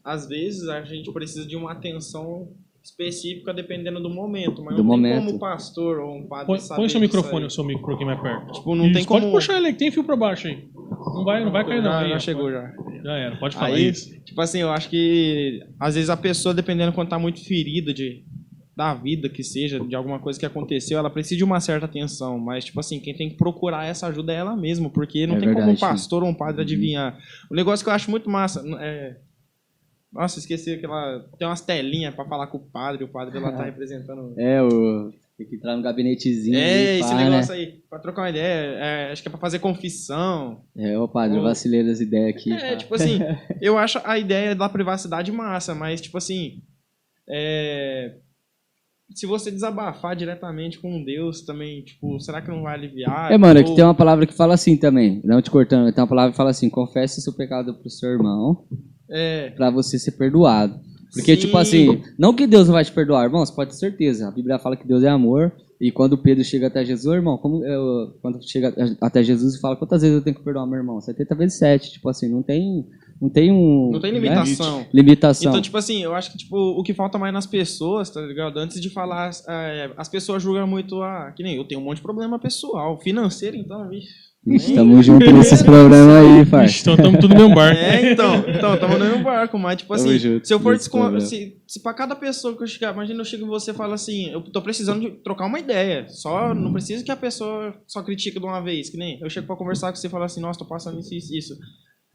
[0.06, 2.50] às vezes a gente precisa de uma atenção
[2.84, 5.14] específica dependendo do momento, mas Do não momento.
[5.16, 7.84] tem como o pastor ou um padre Põe, saber põe seu microfone, o seu micro
[7.84, 8.52] pouquinho mais perto.
[8.54, 9.22] Tipo, não tem como...
[9.22, 10.70] Pode puxar ele aí, que tem fio pra baixo aí.
[10.76, 11.92] Não vai, não vai cair não.
[11.92, 12.72] Já, Aí, já chegou, já.
[13.04, 14.20] Já era, pode falar Aí, isso.
[14.24, 18.24] tipo assim, eu acho que às vezes a pessoa, dependendo quando tá muito ferida de
[18.78, 22.38] da vida que seja, de alguma coisa que aconteceu, ela precisa de uma certa atenção,
[22.38, 25.40] mas tipo assim, quem tem que procurar essa ajuda é ela mesma, porque não É
[25.40, 25.80] tem como um verdade.
[25.80, 27.18] pastor ou um padre adivinhar.
[27.50, 29.16] O negócio que eu acho muito massa é
[30.16, 31.20] nossa, esqueci aquela.
[31.38, 34.34] Tem umas telinhas pra falar com o padre, o padre lá tá representando.
[34.40, 35.12] É, o.
[35.38, 36.58] Tem que entrar no gabinetezinho.
[36.58, 37.60] É, esse pá, negócio né?
[37.60, 40.62] aí, pra trocar uma ideia, é, acho que é pra fazer confissão.
[40.78, 42.54] É, ô padre, eu vacilei das ideias aqui.
[42.54, 42.78] É, pá.
[42.78, 43.20] tipo assim,
[43.62, 46.62] eu acho a ideia da privacidade massa, mas, tipo assim,
[47.30, 48.16] é,
[49.14, 53.30] se você desabafar diretamente com Deus também, tipo, será que não vai aliviar?
[53.30, 55.22] É, mano, é que Ou- tem uma palavra que fala assim também.
[55.26, 58.66] Não te cortando, tem uma palavra que fala assim: confesse seu pecado pro seu irmão
[59.10, 60.80] É, pra você ser perdoado.
[61.14, 61.42] Porque, Sim.
[61.42, 64.28] tipo assim, não que Deus não vai te perdoar, irmãos, pode ter certeza.
[64.28, 65.52] A Bíblia fala que Deus é amor.
[65.80, 69.76] E quando Pedro chega até Jesus, irmão, como eu, quando chega até Jesus e fala,
[69.76, 71.00] quantas vezes eu tenho que perdoar meu irmão?
[71.00, 71.94] 70 vezes 7.
[71.94, 72.86] Tipo assim, não tem,
[73.22, 73.92] não tem um.
[73.92, 74.20] não tem né?
[74.20, 74.86] limitação.
[74.94, 75.52] Limitação.
[75.52, 78.58] Então, tipo assim, eu acho que tipo, o que falta mais nas pessoas, tá ligado?
[78.58, 81.98] Antes de falar, é, as pessoas julgam muito, ah, que nem eu tenho um monte
[81.98, 84.25] de problema pessoal, financeiro, então, vixe.
[84.48, 86.68] Ixi, tamo junto nesses problemas aí, pai.
[86.68, 87.80] Então estamos tudo no mesmo barco.
[87.80, 90.86] É, então, então, tamo no mesmo barco, mas tipo assim, junto se eu for nesse
[90.86, 91.00] descon...
[91.00, 91.26] problema.
[91.26, 93.94] se, se pra cada pessoa que eu chegar, imagina eu chego em você e falo
[93.94, 98.04] assim, eu tô precisando de trocar uma ideia, só, não precisa que a pessoa só
[98.04, 100.42] critique de uma vez, que nem eu chego pra conversar com você e falo assim,
[100.42, 101.58] nossa, tô passando isso, isso, isso.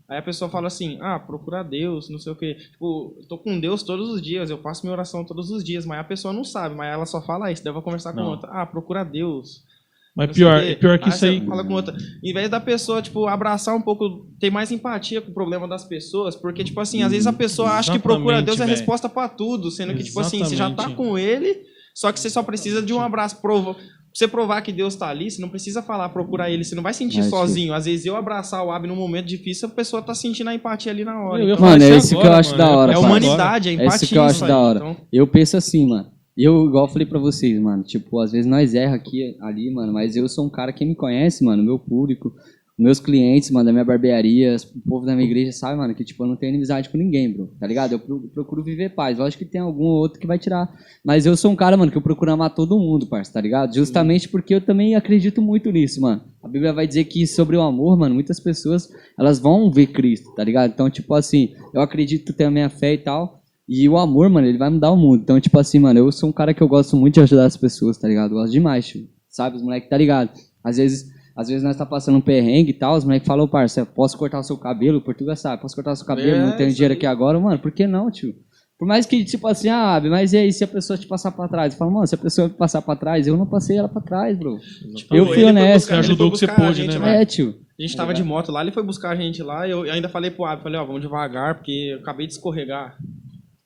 [0.09, 2.57] Aí a pessoa fala assim, ah, procura Deus, não sei o quê.
[2.72, 5.87] Tipo, eu tô com Deus todos os dias, eu faço minha oração todos os dias,
[5.87, 8.20] mas a pessoa não sabe, mas ela só fala isso, daí eu vou conversar com
[8.20, 8.31] Não.
[8.31, 8.51] outra.
[8.53, 9.64] Ah, procura Deus.
[10.17, 11.45] Mas pior, pior que isso aí.
[11.47, 11.95] Fala com outra.
[12.23, 15.85] Em vez da pessoa, tipo, abraçar um pouco, ter mais empatia com o problema das
[15.85, 18.67] pessoas, porque, tipo assim, às vezes a pessoa acha que procura Exatamente, Deus é a
[18.67, 20.97] resposta pra tudo, sendo que, tipo assim, você já tá Exatamente.
[20.97, 21.61] com ele,
[21.95, 23.41] só que você só precisa de um abraço.
[23.41, 23.75] Prova...
[23.75, 26.83] Pra você provar que Deus tá ali, você não precisa falar, procurar ele, você não
[26.83, 27.73] vai sentir É, sozinho.
[27.73, 30.91] Às vezes eu abraçar o Ab num momento difícil, a pessoa tá sentindo a empatia
[30.91, 31.41] ali na hora.
[31.41, 32.65] Eu ia Então, Mano, é isso que eu acho mano.
[32.65, 33.05] da hora, é pai.
[33.05, 33.95] humanidade, é É empatia.
[33.97, 34.51] isso que eu acho aí.
[34.51, 34.79] da hora.
[34.81, 36.11] Então, Eu penso assim, mano.
[36.37, 39.93] Eu, igual eu falei pra vocês, mano, tipo, às vezes nós erra aqui, ali, mano,
[39.93, 42.33] mas eu sou um cara que me conhece, mano, meu público,
[42.78, 46.22] meus clientes, mano, da minha barbearia, o povo da minha igreja sabe, mano, que, tipo,
[46.22, 47.93] eu não tenho inimizade com ninguém, bro, tá ligado?
[47.93, 49.18] Eu pro- procuro viver paz.
[49.18, 50.72] Lógico que tem algum ou outro que vai tirar.
[51.05, 53.74] Mas eu sou um cara, mano, que eu procuro amar todo mundo, parça, tá ligado?
[53.74, 56.22] Justamente porque eu também acredito muito nisso, mano.
[56.43, 60.35] A Bíblia vai dizer que sobre o amor, mano, muitas pessoas, elas vão ver Cristo,
[60.35, 60.70] tá ligado?
[60.72, 63.39] Então, tipo assim, eu acredito, tenho a minha fé e tal.
[63.73, 65.21] E o amor, mano, ele vai mudar o mundo.
[65.23, 67.57] Então, tipo assim, mano, eu sou um cara que eu gosto muito de ajudar as
[67.57, 68.33] pessoas, tá ligado?
[68.33, 69.07] Eu gosto demais, tio.
[69.29, 70.31] Sabe, os moleques, tá ligado?
[70.64, 71.07] Às vezes,
[71.37, 74.41] às vezes nós tá passando um perrengue e tal, os moleques falam, parça, posso cortar
[74.41, 74.99] o seu cabelo?
[74.99, 76.31] O Portugal sabe, posso cortar o seu cabelo?
[76.37, 76.97] É, não tenho dinheiro aí.
[76.99, 78.35] aqui agora, mano, por que não, tio?
[78.77, 81.31] Por mais que, tipo assim, ah, Abi, mas e aí se a pessoa te passar
[81.31, 81.73] pra trás?
[81.75, 84.01] Eu falo, mano, se a pessoa me passar pra trás, eu não passei ela pra
[84.03, 84.59] trás, bro.
[84.97, 85.85] tipo, Eu fui honesto.
[85.85, 86.99] buscar- Ajudou o que você pôde, né, lá.
[87.01, 87.12] mano?
[87.12, 87.55] É, tio.
[87.79, 90.09] A gente tava de moto lá, ele foi buscar a gente lá, e eu ainda
[90.09, 92.97] falei pro Ab, falei, ó, vamos devagar, porque eu acabei de escorregar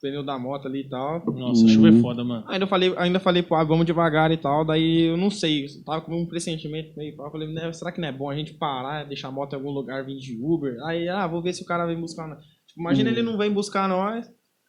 [0.05, 1.25] pneu da moto ali e tal.
[1.25, 2.45] Nossa, chuva é foda, mano.
[2.47, 5.85] Ainda falei, ainda falei pro Ab, vamos devagar e tal, daí eu não sei, eu
[5.85, 8.53] tava com um pressentimento meio, eu falei, né, será que não é bom a gente
[8.53, 10.77] parar, deixar a moto em algum lugar, vir de Uber?
[10.85, 12.39] Aí, ah, vou ver se o cara vem buscar nós.
[12.67, 14.27] Tipo, imagina ele não vem buscar nós,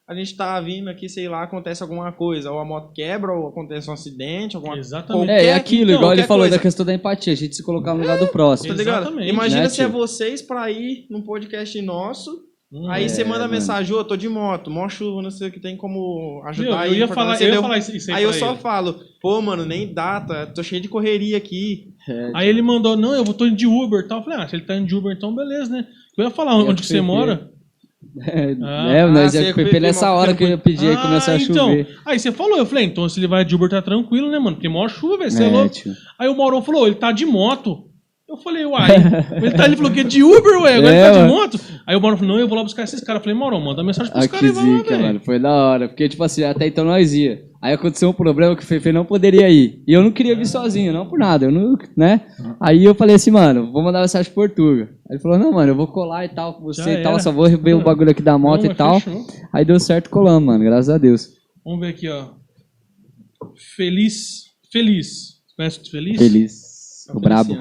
[0.08, 3.48] a gente tá vindo aqui, sei lá, acontece alguma coisa, ou a moto quebra, ou
[3.48, 5.32] acontece um acidente, alguma Exatamente.
[5.32, 6.58] É, é aquilo, então, igual ele falou coisa.
[6.58, 8.70] da questão da empatia, a gente se colocar no lugar do próximo.
[8.70, 9.02] Tá ligado?
[9.02, 9.94] Exatamente, Imagina né, se é tio?
[9.94, 12.32] vocês pra ir num podcast nosso,
[12.72, 13.08] Hum, aí é.
[13.08, 13.54] você manda mano.
[13.54, 16.88] mensagem, ô, tô de moto, mó chuva, não sei o que tem como Meu, ajudar
[16.88, 16.98] eu aí.
[17.00, 18.60] ia falar, eu ia falar isso, isso aí Aí eu pra só ele.
[18.60, 21.94] falo, pô, mano, nem data, tô cheio de correria aqui.
[22.34, 24.20] Aí ele mandou, não, eu vou tô indo de Uber e tal.
[24.20, 25.86] Eu falei, ah, se ele tá indo de Uber, então beleza, né?
[26.18, 27.52] Eu ia falar Eu onde que você mora.
[28.22, 31.38] É, Ah, é, nós ah, ia nessa hora que eu pedi aí Ah, começar a
[31.38, 31.70] então.
[31.70, 32.00] chover.
[32.06, 34.56] Aí você falou, eu falei, então se ele vai de Uber tá tranquilo, né, mano?
[34.56, 35.70] Porque maior chuva, velho, você é, É, louco.
[35.70, 35.94] tio.
[36.18, 37.90] Aí o Maurão falou, ele tá de moto.
[38.28, 38.90] Eu falei, uai,
[39.38, 41.60] ele, tá, ele falou que é de Uber, ué, agora É, ele tá de moto.
[41.86, 43.20] Aí o Maurão falou, não, eu vou lá buscar esses caras.
[43.20, 45.02] Eu falei, Maurão, manda mensagem pros Ah, caras e vai lá, velho.
[45.04, 45.22] mano.
[45.24, 45.88] Foi da hora.
[45.88, 47.46] Porque, tipo assim, até então nós ia.
[47.62, 49.84] Aí aconteceu um problema que o Fefe não poderia ir.
[49.88, 51.46] E eu não queria vir sozinho, não por nada.
[51.46, 52.22] Eu não, né?
[52.60, 54.90] Aí eu falei assim, mano, vou mandar mensagem pro Portuga.
[55.08, 57.14] Aí ele falou, não, mano, eu vou colar e tal com você Já e tal.
[57.14, 57.22] era.
[57.22, 59.00] Só vou ver o bagulho aqui da moto Não, e tal.
[59.00, 59.24] fechou.
[59.54, 60.64] Aí deu certo, colamos, mano.
[60.64, 61.30] Graças a Deus.
[61.64, 62.30] Vamos ver aqui, ó.
[63.76, 64.46] Feliz.
[64.72, 65.36] Feliz.
[65.56, 66.18] Conhece o Feliz?
[66.18, 66.62] Feliz.
[67.14, 67.56] O brabo.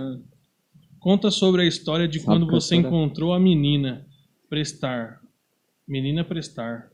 [1.05, 4.07] Conta sobre a história de Sabe quando você encontrou a menina
[4.49, 5.19] Prestar.
[5.87, 6.85] Menina Prestar.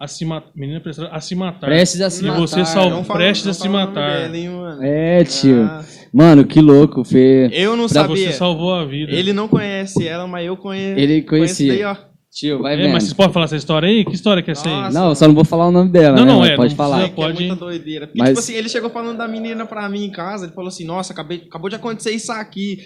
[0.00, 1.66] A se ma- Menina Prestar a se matar.
[1.66, 2.40] Prestes a se E matar.
[2.40, 4.20] você sal- Não fala- prestes não a se matar.
[4.22, 4.82] dela, hein, mano.
[4.82, 5.62] É, tio.
[5.64, 7.50] Ah, Mano, que louco, Fê.
[7.52, 8.28] eu não Pra sabia.
[8.28, 9.12] você salvou a vida.
[9.12, 10.98] Ele não conhece ela, mas eu conheço.
[10.98, 11.68] Ele Conheço conhecia.
[11.72, 11.96] daí, ó.
[12.32, 14.04] Tio, vai É, mas vocês podem falar essa história aí?
[14.06, 14.92] Que história que é essa aí?
[14.92, 16.32] Não, só não vou falar o nome dela, Não, né?
[16.32, 16.96] não, mas é, pode não falar.
[16.96, 18.06] precisa- Que é Pode- muita doideira.
[18.08, 20.68] Porque, Mas- tipo assim, ele chegou falando da menina pra mim em casa, ele falou
[20.68, 22.78] assim, nossa, acabei, acabou de acontecer isso aqui.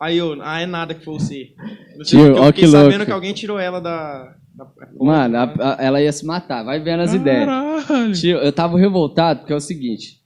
[0.00, 1.48] Aí eu, ah, é nada que foi você.
[1.96, 3.06] Não sei Tio, eu ó fiquei que sabendo louco.
[3.06, 4.34] que alguém tirou ela da...
[4.54, 4.66] da
[5.00, 6.62] Mano, a- a- ela ia se matar.
[6.64, 7.46] Vai vendo as ideias.
[7.46, 8.12] Caralho.
[8.12, 10.16] Tio, eu tava revoltado porque é o seguinte.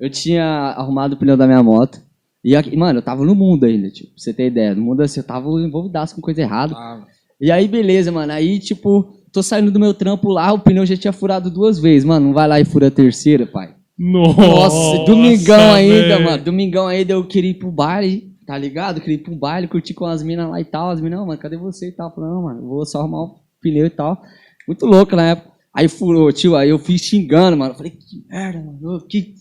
[0.00, 0.44] Eu tinha
[0.76, 2.00] arrumado o pneu da minha moto.
[2.44, 4.74] E, aqui- mano, eu tava no mundo ainda, tipo, pra você ter ideia.
[4.74, 6.74] No mundo assim, eu tava envolvidaço com coisa errada.
[6.74, 7.04] Ah,
[7.40, 8.32] E aí, beleza, mano.
[8.32, 12.04] Aí, tipo, tô saindo do meu trampo lá, o pneu já tinha furado duas vezes.
[12.04, 13.74] Mano, não vai lá e fura a terceira, pai.
[13.98, 16.24] Nossa, Nossa, domingão ainda, velho.
[16.24, 16.42] mano.
[16.42, 19.00] Domingão ainda eu queria ir pro baile, tá ligado?
[19.00, 20.90] Queria ir pro baile, curtir com as minas lá e tal.
[20.90, 22.12] As minas, não, mano, cadê você e tal?
[22.12, 24.20] Falei, não, mano, vou só arrumar o pneu e tal.
[24.66, 25.50] Muito louco na época.
[25.72, 27.74] Aí furou, tio, aí eu fui xingando, mano.
[27.76, 29.06] Falei, que merda, mano.
[29.08, 29.34] Que...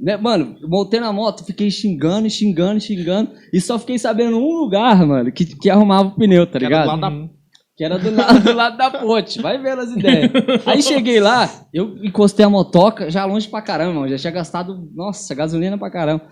[0.00, 3.32] Né, mano, montei na moto, fiquei xingando, xingando, xingando.
[3.52, 6.82] E só fiquei sabendo um lugar, mano, que, que arrumava o pneu, tá Que era
[6.82, 6.84] ligado?
[6.84, 7.30] do lado da-.
[7.76, 9.42] Que era do lado, do lado da ponte.
[9.42, 10.30] Vai vendo as ideias.
[10.66, 14.08] Aí cheguei lá, eu encostei a motoca, já longe pra caramba, mano.
[14.08, 16.22] Já tinha gastado, nossa, gasolina pra caramba.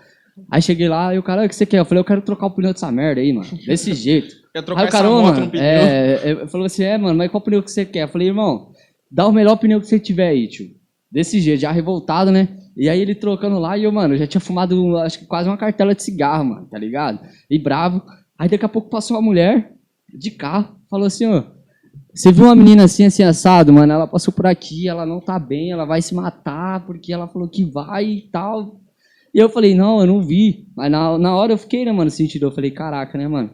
[0.49, 1.79] Aí cheguei lá, e o cara, o que você quer?
[1.79, 3.47] Eu falei, eu quero trocar o pneu dessa merda aí, mano.
[3.65, 4.35] Desse jeito.
[4.53, 5.63] Quer trocar Aí o cara, moto mano, no pneu?
[5.63, 8.03] é, é, falou assim, é, mano, mas qual pneu que você quer?
[8.03, 8.71] Eu falei, irmão,
[9.09, 10.67] dá o melhor pneu que você tiver aí, tio.
[11.11, 12.49] Desse jeito, já revoltado, né?
[12.75, 15.57] E aí ele trocando lá, e eu, mano, já tinha fumado, acho que quase uma
[15.57, 17.19] cartela de cigarro, mano, tá ligado?
[17.49, 18.01] E bravo.
[18.37, 19.73] Aí daqui a pouco passou uma mulher
[20.17, 21.43] de carro, falou assim, ó,
[22.13, 23.91] você viu uma menina assim, assim, assado, mano?
[23.93, 27.47] Ela passou por aqui, ela não tá bem, ela vai se matar, porque ela falou
[27.47, 28.80] que vai e tal.
[29.33, 30.67] E eu falei, não, eu não vi.
[30.75, 32.45] Mas na, na hora eu fiquei, né, mano, sentido.
[32.45, 33.51] Eu falei, caraca, né, mano?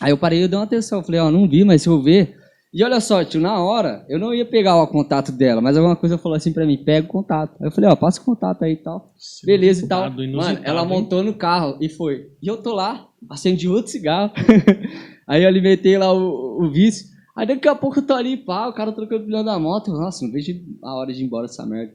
[0.00, 1.00] Aí eu parei e dei uma atenção.
[1.00, 2.40] Eu falei, ó, não vi, mas se eu ver.
[2.72, 5.96] E olha só, tio, na hora, eu não ia pegar o contato dela, mas alguma
[5.96, 7.56] coisa falou assim pra mim, pega o contato.
[7.60, 9.12] Aí eu falei, ó, passa o contato aí e tal.
[9.44, 10.08] Beleza e tal.
[10.08, 10.88] Mano, ela hein?
[10.88, 12.28] montou no carro e foi.
[12.40, 14.30] E eu tô lá, acendi outro cigarro.
[15.26, 17.08] aí eu alimentei lá o, o vício.
[17.36, 19.90] Aí daqui a pouco eu tô ali, pá, o cara trocando o pneu da moto.
[19.90, 20.52] Eu, Nossa, não vejo
[20.84, 21.92] a hora de ir embora dessa merda.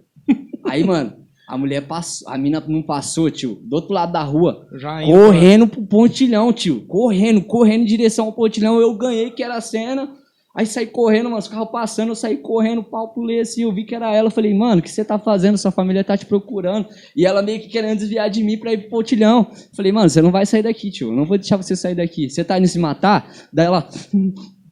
[0.67, 4.67] aí, mano, a mulher passou, a mina não passou, tio, do outro lado da rua.
[4.79, 5.11] Já indo.
[5.11, 6.85] Correndo pro pontilhão, tio.
[6.87, 8.79] Correndo, correndo em direção ao pontilhão.
[8.79, 10.09] Eu ganhei, que era a cena.
[10.55, 13.83] Aí saí correndo, mano, os carros passando, eu saí correndo, pau, pulei assim, eu vi
[13.83, 14.31] que era ela.
[14.31, 15.57] Falei, mano, o que você tá fazendo?
[15.57, 16.87] Sua família tá te procurando.
[17.13, 19.47] E ela meio que querendo desviar de mim pra ir pro pontilhão.
[19.75, 21.09] Falei, mano, você não vai sair daqui, tio.
[21.09, 22.29] Eu não vou deixar você sair daqui.
[22.29, 23.29] Você tá indo se matar?
[23.51, 23.85] Daí ela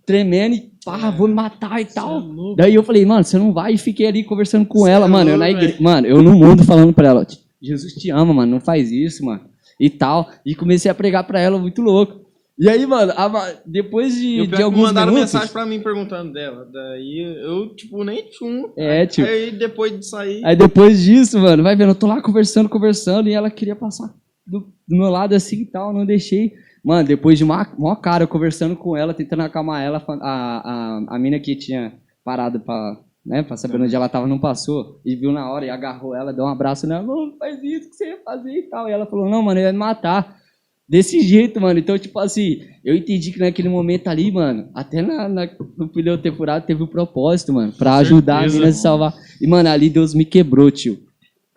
[0.06, 2.20] tremendo e pá, vou me matar e tal.
[2.20, 2.56] É louco.
[2.56, 3.74] Daí eu falei, mano, você não vai?
[3.74, 5.30] E fiquei ali conversando com Cê ela, é mano.
[5.30, 7.28] Eu na louco, igreja, mano, eu no mundo falando pra ela,
[7.62, 9.41] Jesus te ama, mano, não faz isso, mano.
[9.80, 10.30] E tal.
[10.45, 12.24] E comecei a pregar pra ela, muito louco.
[12.58, 15.34] E aí, mano, a depois de, de é alguns mandaram minutos...
[15.34, 16.70] mensagem pra mim perguntando dela.
[16.72, 18.72] Daí eu, tipo, nem tchum.
[18.78, 19.26] É, tio.
[19.26, 20.45] Aí depois de sair.
[20.45, 24.14] Aí depois disso, mano, vai vendo, eu tô lá conversando, conversando, e ela queria passar
[24.45, 26.54] do, do meu lado assim e tal, não deixei.
[26.84, 31.15] Mano, depois de uma, uma cara, eu conversando com ela, tentando acalmar ela, a, a,
[31.15, 31.93] a mina que tinha
[32.25, 35.69] parado pra, né, pra saber onde ela tava, não passou, e viu na hora, e
[35.69, 38.89] agarrou ela, deu um abraço nela, não, faz isso que você ia fazer e tal.
[38.89, 40.41] E ela falou, não, mano, ele ia me matar.
[40.88, 41.79] Desse jeito, mano.
[41.79, 46.17] Então, tipo assim, eu entendi que naquele momento ali, mano, até na, na- no pneu
[46.17, 49.13] ter furado teve um propósito, mano, pra ajudar a certeza, mina a se salvar.
[49.41, 50.99] E, mano, ali Deus me quebrou, tio.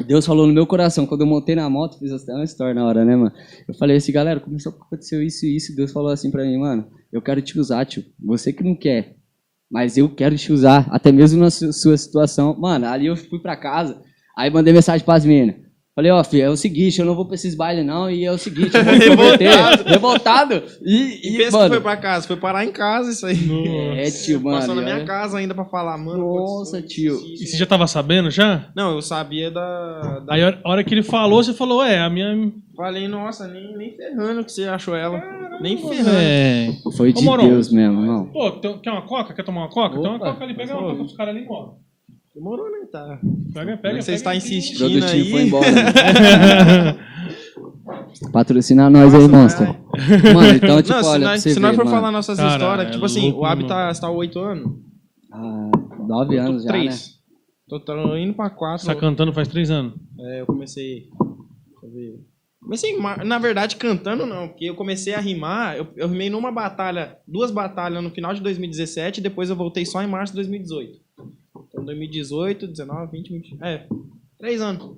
[0.07, 2.85] Deus falou no meu coração, quando eu montei na moto, fiz até uma história na
[2.87, 3.33] hora, né, mano?
[3.67, 6.57] Eu falei assim, galera, começou a acontecer isso e isso, Deus falou assim pra mim,
[6.59, 8.05] mano, eu quero te usar, tio.
[8.25, 9.17] Você que não quer,
[9.71, 12.57] mas eu quero te usar, até mesmo na su- sua situação.
[12.59, 14.01] Mano, ali eu fui pra casa,
[14.37, 15.66] aí mandei mensagem pras meninas.
[15.97, 18.31] Falei, ó, filho, é o seguinte, eu não vou pra esses bailes não, e é
[18.31, 19.49] o seguinte, eu vou converter.
[19.87, 20.63] Revoltado.
[20.85, 22.27] E, E e, pensa que mano, foi pra casa.
[22.27, 23.39] Foi parar em casa isso aí.
[23.99, 24.59] é, tio, mano.
[24.59, 26.19] Passou na minha olha- casa ainda pra falar, mano.
[26.37, 27.17] Nossa, tio.
[27.27, 28.69] E você já tava sabendo já?
[28.77, 30.21] Não, eu sabia da.
[30.21, 32.53] da- Aí a hora que ele falou, você falou, é, a minha.
[32.77, 35.19] Falei, nossa, nem, nem ferrando que você achou ela.
[35.63, 36.11] nem ferrando.
[36.13, 36.69] É.
[36.95, 37.37] Foi de Ô.
[37.39, 38.27] Deus mesmo, não.
[38.27, 39.33] Pô, tem- quer uma coca?
[39.33, 39.95] Quer tomar uma coca?
[39.99, 41.71] Tem uma Opa, coca ali, pega uma coca pros caras ali, ó.
[42.37, 42.87] Demorou, né?
[42.93, 43.19] Tá.
[43.55, 44.03] Pega, pega.
[44.03, 44.45] Você está pega.
[44.45, 45.31] insistindo Produtinho aí.
[45.31, 45.67] foi embora.
[48.31, 49.67] Patrocina nós aí, Nossa, monstro.
[50.35, 51.97] Mano, então, tipo, não, se olha, nós, se nós for mano.
[51.97, 53.75] falar nossas Cara, histórias, é tipo assim, louco, o Abi mano.
[53.75, 54.71] tá, está há oito anos.
[55.33, 55.71] Ah,
[56.07, 56.79] nove anos já, né?
[56.79, 57.17] Três.
[57.69, 58.85] Tô, tô indo pra quatro.
[58.85, 59.95] Você tá cantando faz três anos.
[60.19, 61.09] É, eu comecei.
[61.09, 62.21] Deixa eu ver.
[62.61, 67.17] Comecei, na verdade, cantando não, porque eu comecei a rimar, eu, eu rimei numa batalha,
[67.27, 71.06] duas batalhas no final de 2017 e depois eu voltei só em março de 2018.
[71.87, 73.59] Então 2018, 19, 20, 20.
[73.63, 73.87] É,
[74.39, 74.97] três anos.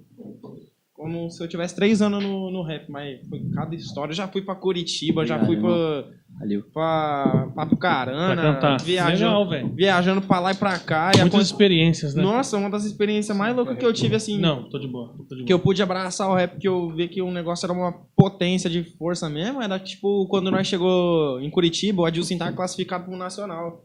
[0.95, 4.11] Como se eu tivesse três anos no, no rap, mas foi cada história.
[4.11, 6.05] Eu já fui pra Curitiba, já fui pra,
[6.41, 6.64] Valeu.
[6.72, 8.80] pra Pra Carana, cantar.
[8.82, 11.12] viajando, Legal, viajando pra lá e pra cá.
[11.14, 12.22] E Muitas experiências, né?
[12.22, 15.14] Nossa, uma das experiências mais loucas que eu tive, assim, Não, tô de boa.
[15.28, 15.64] Tô de que eu boa.
[15.66, 19.28] pude abraçar o rap, que eu vi que o negócio era uma potência de força
[19.30, 23.84] mesmo, era tipo quando nós chegou em Curitiba, o Adilson tava classificado pro Nacional.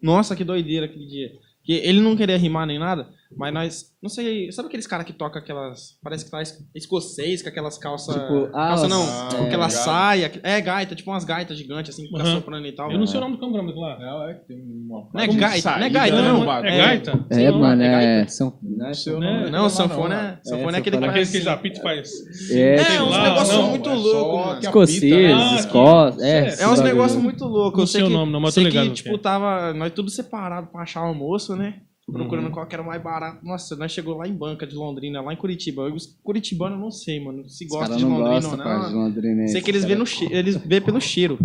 [0.00, 1.32] Nossa, que doideira aquele dia.
[1.66, 5.40] Ele não queria rimar nem nada, mas nós, não sei, sabe aqueles caras que tocam
[5.40, 9.44] aquelas, parece que tá es- escocês com aquelas calças, Tipo, ah, calça não, ah, com
[9.44, 12.34] aquela é, saia, é gaita, tipo umas gaitas gigantes assim, que fica Aham.
[12.36, 12.90] soprando e tal.
[12.90, 14.26] Eu não sei o nome do daquilo lá.
[14.28, 16.44] É, é que tem uma Não é gaita, saída, não é gaita, né, não.
[16.44, 16.70] bagulho.
[16.72, 17.26] É gaita?
[17.30, 17.90] É, mano, é é.
[18.16, 18.30] gaita?
[18.32, 19.32] São, não é Seu Né?
[19.40, 22.10] nome Não, sanfona não, é, sanfona é aquele que é Aqueles que faz faz.
[22.50, 26.62] É, É, tipo, uns negócios não, muito é loucos, que escoceses, Ah, escos, é.
[26.62, 27.76] É uns negócios muito loucos.
[27.78, 29.14] Não Eu sei sei o que, nome, não, mas eu tô ligado que, que tipo,
[29.14, 29.18] é.
[29.18, 31.80] tava nós tudo separado pra achar almoço, né?
[32.10, 33.38] Procurando qual que era o mais barato.
[33.44, 35.82] Nossa, nós chegou lá em banca de Londrina, lá em Curitiba.
[35.92, 39.02] Os curitibanos, não sei, mano, se caras de não Londrina gostam, ou parça, de não.
[39.02, 39.52] londrinense.
[39.52, 39.98] Sei que eles vê, Cara.
[40.00, 40.28] no che...
[40.30, 41.38] eles vê pelo cheiro.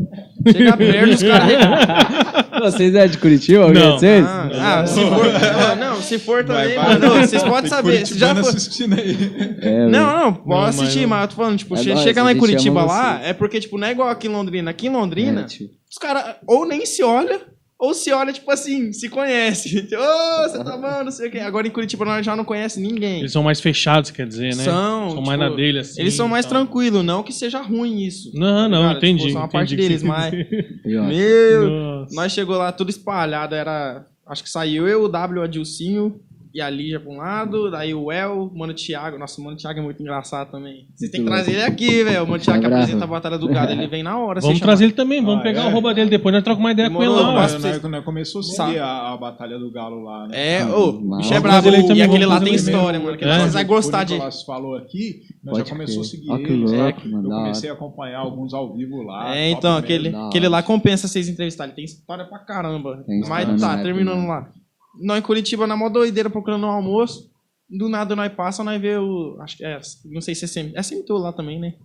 [0.52, 2.48] Chega perto, os caras.
[2.74, 3.66] Vocês é de Curitiba?
[3.66, 3.94] alguém Não.
[3.96, 4.26] de vocês?
[4.26, 5.26] Ah, ah, se for.
[5.72, 6.98] ah, não, se for Vai, também, vai.
[7.00, 8.08] mano, vocês podem saber.
[8.08, 9.16] Se já for, assistindo aí.
[9.62, 9.86] É.
[9.88, 12.24] Não, não, pode Não, assistir, não- mas eu tô falando, tipo, É che- nóis, chega
[12.24, 13.26] lá em Curitiba lá, você.
[13.28, 14.72] é porque, tipo, não é igual aqui em Londrina.
[14.72, 15.70] Aqui em Londrina, É, tio.
[15.88, 17.42] os caras ou nem se olha,
[17.80, 19.88] ou se olha, tipo assim, se conhece.
[19.96, 21.40] Ô, você tá bom, não sei o quê.
[21.40, 23.20] Agora em Curitiba nós já não conhece ninguém.
[23.20, 24.64] Eles são mais fechados, quer dizer, né?
[24.64, 26.02] São, São mais tipo, na dele, assim.
[26.02, 26.66] Eles são mais e tal.
[26.66, 28.32] tranquilos, não que seja ruim isso.
[28.34, 29.32] Não, não, Cara, tipo, entendi.
[29.32, 30.34] são uma entendi parte deles, mas-
[30.86, 32.16] Meu, Nossa.
[32.16, 34.06] nós chegou lá tudo espalhado, era.
[34.26, 36.20] Acho que saiu eu, o W, o Adilcinho
[36.58, 39.18] e a Lígia pra um lado, daí o El, o Mano Thiago.
[39.18, 40.88] Nossa, o Mano Thiago é muito engraçado também.
[40.96, 42.24] Vocês têm que trazer ele aqui, velho.
[42.24, 44.42] O Mano Thiago que apresenta a Batalha do Gado, ele vem na hora.
[44.42, 45.68] Vamos você trazer ele também, vamos Ah, pegar é?
[45.68, 47.42] o rouba dele depois, nós trocamos uma ideia com ele Demorou, lá.
[47.42, 47.60] mas- ué.
[47.60, 48.44] Nós, nós, nós começou a
[48.80, 50.34] a, a Batalha do Galo lá, né?
[50.36, 51.68] É, Ah, ô, o bicho é brabo.
[51.68, 52.56] ele E aquele lá tem ele.
[52.58, 53.18] história, mano.
[53.22, 53.40] É.
[53.40, 54.14] vocês vão O gostar de.
[54.14, 57.08] Nicolas falou aqui, nós Pode já começou a seguir tá?
[57.08, 59.36] mano, Eu comecei a acompanhar alguns ao vivo lá.
[59.36, 60.10] É, então, aquele,
[60.48, 61.74] lá compensa vocês entrevistarem.
[61.76, 63.04] Tem história pra caramba.
[63.06, 64.28] Tem Mas tá, época, terminando né?
[64.28, 64.50] lá.
[65.00, 67.32] Nós em Curitiba, na mó doideira, procurando um almoço.
[67.70, 69.38] Do nada nós passa, nós vê o.
[69.42, 69.80] Acho que é.
[70.06, 70.74] Não sei se é CM.
[70.76, 71.76] É CMTU lá também, né?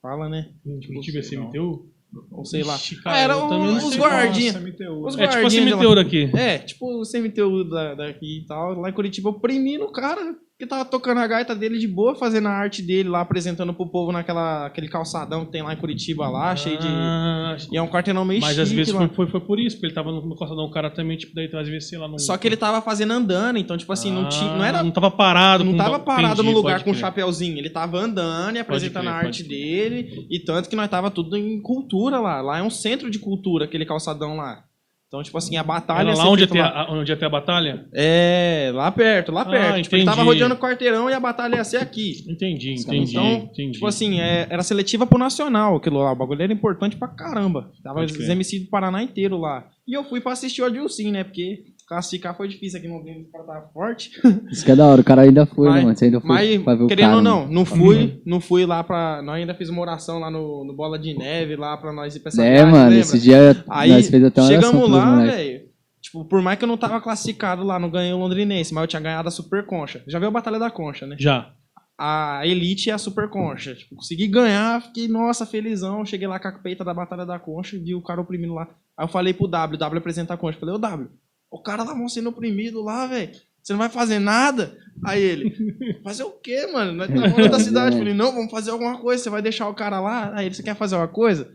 [0.00, 0.52] Fala, né?
[0.86, 1.90] Curitiba é CMTU?
[2.30, 2.78] Ou sei lá.
[3.04, 6.30] Ah, era não os É tipo a guardinha de CMTU daqui.
[6.34, 10.66] É, tipo o CMTU da, daqui e tal, lá em Curitiba, oprimindo o cara que
[10.66, 14.10] tava tocando a gaita dele de boa, fazendo a arte dele lá, apresentando pro povo
[14.10, 16.86] naquela aquele calçadão que tem lá em Curitiba lá, cheio de.
[16.88, 19.76] Ah, E é um quarteirão meio Mas chique às vezes foi, foi, foi por isso,
[19.76, 22.18] porque ele tava no, calçadão, o cara também, tipo, daí às vezes, sei lá, não.
[22.18, 24.82] Só que ele tava fazendo andando, então, tipo assim, não, tinha, não era.
[24.82, 25.62] Não tava parado.
[25.62, 27.00] Não tava parado Entendi, no lugar com um crer.
[27.00, 31.10] chapéuzinho, ele tava andando e apresentando crer, a arte dele, e tanto que nós tava
[31.10, 32.40] tudo em cultura lá.
[32.40, 34.64] Lá é um centro de cultura, aquele calçadão lá.
[35.08, 36.08] Então, tipo assim, a batalha.
[36.08, 37.86] Era lá onde ia, ter a, onde ia ter a batalha?
[37.94, 39.82] É, lá perto, lá Ah, perto.
[39.82, 42.24] Tipo, ele tava rodeando o quarteirão e a batalha ia ser aqui.
[42.28, 43.10] Entendi, caras entendi.
[43.12, 43.72] Então, entendi.
[43.72, 46.10] Tipo assim, é, era seletiva pro nacional aquilo lá.
[46.12, 47.70] O bagulho era importante pra caramba.
[47.84, 48.30] Tava Pode os crer.
[48.30, 49.64] MC do Paraná inteiro lá.
[49.86, 51.22] E eu fui pra assistir o Adilcim, né?
[51.22, 54.10] Porque classificar foi difícil aqui no Grêmio, o cara tava forte.
[54.50, 55.96] Isso que é da hora, o cara ainda foi, Mas- né, mano?
[55.96, 57.16] Você ainda foi Mas, pra ver o querendo cara.
[57.16, 57.52] ou não, mano.
[57.52, 59.22] não fui, não fui lá pra.
[59.22, 62.20] Nós ainda fizemos uma oração lá no, no Bola de Neve, lá pra nós ir
[62.20, 62.98] pra essa É, viagem, mano, lembra?
[63.00, 65.66] esse dia Aí, nós fez até uma oração chegamos lá, velho.
[66.02, 68.88] Tipo, por mais que eu não tava classificado lá, não ganhei o londrinense, mas eu
[68.88, 70.02] tinha ganhado a Super Concha.
[70.06, 71.16] Já viu a Batalha da Concha, né?
[71.18, 71.50] Já.
[71.98, 73.74] a Elite e a Super Concha.
[73.74, 76.04] Tipo, consegui ganhar, fiquei, nossa, felizão.
[76.06, 78.68] Cheguei lá com a peita da Batalha da Concha, vi o cara oprimindo lá.
[78.96, 80.58] Aí eu falei pro W, W apresenta a Concha.
[80.60, 81.08] Falei, ô W,
[81.50, 83.30] o cara lá vão sendo oprimido lá, velho.
[83.62, 84.76] Você não vai fazer nada?
[85.04, 86.92] Aí ele, fazer o quê, mano?
[86.92, 87.98] Nós tá fora da cidade.
[87.98, 89.22] Falei, não, vamos fazer alguma coisa.
[89.22, 90.32] Você vai deixar o cara lá?
[90.34, 91.50] Aí ele, você quer fazer alguma coisa?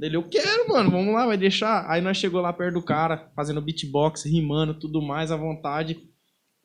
[0.00, 1.86] Ele, eu quero, mano, vamos lá, vai deixar.
[1.88, 5.98] Aí nós chegou lá perto do cara, fazendo beatbox, rimando, tudo mais à vontade.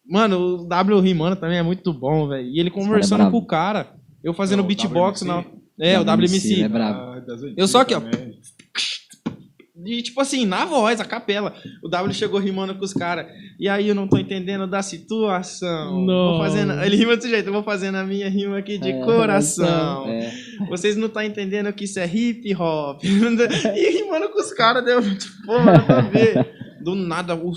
[0.06, 2.48] Mano, o W rimando também é muito bom, velho.
[2.48, 3.32] E ele conversando brabo.
[3.32, 3.94] com o cara.
[4.24, 5.26] Eu fazendo É o beatbox WMC?
[5.28, 5.46] na.
[5.80, 6.54] É, o WMC.
[6.54, 7.00] ele é brabo.
[7.00, 7.24] Ah,
[7.56, 8.02] Eu só aqui, ó.
[9.86, 11.54] E tipo assim, na voz, a capela.
[11.84, 13.28] O W chegou rimando com os caras.
[13.60, 16.06] E aí eu não tô entendendo da situação.
[16.06, 16.32] Não.
[16.32, 19.00] Vou fazendo, ele rima desse jeito, eu vou fazendo a minha rima aqui de É,
[19.02, 20.08] coração.
[20.08, 20.32] É.
[20.70, 23.02] Vocês não tá entendendo que isso é hip hop.
[23.04, 26.60] e rimando com os caras, deu tipo, pô, nada a ver.
[26.82, 27.52] Do nada, o,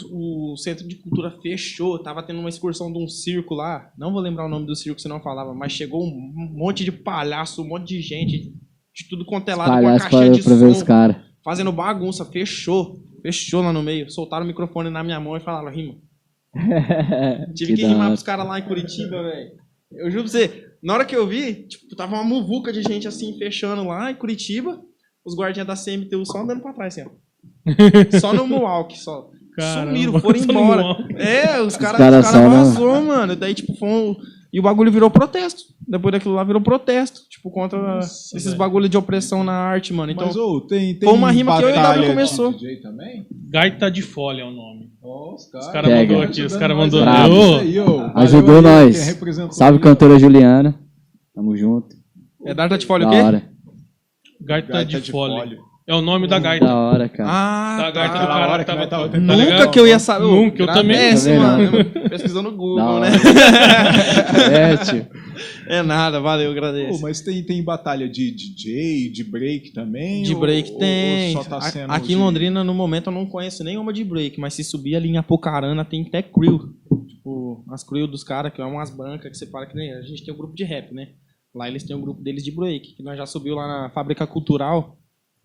[0.53, 2.03] o centro de cultura fechou.
[2.03, 3.91] Tava tendo uma excursão de um circo lá.
[3.97, 5.55] Não vou lembrar o nome do circo, senão eu falava.
[5.55, 8.53] Mas chegou um monte de palhaço, um monte de gente.
[8.95, 10.85] De tudo quanto é lado, com a caixinha pra, de pra ver os som.
[11.45, 12.25] Fazendo bagunça.
[12.25, 13.03] Fechou.
[13.23, 14.11] Fechou lá no meio.
[14.11, 15.95] Soltaram o microfone na minha mão e falaram, rima.
[17.55, 19.53] Tive que, da rimar pros caras lá em Curitiba, velho.
[19.93, 23.07] Eu juro pra você, na hora que eu vi, tipo, tava uma muvuca de gente
[23.07, 24.81] assim, fechando lá em Curitiba,
[25.25, 27.23] os guardinhas da CMTU só andando pra trás, assim, ó.
[28.21, 29.31] Só no Mualk, só.
[29.57, 30.83] Caramba, Sumiram, foram embora.
[31.17, 33.37] É, os caras cara os cara vazou, mano.
[33.37, 34.17] Daí, tipo, foi um...
[34.53, 35.63] E o bagulho virou protesto.
[35.87, 37.23] Depois daquilo lá virou protesto.
[37.29, 38.59] Tipo, contra Nossa, esses velho.
[38.59, 40.13] bagulho de opressão na arte, mano.
[40.13, 42.53] Então, Mas, ô, tem, tem foi uma rima que eu e o W de começou.
[42.53, 43.27] DJ também?
[43.51, 44.91] Gaita de folha é o nome.
[45.03, 46.13] Os caras Pega.
[46.13, 47.05] mandou aqui, os caras mandou.
[47.05, 47.81] nós aí.
[47.81, 48.97] Ô, Ajudou aí, nós.
[49.57, 50.79] Salve, cantora Juliana.
[51.35, 51.97] Tamo junto.
[52.47, 53.21] é data de folha Da o quê?
[53.23, 53.43] hora.
[54.41, 55.59] Gaita, Gaita de, folha.
[55.85, 56.65] É o nome da gaita.
[56.65, 57.29] Da hora, cara.
[57.31, 58.27] Ah, Da gaita do tá.
[58.27, 58.87] cara hora que tava.
[58.87, 59.71] tava tá Nunca ligado?
[59.73, 60.27] que eu ia saber.
[60.27, 60.97] Nunca, eu também.
[60.97, 61.73] Agradece, Tá vendo?
[61.73, 61.85] mano.
[62.09, 63.09] Pesquisou no Google, né?
[64.53, 65.07] É, tio.
[65.67, 67.03] É nada, valeu, Pô, agradeço.
[67.03, 70.23] mas tem, tem batalha de DJ, de break também?
[70.23, 71.37] De break ou- tem.
[71.37, 74.05] Ou só tá A- sendo Aqui em Londrina, no momento, eu não conheço nenhuma de
[74.05, 76.61] break, mas se subir ali em Apucarana, tem até crew.
[77.09, 80.25] Tipo, as crew dos caras, que é umas bancas que separa que nem a gente
[80.25, 81.09] tem um grupo de rap, né?
[81.55, 84.27] Lá eles têm um grupo deles de break, que nós já subiu lá na Fábrica
[84.27, 84.97] Cultural,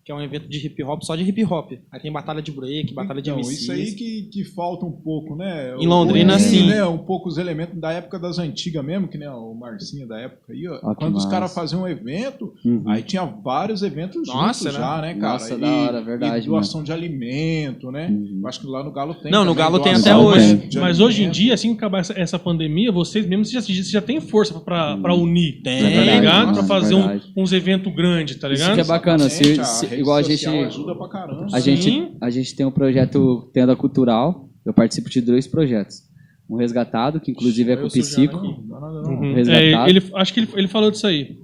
[0.08, 1.70] que é um evento de hip hop, só de hip hop.
[1.92, 3.60] Aí tem batalha de break, batalha de então, MCs.
[3.60, 5.74] isso aí que, que falta um pouco, né?
[5.78, 6.66] Em Londrina, O- sim.
[6.66, 10.18] Né, um pouco os elementos da época das antigas mesmo, que nem o Marcinho da
[10.18, 10.78] época aí, ó.
[10.78, 12.84] Que Quando os caras faziam um evento, Uhum.
[12.86, 14.86] aí tinha vários eventos Nossa, juntos né?
[14.86, 15.32] já, né, cara?
[15.34, 18.08] Nossa, e, da hora, verdade, E doação de alimento, né?
[18.10, 18.40] Uhum.
[18.46, 19.30] Acho que lá no Galo tem.
[19.30, 20.56] Não, no Galo tem até hoje.
[20.68, 23.82] de Mas hoje em dia, assim que acabar essa, essa pandemia, vocês mesmos já, já,
[23.82, 25.60] já tem força pra, pra unir.
[25.62, 26.46] Tem, tá ligado?
[26.46, 28.74] mano, pra fazer um- uns eventos grandes, tá Isso ligado?
[28.76, 31.46] que é bacana, se, Exatamente, se- igual a gente, ajuda pra caramba.
[31.52, 32.16] a gente, Sim.
[32.20, 36.06] a gente tem um projeto Tenda Cultural, eu participo de dois projetos.
[36.48, 38.36] Um resgatado, que inclusive é com o Psico.
[38.36, 39.34] Uhum.
[39.34, 39.86] resgatado.
[39.86, 41.38] É, ele, acho que ele, ele falou disso aí.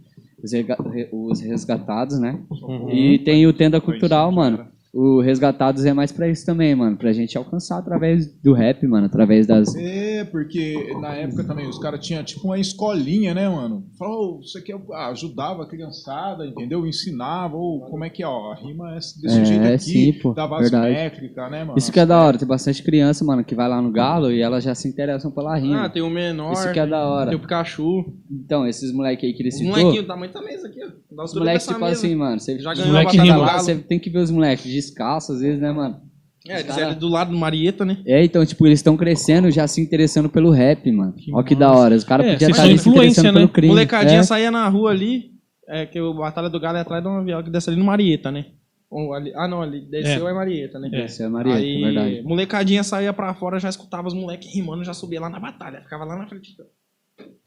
[1.12, 2.40] os, resgatados, né?
[2.50, 2.90] Uhum.
[2.90, 4.73] E tem o Tenda Cultural, isso, mano.
[4.96, 6.96] O Resgatados é mais pra isso também, mano.
[6.96, 9.06] Pra gente alcançar através do rap, mano.
[9.06, 9.74] Através das.
[9.74, 13.84] É, porque na época também os caras tinham tipo uma escolinha, né, mano?
[13.98, 16.86] Falou, você quer ah, ajudava a criançada, entendeu?
[16.86, 20.12] Ensinava, ou como é que é, ó, a rima é desse É, jeito aqui, sim,
[20.12, 20.94] pô, dava as verdade.
[20.94, 21.76] métricas, né, mano?
[21.76, 22.38] Isso que é da hora.
[22.38, 25.54] Tem bastante criança, mano, que vai lá no Galo e elas já se interessam pela
[25.54, 25.90] Ah, rima.
[25.90, 27.30] tem o menor, Isso que é da hora.
[27.30, 28.04] tem o Pikachu.
[28.30, 29.92] Então, esses moleque aí que ele Os citou.
[29.92, 31.16] o tamanho da mesa aqui, ó.
[31.16, 31.92] Da Os moleques, tipo mesa.
[31.92, 32.40] assim, mano.
[32.40, 33.38] Você, Já ganhou moleque a batalha rima.
[33.44, 33.60] do Galo.
[33.64, 36.00] Você tem que ver os moleques descalços, às vezes, né, mano?
[36.46, 38.02] É, Os eles cara- é do lado do Marieta, né?
[38.06, 41.12] É, então, tipo, eles estão crescendo já se interessando pelo rap, mano.
[41.14, 41.66] Que Ó que massa.
[41.66, 41.94] da hora.
[41.96, 43.40] Os caras É, podiam estar são ali se influência, interessando né?
[43.40, 43.68] pelo crime.
[43.68, 44.22] Molecadinha É.
[44.22, 45.30] saía na rua ali,
[45.66, 47.84] é que o Batalha do Galo é atrás de uma viola que desce ali no
[47.86, 48.44] Marieta, né?
[48.90, 50.90] Ou ali- ah, não, ali desceu é, Marieta, né?
[50.92, 51.06] É.
[51.06, 52.22] Isso é Maria, Aí, é verdade.
[52.24, 55.80] molecadinha saía pra fora, já escutava os moleques rimando, já subia lá na batalha.
[55.80, 56.54] Ficava lá na frente.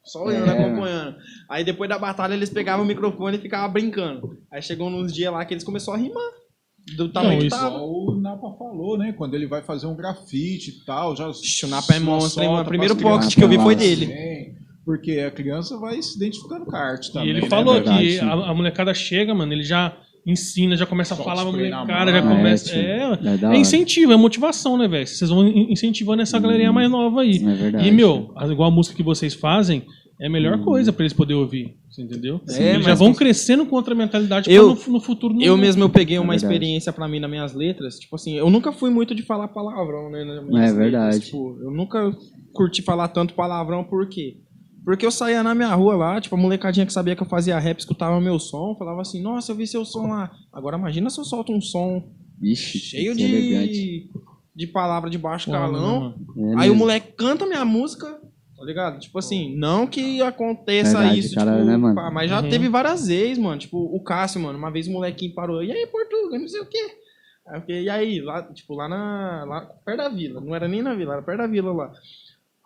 [0.03, 0.57] Só olhando, É.
[0.57, 1.15] acompanhando.
[1.49, 4.37] Aí depois da batalha eles pegavam o microfone e ficavam brincando.
[4.51, 6.31] Aí chegou nos dias lá que eles começaram a rimar.
[6.95, 7.75] Do tamanho que isso- tava.
[7.75, 9.13] Igual o Napa falou, né?
[9.17, 11.29] Quando ele vai fazer um grafite e tal, já.
[11.29, 12.49] Ixi, o Napa é monstro, hein?
[12.49, 14.55] O primeiro pocket que eu vi foi dele.
[14.85, 17.29] Porque a criança vai se identificando com a arte E também.
[17.29, 18.07] ele né, falou verdade?
[18.07, 19.93] que a, a molecada chega, mano, ele já
[20.25, 22.37] ensina, já começa a falar pra molecada, já mão.
[22.37, 22.73] começa.
[22.73, 23.01] É,
[23.51, 25.05] É é incentivo, é motivação, né, velho?
[25.05, 27.35] Vocês vão in- incentivando essa galerinha mais nova aí.
[27.35, 27.85] É verdade.
[27.87, 29.83] E, meu, igual a música que vocês fazem,
[30.19, 30.63] é a melhor Hum.
[30.63, 31.75] coisa pra eles poderem ouvir.
[31.89, 32.41] Você entendeu?
[32.49, 35.41] É, eles já vão crescendo com outra mentalidade Eu- pra no, no futuro não.
[35.41, 36.53] Eu mesmo eu peguei uma É verdade.
[36.53, 37.99] experiência pra mim nas minhas letras.
[37.99, 40.23] Tipo assim, eu nunca fui muito de falar palavrão, né?
[40.23, 41.05] nas minhas É verdade.
[41.15, 41.25] letras.
[41.25, 42.15] Tipo, eu nunca
[42.53, 44.37] curti falar tanto palavrão, por quê?
[44.83, 47.59] Porque eu saía na minha rua lá, tipo, a molecadinha que sabia que eu fazia
[47.59, 50.31] rap, escutava meu som, falava assim, nossa, eu vi seu som lá.
[50.53, 52.03] Agora imagina se eu solto um som
[52.39, 53.73] Vixe, cheio elegante.
[53.73, 54.09] de,
[54.55, 56.15] de palavra de baixo calão.
[56.35, 56.53] mano.
[56.57, 58.17] É Aí o moleque canta minha música,
[58.57, 58.99] tá ligado?
[58.99, 61.95] Tipo assim, não que aconteça Verdade, isso, caralho, tipo, né, mano?
[61.95, 62.49] pá, mas já Uhum.
[62.49, 63.57] teve várias vezes, mano.
[63.59, 66.65] Tipo, o Cássio, mano, uma vez o molequinho parou, e aí, Portugal, não sei o
[66.65, 66.97] quê.
[67.47, 69.45] Aí eu fiquei, e aí, lá, tipo, lá na.
[69.45, 71.91] Lá, perto da vila, não era nem na vila, era perto da vila lá.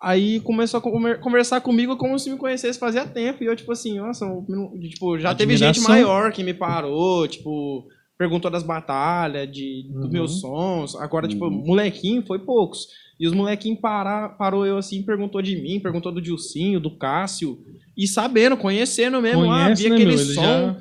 [0.01, 3.43] Aí começou a comer- conversar comigo como se me conhecesse fazia tempo.
[3.43, 5.93] E eu, tipo assim, nossa, eu não- tipo, já teve gente Admiração.
[5.93, 7.87] maior que me parou, tipo,
[8.21, 10.11] perguntou das batalhas, de, dos Uhum.
[10.11, 10.95] meus sons.
[10.95, 11.63] Agora, tipo, Uhum.
[11.65, 12.85] molequinho foi poucos.
[13.19, 17.57] E os molequinhos parar, parou eu assim, perguntou de mim, perguntou do Dilcinho, do Cássio.
[17.97, 20.25] E sabendo, conhecendo mesmo, ah, Conhece, vi né, aquele meu?
[20.25, 20.77] Som, já-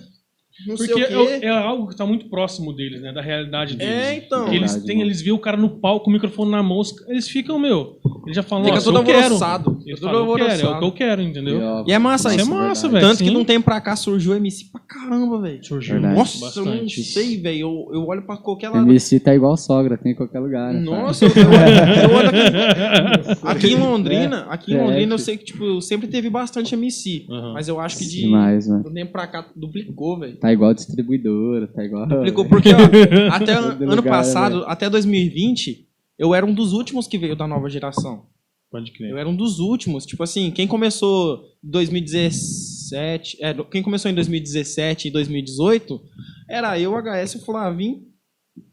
[0.66, 1.14] Porque sei o quê.
[1.42, 3.10] é, é algo que tá muito próximo deles, né?
[3.12, 3.94] Da realidade deles.
[3.94, 4.42] É, então.
[4.42, 7.26] Porque eles, têm, eles veem o cara no palco com o microfone na mão, eles
[7.28, 7.98] ficam, meu.
[8.30, 9.18] Eles já falam, Fica nossa, todo eu quero.
[9.22, 9.78] alvoroçado.
[9.84, 10.78] Eles Todo eu quero, é o alvoroçado.
[10.78, 11.60] que eu quero, entendeu?
[11.86, 12.50] E é massa Isso é isso.
[12.50, 13.06] massa, velho.
[13.06, 13.30] Tanto que sim.
[13.30, 15.64] de um tempo pra cá surgiu MC pra caramba, velho.
[15.64, 16.14] Surgiu Verdade.
[16.16, 17.02] Nossa, eu não bastante.
[17.02, 17.58] sei, velho.
[17.60, 18.88] Eu, eu olho pra qualquer lado.
[18.88, 20.72] MC tá igual sogra, tem em qualquer lugar.
[20.72, 21.02] né, cara?
[21.02, 25.18] Nossa, eu, eu olho, eu olho aqui, aqui em Londrina, aqui em É, Londrina eu
[25.18, 27.26] fi- sei que tipo, sempre teve bastante MC.
[27.30, 27.52] Aham.
[27.54, 28.84] Mas eu acho que de Demais, mano.
[28.84, 30.36] do tempo pra cá duplicou, velho.
[30.36, 32.06] Tá igual distribuidora, tá igual.
[32.06, 32.76] Duplicou porque, ó,
[33.34, 35.86] até ano lugar, passado, até 2020,
[36.20, 38.26] eu era um dos últimos que veio da nova geração.
[38.70, 39.10] Pode crer.
[39.10, 40.04] Eu era um dos últimos.
[40.04, 43.42] Tipo assim, quem começou em 2017.
[43.42, 45.98] É, quem começou em 2017 e 2018
[46.46, 48.02] era eu, HS, o Flavinho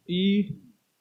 [0.05, 0.57] e.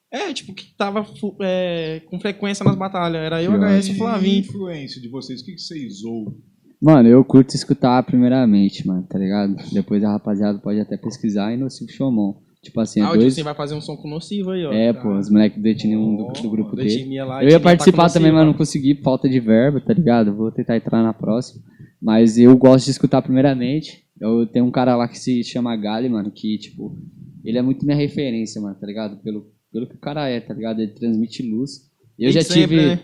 [0.08, 1.04] É, tipo, que tava
[1.40, 3.22] é, com frequência nas batalhas.
[3.22, 4.38] Era eu, Que HS e o Flavinho.
[4.38, 6.38] influência de vocês, o que, que vocês ouvem?
[6.80, 9.56] Mano, eu curto escutar primeiramente, mano, tá ligado?
[9.72, 12.45] Depois a rapaziada pode até pesquisar e no Silvio Showmon.
[12.66, 13.34] Tipo assim, é Ah, o dois...
[13.34, 14.72] Dilson vai fazer um som com nocivo aí, ó.
[14.72, 17.18] É, pô, os moleques do etnia um do, do grupo dele.
[17.20, 19.94] lá, Eu ia tá participar com também, Nocivo, mas não consegui, falta de verba, tá
[19.94, 20.34] ligado?
[20.34, 21.62] Vou tentar entrar na próxima.
[22.02, 24.04] Mas eu gosto de escutar primeiramente.
[24.20, 26.98] Eu tenho um cara lá que se chama Gali, mano, que, tipo,
[27.44, 29.16] ele é muito minha referência, mano, tá ligado?
[29.22, 30.80] Pelo, pelo que o cara é, tá ligado?
[30.80, 31.88] Ele transmite luz.
[32.18, 32.86] Eu já sempre, tive.
[32.86, 33.00] né?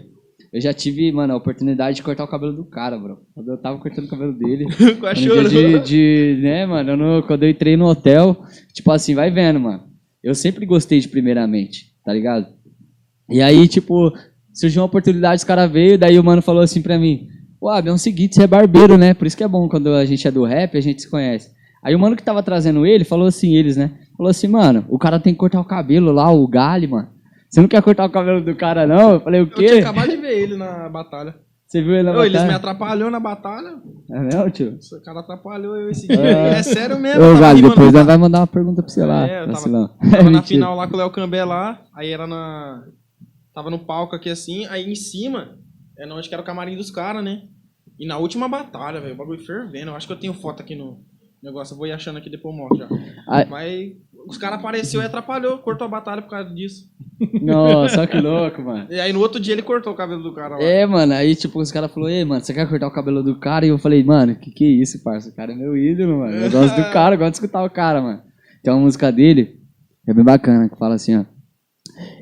[0.52, 3.20] Eu já tive, mano, a oportunidade de cortar o cabelo do cara, bro.
[3.34, 4.66] Quando eu tava cortando o cabelo dele.
[5.00, 5.48] No dia chorou.
[5.48, 5.80] de,
[6.36, 9.84] de, né, mano, não- quando eu entrei no hotel, tipo assim, vai vendo, mano.
[10.22, 12.46] Eu sempre gostei de primeiramente, tá ligado?
[13.30, 14.12] E aí, tipo,
[14.52, 17.28] surgiu uma oportunidade, os caras veio, daí o mano falou assim pra mim,
[17.62, 19.14] Ué, é o seguinte, você é barbeiro, né?
[19.14, 21.50] Por isso que é bom quando a gente é do rap, a gente se conhece.
[21.82, 23.90] Aí o mano que tava trazendo ele falou assim, eles, né?
[24.16, 27.08] Falou assim, mano, o cara tem que cortar o cabelo lá, o galho, mano.
[27.52, 29.12] Você não quer cortar o cabelo do cara, não?
[29.12, 29.78] Eu falei, o Eu tinha quê?
[29.80, 31.34] acabado de ver ele na batalha.
[31.66, 32.56] Você viu ele na Ô, eles me batalha?
[32.56, 33.74] atrapalhou na batalha.
[34.10, 34.78] É mesmo, tio?
[34.92, 36.16] O cara atrapalhou eu esse dia.
[36.18, 36.48] É.
[36.54, 37.22] É sério mesmo.
[37.22, 39.28] Ô, rimando depois nós vai mandar uma pergunta pra você lá.
[39.28, 39.88] É, eu tava-.
[40.10, 42.84] Tava na final lá com o Léo Cambé lá, aí era na.
[43.54, 45.58] Tava no palco aqui assim, aí em cima,
[45.98, 47.42] é onde que era o camarim dos caras, né?
[47.98, 49.90] E na última batalha, velho, o bagulho fervendo.
[49.90, 51.00] Eu acho que eu tenho foto aqui no
[51.42, 52.88] negócio, eu vou ir achando aqui depois eu mostro já.
[53.28, 53.44] Ai.
[53.46, 53.92] Mas
[54.26, 56.90] os caras apareceu e atrapalhou, cortou a batalha por causa disso.
[57.40, 58.86] Nossa, que louco, mano.
[58.90, 60.62] E aí no outro dia ele cortou o cabelo do cara lá.
[60.62, 63.38] É, mano, aí tipo, os caras falaram, ei, mano, você quer cortar o cabelo do
[63.38, 63.64] cara?
[63.66, 65.28] E eu falei, mano, que que é isso, parça?
[65.28, 66.36] O cara é meu ídolo, mano.
[66.36, 68.22] Eu gosto do cara, eu gosto de escutar o cara, mano.
[68.62, 69.60] Tem uma música dele,
[70.04, 71.24] que é bem bacana, que fala assim, ó.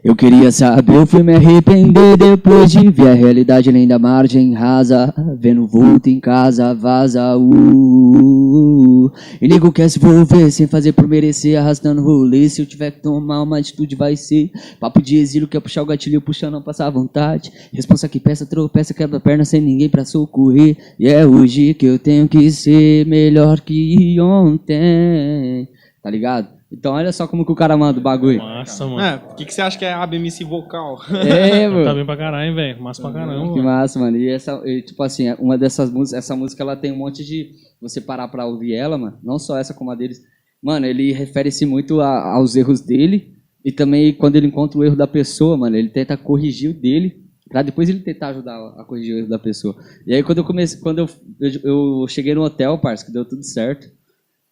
[0.03, 5.13] Eu queria saber, fui me arrepender depois de ver a realidade além da margem rasa.
[5.39, 7.37] Vendo vulto em casa, vaza.
[7.37, 9.11] Uh,
[9.43, 12.49] e nego quer se envolver sem fazer por merecer, arrastando rolê.
[12.49, 14.51] Se eu tiver que tomar uma atitude, vai ser.
[14.81, 17.53] Papo de exílio, quer puxar o gatilho, puxa, não passar vontade.
[17.71, 20.79] Responsa que peça, tropeça, quebra a perna sem ninguém pra socorrer.
[20.99, 25.69] E é hoje que eu tenho que ser melhor que ontem.
[26.03, 26.60] Tá ligado?
[26.73, 28.39] Então olha só como que o cara manda o bagulho.
[28.39, 29.01] Massa, mano.
[29.01, 30.99] É, o que, que você acha que é a BMC vocal?
[31.11, 31.95] É, Tá mano.
[31.97, 32.81] bem pra caralho, hein, velho.
[32.83, 33.53] Massa pra caramba.
[33.53, 33.63] Que mano.
[33.65, 34.17] massa, mano.
[34.17, 37.51] E essa, e, tipo assim, uma dessas músicas, essa música ela tem um monte de.
[37.83, 39.19] Você parar pra ouvir ela, mano.
[39.23, 40.21] Não só essa como a deles.
[40.63, 43.35] Mano, ele refere-se muito a- aos erros dele.
[43.65, 47.25] E também quando ele encontra o erro da pessoa, mano, ele tenta corrigir o dele.
[47.49, 49.75] Pra depois ele tentar ajudar a corrigir o erro da pessoa.
[50.07, 50.79] E aí quando eu comecei.
[50.81, 51.09] Quando eu,
[51.41, 53.89] eu, eu cheguei no hotel, parça, que deu tudo certo.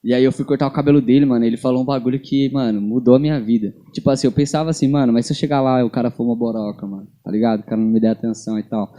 [0.03, 1.45] E aí eu fui cortar o cabelo dele, mano.
[1.45, 3.75] Ele falou um bagulho que, mano, mudou a minha vida.
[3.93, 6.25] Tipo assim, eu pensava assim, mano, mas se eu chegar lá e o cara for
[6.25, 7.61] uma boroca, mano, tá ligado?
[7.61, 8.93] O cara não me der atenção e tal.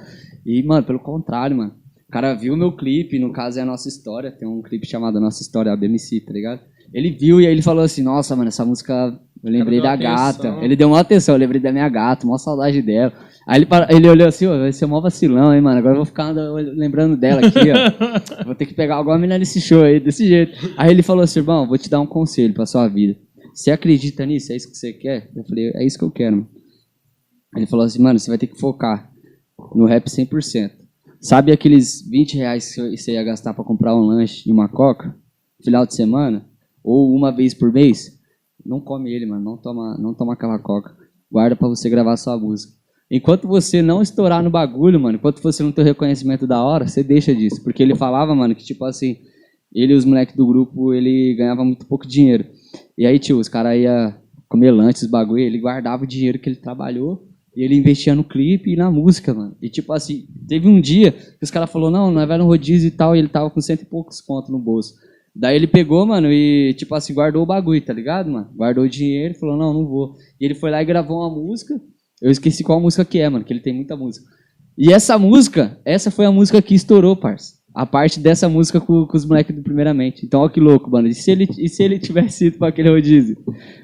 [0.46, 1.74] E, mano, pelo contrário, mano.
[2.08, 4.32] O cara viu meu clipe, no caso é a nossa história.
[4.32, 6.60] Tem um clipe chamado Nossa História, a BMC, tá ligado?
[6.92, 10.56] Ele viu e aí ele falou assim, nossa, mano, essa música eu lembrei da atenção.
[10.56, 10.66] gata.
[10.66, 13.14] Ele deu uma atenção, eu lembrei da minha gata, mó saudade dela.
[13.50, 15.80] Aí ele, para- ele olhou assim, ó, vai ser mó vacilão, hein, mano.
[15.80, 18.46] Agora eu vou ficar lembrando dela aqui, ó.
[18.46, 20.54] Vou ter que pegar alguma menina nesse show aí, desse jeito.
[20.78, 23.18] Aí ele falou assim, irmão, vou te dar um conselho pra sua vida.
[23.54, 24.52] Você acredita nisso?
[24.54, 25.32] É isso que você quer?
[25.36, 26.50] Eu falei, é isso que eu quero, mano.
[27.56, 29.12] Ele falou assim, mano, você vai ter que focar
[29.74, 30.70] no rap 100%.
[31.20, 35.16] Sabe aqueles 20 reais que você ia gastar pra comprar um lanche e uma coca?
[35.64, 36.46] Final de semana?
[36.84, 38.18] Ou uma vez por mês?
[38.64, 39.44] Não come ele, mano.
[39.44, 40.96] Não toma, não toma aquela coca.
[41.32, 42.79] Guarda pra você gravar sua música.
[43.12, 46.88] Enquanto você não estourar no bagulho, mano, enquanto você não ter o reconhecimento da hora,
[46.88, 47.64] você deixa disso.
[47.64, 49.18] Porque ele falava, mano, que tipo assim,
[49.74, 52.46] ele e os moleques do grupo, ele ganhava muito pouco dinheiro.
[52.98, 54.14] E aí, tio, os caras iam
[54.48, 58.24] comer lanche, esses bagulho, ele guardava o dinheiro que ele trabalhou e ele investia no
[58.24, 59.56] clipe e na música, mano.
[59.62, 62.88] E tipo assim, teve um dia que os caras falaram, não, nós vai no rodízio
[62.88, 64.96] e tal, e ele tava com cento e poucos contos no bolso.
[65.36, 68.50] Daí ele pegou, mano, e tipo assim, guardou o bagulho, tá ligado, mano?
[68.56, 70.16] Guardou o dinheiro e falou, não, não vou.
[70.40, 71.80] E ele foi lá e gravou uma música.
[72.22, 74.26] Eu esqueci qual música que é, mano, que ele tem muita música.
[74.78, 77.60] E essa música, essa foi a música que estourou, parça.
[77.76, 80.26] A parte dessa música com, com os moleques do Primeiramente.
[80.26, 81.08] Então, ó que louco, mano.
[81.08, 83.38] E se ele, e se ele tivesse ido pra aquele rodízio?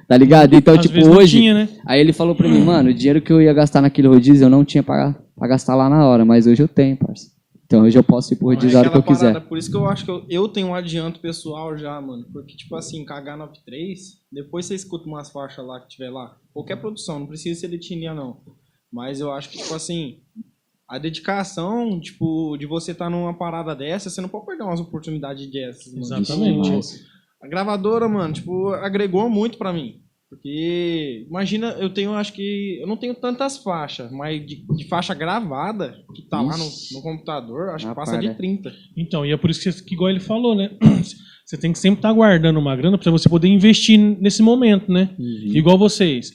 [0.08, 0.56] Tá ligado?
[0.56, 1.38] Então, Às tipo, hoje.
[1.38, 1.70] tinha, né?
[1.86, 4.50] Aí ele falou pra mim, mano, o dinheiro que eu ia gastar naquele rodízio eu
[4.50, 7.35] não tinha pra, pra gastar lá na hora, mas hoje eu tenho, parça.
[7.66, 9.40] Então hoje eu posso ir pro rodízio a hora que eu quiser.
[9.42, 12.26] Por isso que eu acho que eu, eu tenho um adianto pessoal já, mano.
[12.32, 13.98] Porque, tipo assim, KH93,
[14.32, 16.38] depois você escuta umas faixas lá que tiver lá.
[16.54, 18.42] Qualquer produção, não precisa ser de etnia, não.
[18.94, 20.20] Mas eu acho que, tipo assim,
[20.88, 25.52] a dedicação, tipo, de você estar numa parada dessa, você não pode perder umas oportunidades
[25.52, 26.06] dessas, mano.
[26.06, 26.70] Exatamente.
[26.70, 27.06] Tipo,
[27.42, 30.05] a gravadora, mano, tipo, agregou muito pra mim.
[30.30, 32.80] Porque, imagina, eu tenho, acho que.
[32.82, 37.02] Eu não tenho tantas faixas, mas de, de faixa gravada, que tá lá no, no
[37.02, 38.34] computador, acho que passa de né?
[38.34, 38.74] 30.
[38.98, 40.72] Então, e é por isso que, que igual ele falou, né?
[41.46, 45.16] Você tem que sempre estar guardando uma grana pra você poder investir nesse momento, né?
[45.20, 45.52] Uhum.
[45.56, 46.32] Igual vocês.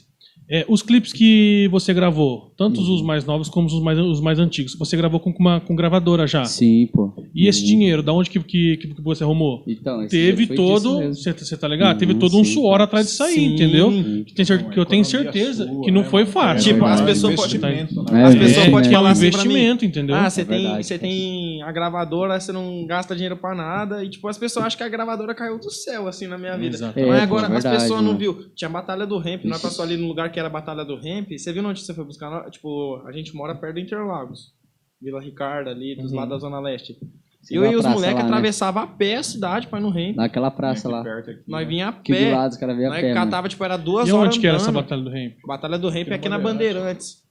[0.53, 2.95] É, os clipes que você gravou, tanto Uhum.
[2.97, 6.27] os mais novos como os mais, os mais antigos, você gravou com uma com gravadora
[6.27, 6.45] já.
[6.45, 7.13] Sim, pô.
[7.33, 7.67] E esse Uhum.
[7.69, 9.63] dinheiro, da onde que, que, que você arrumou?
[9.67, 11.01] Então, esse Teve todo.
[11.15, 11.97] Você tá ligado?
[11.99, 12.85] Teve Uhum, todo um sim, suor cara.
[12.85, 13.55] atrás disso aí, Sim.
[13.55, 13.93] entendeu?
[13.93, 14.25] Sim.
[14.27, 16.73] Que, tem que eu tenho certeza sua, que não né, foi fácil.
[16.73, 18.25] Tipo, É as um pessoas podem- investimento, É, né?
[18.25, 20.17] As é, pessoas é, podem é um falar assim investimento, entendeu?
[20.17, 24.05] Ah, você É tem, você tem a gravadora, você não gasta dinheiro pra nada.
[24.05, 26.75] E, tipo, as pessoas acham que a gravadora caiu do céu, assim, na minha vida.
[26.75, 27.09] Exatamente.
[27.09, 28.47] Mas É, agora as pessoas não viu.
[28.57, 30.97] Tinha a Batalha do Ramp, nós passou ali no lugar que era a Batalha do
[30.97, 31.31] Ramp.
[31.31, 32.51] Você viu onde você foi buscar?
[32.51, 34.53] Tipo, a gente mora perto do Interlagos.
[35.01, 36.19] Vila Ricardo, ali, dos Uhum.
[36.19, 36.97] lados da Zona Leste.
[37.43, 38.29] Sim, eu e os moleques lá, né?
[38.29, 40.15] atravessava a pé a cidade pra ir no Ramp.
[40.17, 41.03] Naquela praça lá.
[41.03, 41.69] perto aqui, Nós né?
[41.69, 42.37] vinha a do pé.
[42.37, 43.25] lado, os caras veio a Nós pé, mano.
[43.25, 44.83] catava, tipo, era duas E horas onde que era essa andando.
[44.83, 45.33] batalha do Ramp?
[45.47, 47.23] Batalha do Ramp Aqui no aqui na Bandeirantes.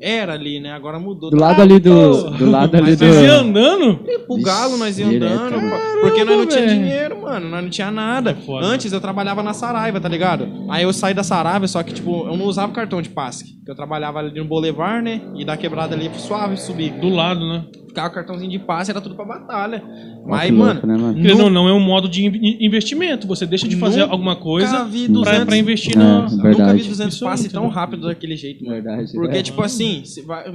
[0.00, 0.72] Era ali, né?
[0.72, 1.30] Agora mudou.
[1.30, 2.30] Do lado ali do.
[2.30, 2.98] Do lado ali do.
[2.98, 4.00] Vocês iam andando?
[4.28, 5.32] O galo nós ia Direto.
[5.32, 5.60] andando,
[6.00, 8.34] porque nós não tinha dinheiro, mano, nós não tinha nada.
[8.34, 8.66] foda.
[8.66, 10.48] Antes eu trabalhava na Saraiva, tá ligado?
[10.68, 13.44] Aí eu saí da Saraiva, só que, tipo, eu não usava cartão de passe.
[13.64, 15.20] que Eu trabalhava ali no Boulevard, né?
[15.36, 16.90] E da quebrada ali suave subir.
[16.92, 17.64] Do lado, né?
[17.88, 19.82] Ficava cartãozinho de passe, era tudo pra batalha.
[20.26, 21.14] Mas, mano, louco, né, mano?
[21.20, 23.26] Querendo ou não, é um modo de in- investimento.
[23.26, 26.22] Você deixa de fazer Nunca alguma coisa vi pra, 200 pra investir É, na.
[26.28, 26.82] Nunca verdade.
[26.82, 28.82] vi 200 Isso aí, passes tão rápido daquele jeito, mano.
[28.82, 29.12] Verdade.
[29.12, 29.42] Porque, é.
[29.42, 30.02] tipo assim,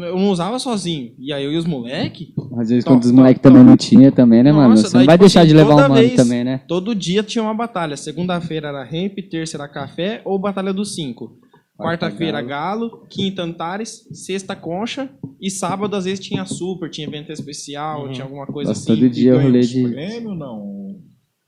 [0.05, 1.11] eu não usava sozinho.
[1.19, 4.43] E aí eu e os moleque, Às vezes quando os moleques também não tinha também,
[4.43, 4.69] né, mano?
[4.69, 6.61] Nossa, Você não vai tipo deixar assim, de levar toda o mano vez- também, né?
[6.68, 7.97] todo dia tinha uma batalha.
[7.97, 11.38] Segunda-feira era Ramp, terça era Café ou Batalha dos Cinco.
[11.76, 13.06] Quarta, Quarta-feira, Galo.
[13.10, 14.08] Quinta, Antares.
[14.14, 15.10] Sexta, Concha.
[15.41, 18.12] E sábado, às vezes, tinha Super, tinha evento especial, Uhum.
[18.12, 19.02] tinha alguma coisa Nossa, assim.
[19.02, 19.90] todo dia Ganha rolê de.
[19.90, 21.02] prêmios, não?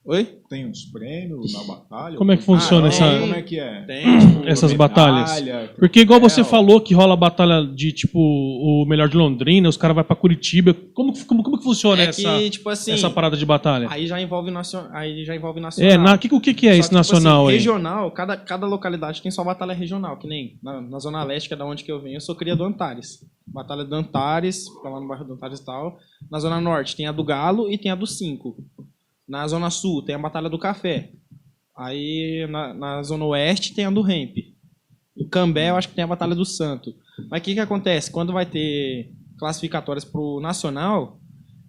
[0.07, 0.23] Oi?
[0.47, 2.15] Tem uns prêmios na batalha?
[2.17, 3.19] Como é que funciona Ah, essa, tem.
[3.21, 3.81] Como é que é?
[3.85, 4.77] Tem, tipo, essas Medalha,
[5.23, 5.69] batalhas?
[5.79, 9.95] Porque igual você falou que rola batalha de tipo o melhor de Londrina, os caras
[9.95, 10.75] vão pra Curitiba.
[10.93, 13.87] Como, que- como, como que funciona é essa, que, tipo assim, essa parada de batalha?
[13.89, 14.91] aí já envolve nacional.
[14.93, 15.91] Aí já envolve nacional.
[15.91, 17.57] É, na, que, o que, que é Só esse que, tipo nacional assim, aí?
[17.57, 21.55] Regional, cada, cada localidade tem sua batalha regional, que nem na, na Zona Leste, que
[21.55, 23.25] é da onde que eu venho, eu sou cria do Antares.
[23.47, 25.97] Batalha do Antares, fica lá no bairro do Antares e tal.
[26.29, 28.55] Na Zona Norte tem a do Galo e tem a do Cinco.
[29.27, 31.11] Na Zona Sul tem a Batalha do Café.
[31.77, 34.37] Aí na, na Zona Oeste tem a do Ramp.
[35.17, 36.93] Em Cambé eu acho que tem a Batalha do Santo.
[37.29, 38.11] Mas o que que acontece?
[38.11, 41.19] Quando vai ter classificatórias pro Nacional,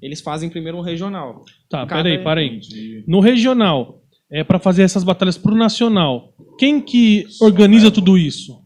[0.02, 1.44] eles fazem primeiro um regional.
[1.68, 2.46] Tá, cada- peraí, peraí.
[2.58, 3.04] Entendi.
[3.06, 6.34] No regional, é pra fazer essas batalhas pro nacional.
[6.58, 8.60] Quem que organiza tudo isso?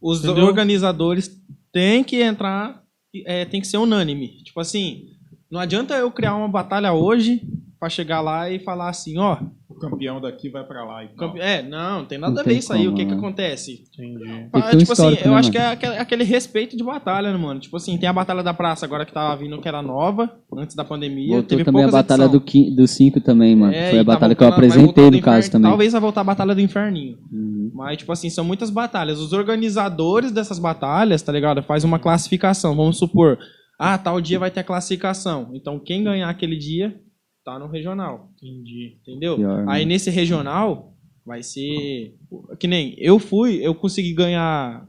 [0.00, 0.44] Os Entendeu?
[0.44, 1.30] organizadores
[1.72, 2.82] têm que entrar,
[3.24, 4.28] é, tem que ser unânime.
[4.44, 5.06] Tipo assim,
[5.50, 7.42] não adianta eu criar uma batalha hoje
[7.78, 9.36] pra chegar lá e falar assim, ó,
[9.68, 11.16] O campeão daqui vai pra lá e tal.
[11.28, 12.82] campe- é, não, não tem nada Não a ver isso aí.
[12.82, 13.16] O como, que que né?
[13.18, 13.84] acontece?
[13.92, 14.24] Entendi.
[14.24, 17.30] Que um Ah, tipo assim, eu né, acho que é aquele, aquele respeito de batalha,
[17.30, 17.60] né, mano?
[17.60, 20.74] Tipo assim, tem a batalha da praça agora que tava vindo, que era nova, antes
[20.74, 21.28] da pandemia.
[21.34, 22.40] Voltou teve também a batalha edição.
[22.40, 23.74] do, quin- do 5 também, mano.
[23.74, 25.70] É, Foi a tá batalha que eu apresentei, no do caso, inferno- também.
[25.70, 27.18] Talvez vai voltar a batalha do inferninho.
[27.30, 27.70] Uhum.
[27.74, 29.18] Mas, tipo assim, são muitas batalhas.
[29.20, 31.62] Os organizadores dessas batalhas, tá ligado?
[31.62, 32.74] Faz uma classificação.
[32.74, 33.38] Vamos supor,
[33.78, 35.50] ah, tal dia vai ter a classificação.
[35.52, 36.98] Então, quem ganhar aquele dia,
[37.46, 38.28] tá no regional.
[38.42, 38.96] Entendi.
[39.00, 39.36] Entendeu?
[39.36, 39.72] Pior, né?
[39.72, 40.92] Aí, nesse regional,
[41.24, 42.16] vai ser...
[42.58, 44.86] Que nem, eu fui, eu consegui ganhar...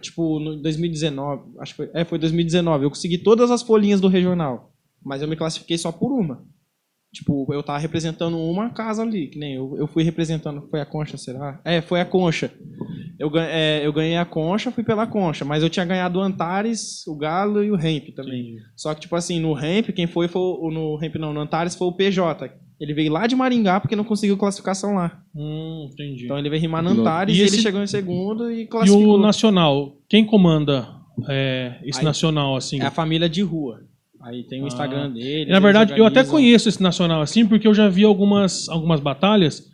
[0.00, 4.06] Tipo, no 2019, acho que foi, é, foi 2019, eu consegui todas as folhinhas do
[4.06, 4.72] regional,
[5.04, 6.46] mas eu me classifiquei só por uma.
[7.12, 10.68] Tipo, eu tava representando uma casa ali, que nem eu, eu fui representando.
[10.70, 11.60] Foi a concha, será?
[11.64, 12.52] É, foi a concha.
[13.18, 17.04] Eu, é, eu ganhei a concha, fui pela concha, mas eu tinha ganhado o Antares,
[17.08, 18.40] o Galo e o Ramp também.
[18.52, 18.58] Entendi.
[18.76, 21.74] Só que, tipo assim, no Ramp, quem foi, foi o, no Ramp não, no Antares
[21.74, 22.48] foi o PJ.
[22.80, 25.20] Ele veio lá de Maringá porque não conseguiu classificação lá.
[25.34, 26.24] Hum, entendi.
[26.24, 26.90] Então ele veio rimar no.
[26.90, 29.16] Antares E e, esse- ele chegou em segundo e e classificou.
[29.16, 30.88] o nacional, quem comanda
[31.28, 32.80] é, esse Aí- nacional assim?
[32.80, 33.80] É a família de rua.
[34.22, 34.68] Aí tem o Ah.
[34.68, 35.50] Instagram dele.
[35.50, 39.68] Na verdade, eu até conheço esse nacional assim, porque eu já vi algumas, algumas batalhas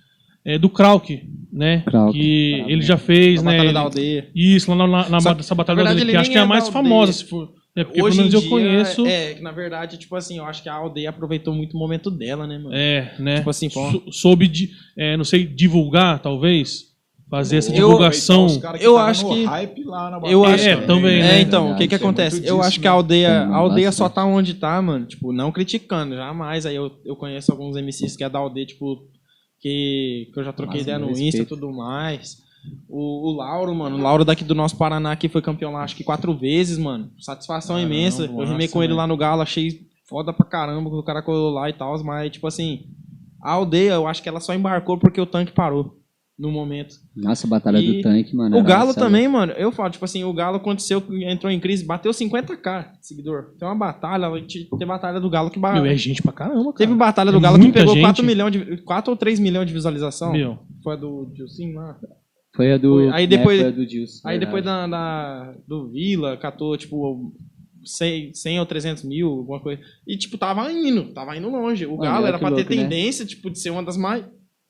[0.44, 1.82] é, do Krauk, né?
[1.84, 2.12] Krauk.
[2.12, 3.50] que ele já fez, né?
[3.52, 4.28] Batalha ele- da aldeia.
[4.34, 6.38] Isso, lá na, na, Só essa batalha na da verdade, aldeia, ele que acho que
[6.38, 7.52] é a mais famosa, se for.
[7.74, 9.06] É, porque Hoje pelo menos em eu dia, conheço.
[9.06, 12.10] É, que na verdade, tipo assim, eu acho que a aldeia aproveitou muito o momento
[12.10, 12.70] dela, né, mano?
[12.74, 13.36] É, né?
[13.38, 13.90] Tipo assim, pô.
[13.90, 16.84] Sou- soube, de, é, não sei, divulgar, talvez.
[17.28, 18.46] Fazer essa divulgação.
[18.60, 21.40] Caras eu acho que- hype lá na Eu acho- É, também, É, né?
[21.40, 22.36] então, o que que é acontece?
[22.36, 22.96] Eu disso, acho que a né?
[22.96, 25.06] aldeia, a aldeia só tá onde tá, mano.
[25.06, 26.64] Tipo, não criticando, jamais.
[26.66, 28.98] Aí eu, eu conheço alguns MCs que é da aldeia, tipo,
[29.60, 31.28] que, que eu já troquei Mas, ideia no respeito.
[31.28, 32.36] Insta e tudo mais.
[32.88, 35.96] O, o Lauro, mano, o Lauro daqui do nosso Paraná que foi campeão lá, acho
[35.96, 37.10] que quatro vezes, mano.
[37.18, 38.24] Satisfação Caramba, imensa.
[38.24, 38.98] Eu rimei com ele né?
[38.98, 42.30] lá no Galo, achei foda pra caramba que o cara colou lá e tal, mas,
[42.30, 42.84] tipo assim,
[43.42, 45.96] a aldeia, eu acho que ela só embarcou porque o tanque parou
[46.38, 46.94] no momento.
[47.16, 48.58] Nossa, a batalha E do tanque, mano.
[48.58, 51.84] O Galo também, mano, eu falo, tipo assim, o Galo aconteceu, que entrou em crise,
[51.84, 53.54] bateu 50k de seguidor.
[53.58, 54.28] Tem uma batalha,
[54.78, 56.76] tem batalha do Galo que ba- Meu, é gente pra caramba, cara.
[56.76, 58.02] Teve batalha É do Galo que pegou gente.
[58.02, 60.32] 4 milhões de 4 ou 3 milhões de visualização.
[60.32, 60.58] Meu.
[60.84, 61.96] Foi a do Dilcim lá.
[62.54, 62.94] Foi a do.
[62.94, 64.46] Foi- aí depois- né, foi a do Gilson, Aí verdade.
[64.46, 67.32] depois da, da- do Vila, catou, tipo,
[67.84, 69.80] 100, 100 ou 300 mil, alguma coisa.
[70.06, 71.86] E, tipo, tava indo, tava indo longe.
[71.86, 72.82] O Galo olha era pra ter louco, né?
[72.82, 74.24] tendência, tipo, de ser uma das mais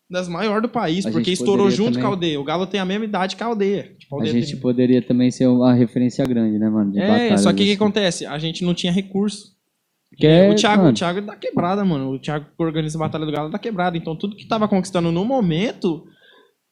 [0.08, 2.40] das maiores do país, A porque estourou junto também- com a aldeia.
[2.40, 3.92] O Galo tem a mesma idade que a aldeia.
[3.98, 6.92] Tipo, a A aldeia gente tem- poderia também ser uma referência grande, né, mano?
[6.92, 7.72] De É, batalhas, só que o que assim.
[7.74, 8.26] acontece?
[8.26, 9.56] A gente não tinha recurso.
[10.16, 10.90] Que é, o, Thiago, mano.
[10.90, 12.10] o Thiago tá quebrada, mano.
[12.12, 13.96] O Thiago que organiza a Batalha do Galo tá quebrado.
[13.98, 16.06] Então tudo que tava conquistando no momento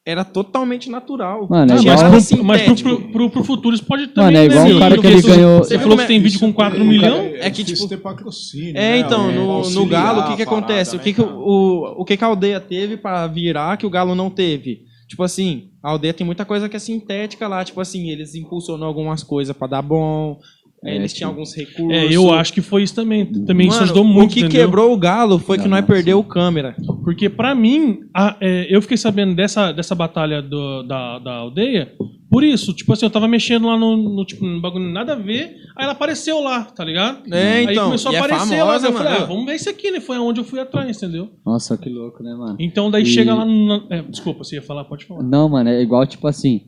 [0.05, 1.47] era totalmente natural.
[1.49, 4.33] Mano, é igual- mas pro, mas pro, pro, pro, pro futuro isso pode também.
[4.33, 6.39] Mano, é igual né, o cara que ele ganhou- Você falou que você tem vídeo
[6.39, 7.31] com 4 o milhões.
[7.33, 8.97] cara- É que, tipo- ter patrocínio, É, né?
[8.99, 10.95] então, É, no, no Galo, o que que acontece?
[10.95, 13.89] O né, que que o, o que que a aldeia teve pra virar que o
[13.89, 14.81] Galo não teve?
[15.07, 17.63] Tipo assim, a aldeia tem muita coisa que é sintética lá.
[17.63, 20.37] Tipo assim, eles impulsionam algumas coisas pra dar bom.
[20.85, 21.89] É, eles tinham alguns recursos.
[21.91, 23.25] É, eu acho que foi isso também.
[23.25, 24.65] Também isso Mano, ajudou muito, O que entendeu?
[24.65, 26.75] quebrou o galo foi que Não, nós não, perdeu o câmera.
[27.03, 31.91] Porque pra mim, a- é, eu fiquei sabendo dessa, dessa batalha do- da, da aldeia
[32.29, 32.73] por isso.
[32.73, 35.83] Tipo assim, eu tava mexendo lá no, no, tipo, no bagulho nada a ver, aí
[35.85, 37.33] ela apareceu lá, tá ligado?
[37.33, 37.85] É, aí então.
[37.85, 39.23] começou e a é aparecer famosa, lá, daí eu falei, mano.
[39.23, 39.99] ah, vamos ver isso aqui, né?
[39.99, 41.29] Foi aonde eu fui atrás, entendeu?
[41.45, 42.57] Nossa, que louco, né, mano?
[42.59, 43.87] Então daí E- chega lá no...
[43.89, 45.23] é, desculpa, você ia falar, pode falar.
[45.23, 46.61] Não, mano, é igual, tipo assim,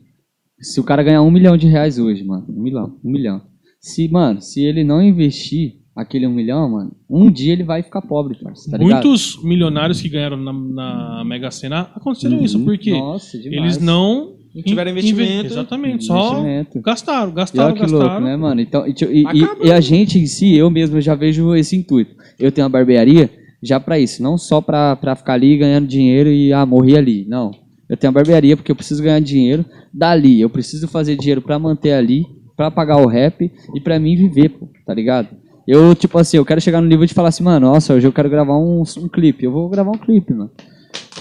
[0.60, 3.42] se o cara ganhar um milhão de reais hoje, mano, um milhão, um milhão.
[3.88, 8.00] Se, mano, se ele não investir aquele um milhão, mano, um dia ele vai ficar
[8.02, 9.04] pobre, parceiro, tá ligado?
[9.04, 12.64] Muitos milionários que ganharam na, na Mega Sena aconteceram isso, Uhum.
[12.64, 14.36] porque Nossa, eles não...
[14.54, 15.46] Não tiveram in- inve- investimento.
[15.52, 16.80] Exatamente, só Investimento.
[16.80, 18.04] gastaram, E gastaram, olha que gastaram.
[18.06, 18.60] louco, né, mano?
[18.60, 22.14] Então, e, e- e- e a gente em si, eu mesmo, já vejo esse intuito.
[22.38, 23.30] Eu tenho uma barbearia
[23.62, 27.24] já pra isso, não só pra, pra ficar ali ganhando dinheiro e ah, morrer ali.
[27.28, 27.50] Não.
[27.88, 30.40] Eu tenho uma barbearia porque eu preciso ganhar dinheiro dali.
[30.40, 32.24] Eu preciso fazer dinheiro pra manter ali,
[32.58, 35.28] pra pagar o rap e pra mim viver, pô, tá ligado?
[35.66, 38.12] Eu, tipo assim, eu quero chegar no nível de falar assim, mano, nossa, hoje eu
[38.12, 39.44] quero gravar um, um clipe.
[39.44, 40.50] Eu vou gravar um clipe, mano.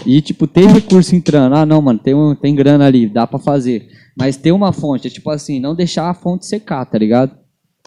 [0.06, 1.54] E, tipo, ter recurso entrando.
[1.54, 3.88] Ah, não, mano, tem, um, tem grana ali, dá pra fazer.
[4.18, 7.38] Mas ter uma fonte, é tipo assim, não deixar a fonte secar, tá ligado?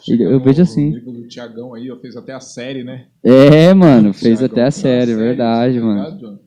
[0.07, 0.91] Eu, eu vejo O assim.
[0.91, 3.07] livro do Tiagão aí, ó, fez até a série, né?
[3.25, 6.39] É, mano, fez Thiagão até a uma série, verdade, tá mano.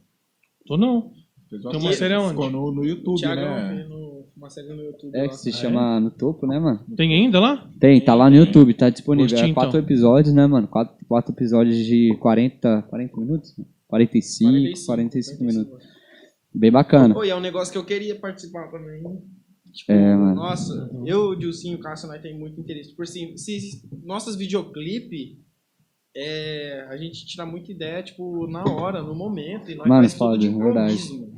[0.66, 1.12] Tô não.
[1.50, 2.30] Fez Tem uma série aonde?
[2.30, 3.86] Ficou no, no YouTube, Thiagão né?
[3.90, 4.03] no-
[4.44, 5.16] uma série no YouTube.
[5.16, 5.30] É lá.
[5.30, 6.82] que se chama No Topo, né, mano?
[6.96, 7.70] Tem ainda lá?
[7.80, 9.30] Tem, tá lá no YouTube, tá disponível.
[9.30, 9.82] Gostinho, É quatro então.
[9.82, 10.68] episódios, né, mano?
[10.68, 13.56] Quatro, quatro episódios de 40, 40 minutos?
[13.88, 15.88] 45, 45, 45 minutos.
[16.54, 17.18] Bem bacana.
[17.18, 19.02] Oi, é um negócio que eu queria participar também.
[19.72, 20.36] Tipo, É, mano.
[20.36, 22.96] Nossa, eu, o Dilcinho e o Cássio, nós temos muito interesse.
[22.96, 25.40] Por si, se nossos videoclipe,
[26.16, 29.70] é, a gente tira muita ideia, tipo, na hora, no momento.
[29.72, 31.34] E nós Mano, faz tudo foda, de verdade.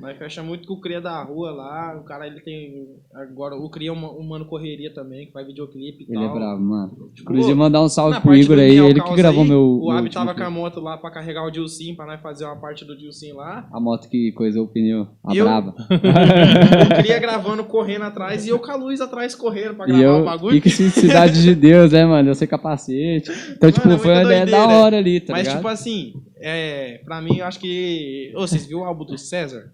[0.00, 1.98] nós fecha muito com o Cria da Rua lá.
[2.00, 2.86] O cara, ele tem...
[3.14, 6.34] Agora, o Cria é um mano correria também, que faz videoclipe e Ele é tal.
[6.36, 6.90] bravo, mano.
[7.14, 9.78] Tipo, Inclusive, mandar um salve pro Igor aí, ele que gravou aí, meu.
[9.82, 12.56] O Abi tava com a moto lá pra carregar o Dilcinho, pra nós fazer uma
[12.56, 13.68] parte do Dilcinho lá.
[13.72, 15.74] A moto que coisou o pneu, a Eu- braba.
[15.90, 20.18] Eu queria gravando, correndo atrás, e eu com a luz atrás correndo pra gravar o
[20.18, 20.56] eu, bagulho.
[20.56, 22.28] e que cidade de Deus, né, mano?
[22.30, 23.30] Eu sei capacete.
[23.68, 25.56] Então, tipo, é foi uma ideia da hora ali, tá Mas, ligado?
[25.58, 28.32] tipo assim, é, pra mim, eu acho que.
[28.36, 29.72] Ô, vocês viram o álbum do César?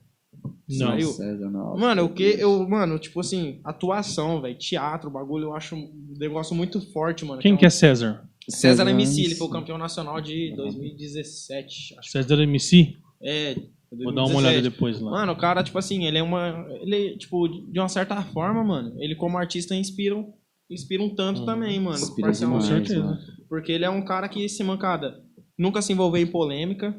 [0.68, 0.88] Não.
[0.88, 1.08] Saiu?
[1.08, 1.76] César, não.
[1.78, 2.68] Mano, o que eu.
[2.68, 7.40] Mano, tipo assim, atuação, velho, teatro, bagulho, eu acho um negócio muito forte, mano.
[7.40, 8.28] Quem que é César?
[8.50, 12.10] César César MC, ele foi o campeão nacional de 2017, acho.
[12.10, 12.96] César MC?
[13.22, 13.54] É.
[13.90, 14.62] Vou dar uma olhada 2017.
[14.70, 15.10] depois lá.
[15.10, 16.66] Mano, o cara, tipo assim, ele é uma.
[16.82, 20.30] Ele, tipo, de uma certa forma, mano, ele como artista inspira, um-
[20.70, 21.96] inspira um tanto Hum, também, mano.
[21.96, 22.64] Inspira parcialmente.
[22.68, 23.02] Com certeza.
[23.02, 23.18] mano.
[23.48, 25.22] Porque ele é um cara que, se mancada,
[25.58, 26.94] nunca se envolveu em polêmica,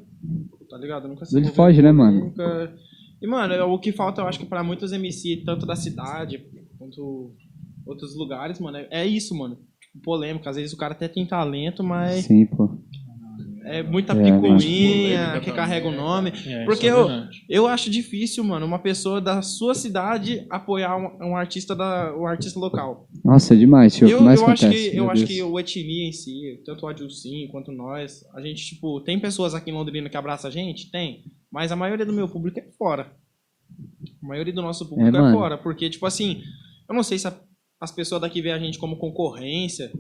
[0.69, 1.07] tá ligado?
[1.07, 2.33] Nunca se Ele foge, né, mano?
[3.21, 6.41] E, mano, é o que falta, eu acho que pra muitos MC, tanto da cidade
[6.77, 7.33] quanto
[7.85, 9.57] outros lugares, mano, é- é isso, mano.
[9.81, 10.49] Tipo, polêmica.
[10.49, 12.77] Às vezes o cara até tem talento, mas Sim, pô.
[13.65, 15.95] É muita É, picuinha, polêmica que também, carrega o é.
[15.95, 16.33] nome.
[16.45, 17.07] É, Porque é eu-.
[17.47, 22.25] Eu acho difícil, mano, uma pessoa da sua cidade apoiar um, um artista da, um
[22.27, 23.07] artista local.
[23.23, 24.07] Nossa, é demais, tio.
[24.07, 24.91] O Eu, que mais eu acho acontece?
[24.91, 28.65] que eu acho que o Etnia em si, tanto o Adilcim quanto nós, a gente,
[28.65, 30.89] tipo, tem pessoas aqui em Londrina que abraçam a gente?
[30.91, 31.23] Tem.
[31.51, 33.11] Mas a maioria do meu público é fora.
[34.23, 35.37] A maioria do nosso público é, mano.
[35.37, 35.57] fora.
[35.57, 36.41] Porque, tipo assim,
[36.89, 37.39] eu não sei se a-
[37.81, 39.91] as pessoas daqui veem a gente como concorrência.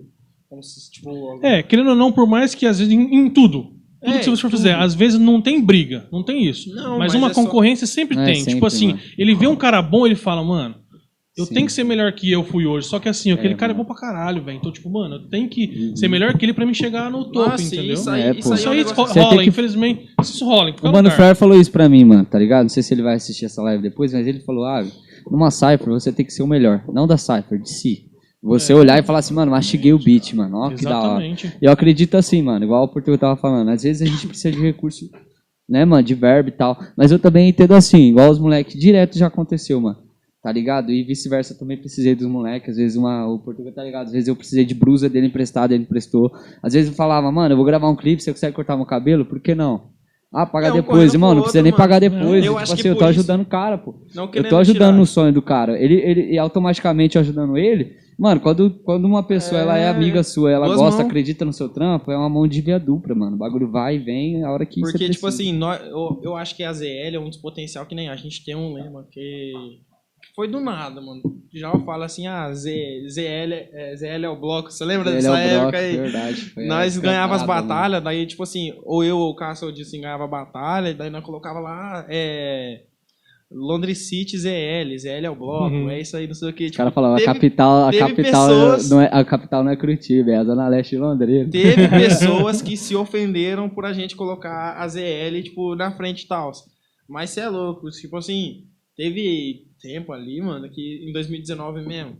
[0.49, 1.39] Como se, tipo.
[1.43, 3.77] É, querendo ou não, por mais que às vezes em, em tudo.
[4.01, 6.73] Tudo É, que você for fazer, às vezes não tem briga, não tem isso.
[6.73, 8.35] Não, mas, mas uma é só- concorrência sempre É, tem.
[8.35, 8.99] sempre, tipo assim, mano.
[9.17, 10.75] ele vê um cara bom, ele fala, mano,
[11.37, 11.53] eu Sim.
[11.53, 12.87] tenho que ser melhor que eu fui hoje.
[12.87, 13.81] Só que assim, aquele É, cara mano.
[13.81, 14.57] é bom pra caralho, velho.
[14.57, 15.95] Então, tipo, mano, eu tenho que Uhum.
[15.97, 17.93] ser melhor que ele pra me chegar no topo, Nossa, entendeu?
[17.93, 18.83] isso aí, É, isso aí Isso é um aí
[19.21, 20.05] rola, que- infelizmente.
[20.21, 21.11] Isso rola O Mano.
[21.11, 22.63] Flyer falou isso pra mim, mano, tá ligado?
[22.63, 24.85] Não sei se ele vai assistir essa live depois, mas ele falou, ah,
[25.29, 26.83] numa Cypher você tem que ser o melhor.
[26.91, 28.08] Não da Cypher, de si.
[28.41, 28.75] Você É.
[28.75, 30.57] olhar e falar assim, mano, mastiguei o beat, mano.
[30.57, 31.25] Ó, que da hora.
[31.25, 34.51] E eu acredito assim, mano, igual o Portugal tava falando, às vezes a gente precisa
[34.51, 35.09] de recurso,
[35.67, 36.79] né, mano, de verbo e tal.
[36.95, 39.97] Mas eu também entendo assim, igual os moleques, direto já aconteceu, mano.
[40.41, 40.89] Tá ligado?
[40.89, 42.69] E vice-versa, eu também precisei dos moleques.
[42.69, 44.05] Às vezes uma, o Portugal tá ligado?
[44.05, 46.31] Às vezes eu precisei de brusa dele emprestado, ele emprestou.
[46.63, 49.25] Às vezes eu falava, mano, eu vou gravar um clipe, você consegue cortar meu cabelo?
[49.25, 49.89] Por que não?
[50.33, 51.83] Ah, paga É, depois, irmão, não precisa nem mano.
[51.83, 52.45] pagar depois.
[52.45, 53.95] Eu tipo acho que assim, eu por tô isso- ajudando o cara, pô.
[54.33, 54.91] Eu tô ajudando tirar.
[54.93, 55.77] no sonho do cara.
[55.77, 57.95] Ele, ele, e automaticamente eu ajudando ele.
[58.19, 61.69] Mano, quando, quando uma pessoa ela é É, amiga sua, ela gosta, acredita no seu
[61.69, 63.37] trampo, é uma mão de via dupla, mano.
[63.37, 65.13] O bagulho vai e vem a hora que Porque, precisa.
[65.13, 68.09] tipo assim, nós, eu, eu acho que a ZL é um dos potencial que nem
[68.09, 69.53] a gente tem um lema que
[70.35, 71.21] foi do nada, mano.
[71.53, 74.69] Já eu falo assim, ah, Z, ZL, é, ZL é o bloco.
[74.69, 75.97] Você lembra Ele dessa é o época bloco, aí?
[75.97, 76.53] verdade.
[76.67, 77.53] Nós ganhava as mano.
[77.67, 81.23] batalhas, daí, tipo assim, ou eu ou o Cássio disse ganhava a batalha, daí nós
[81.23, 82.83] colocava lá, é.
[83.51, 85.89] Londres City, ZL, ZL é o bloco, Uhum.
[85.89, 86.65] é isso aí, não sei o que.
[86.65, 89.75] Os caras falavam, a teve- capital, a capital, pessoas- não é, a capital não é
[89.75, 91.49] Curitiba, é a Zona Leste de Londrina.
[91.49, 96.27] Teve pessoas que se ofenderam por a gente colocar a ZL, tipo, na frente e
[96.27, 96.51] tal.
[97.07, 98.65] Mas você é louco, tipo assim,
[98.95, 102.17] teve tempo ali, mano, que em 2019 mesmo,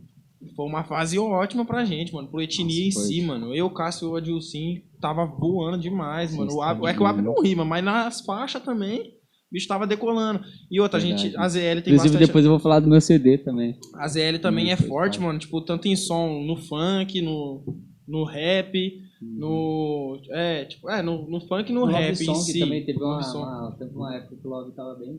[0.56, 3.54] foi uma fase ótima pra gente, mano, pro etnia em Nossa, si, mano.
[3.54, 6.52] Eu, Cássio e o Adilcin tava voando demais, mano.
[6.54, 9.12] O Ab- é que o Ab não rima, mas nas faixas também,
[9.50, 10.40] o bicho tava decolando.
[10.70, 12.26] E outra, a gente, a ZL tem Inclusive, bastante...
[12.26, 13.76] depois eu vou falar do meu CD também.
[13.96, 15.38] A ZL também é Muito forte, mano.
[15.38, 17.64] Tipo, tanto em som no funk, no,
[18.06, 18.72] no rap,
[19.20, 20.20] no.
[20.30, 22.58] É, tipo, é, no, no funk e no Love rap em Song si.
[22.60, 25.18] também teve uma, uma, teve uma época que o Love tava bem.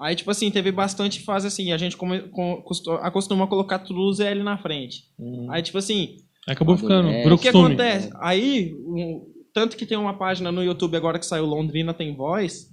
[0.00, 1.72] Aí, tipo assim, teve bastante fase assim.
[1.72, 5.04] A gente come, com, costu- acostuma colocar tudo o ZL na frente.
[5.50, 6.16] Aí, tipo assim,
[6.48, 7.32] Acabou ficando, É.
[7.32, 8.10] o que acontece?
[8.20, 12.71] Aí, um- tanto que tem uma página no YouTube agora que saiu Londrina Tem Voz,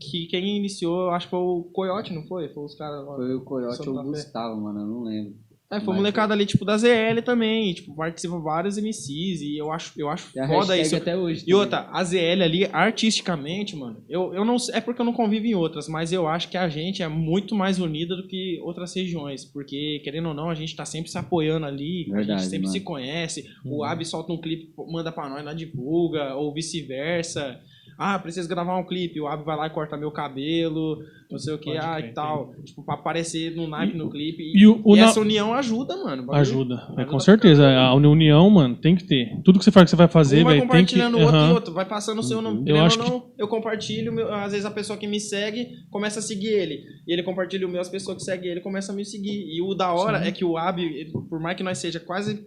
[0.00, 2.48] que quem iniciou, acho que foi o Coyote, não foi?
[2.48, 3.16] Foi os caras lá.
[3.16, 4.02] Foi o Coyote ou o.
[4.04, 5.34] Gustavo, mano, eu não lembro.
[5.72, 7.72] É, foi Mas- molecada ali, tipo, da ZL também.
[7.72, 9.40] Tipo, participam vários MCs.
[9.40, 10.96] E eu acho, eu acho E a foda isso.
[10.96, 11.44] até hoje.
[11.46, 15.12] E outra, a ZL ali, artisticamente, mano, eu, eu não sei, é porque eu não
[15.12, 18.58] convivo em outras, mas eu acho que a gente é muito mais unida do que
[18.64, 22.40] outras regiões, porque, querendo ou não, a gente tá sempre se apoiando ali, a Verdade,
[22.40, 22.72] gente sempre mano.
[22.72, 23.76] se conhece, Uhum.
[23.76, 27.60] o Ab solta um clipe, manda pra nós, nós divulga, ou vice-versa.
[28.02, 30.98] Ah, preciso gravar um clipe, o Ab vai lá e corta meu cabelo,
[31.30, 34.08] não sei o que, Pode ah, crer, e tal, tipo, pra aparecer no naipe no
[34.08, 34.42] clipe.
[34.56, 36.22] e o- o e essa união ajuda, mano.
[36.22, 36.74] bagulho- Ajuda.
[36.74, 37.62] É, Ajuda com certeza.
[37.62, 37.80] caramba.
[37.88, 39.38] A união, mano, tem que ter.
[39.44, 40.94] Tudo que você fala que você vai fazer, um vai velho, tem que.
[40.94, 41.50] compartilhando o outro Aham.
[41.50, 42.60] e outro, vai passando o seu nome.
[42.60, 46.20] Eu Querendo acho não, eu compartilho, meu- às vezes a pessoa que me segue começa
[46.20, 46.80] a seguir ele.
[47.06, 49.44] E ele compartilha o meu, as pessoas que seguem ele começam a me seguir.
[49.54, 50.28] E o da hora Sim.
[50.28, 50.80] é que o Ab,
[51.28, 52.46] por mais que nós seja quase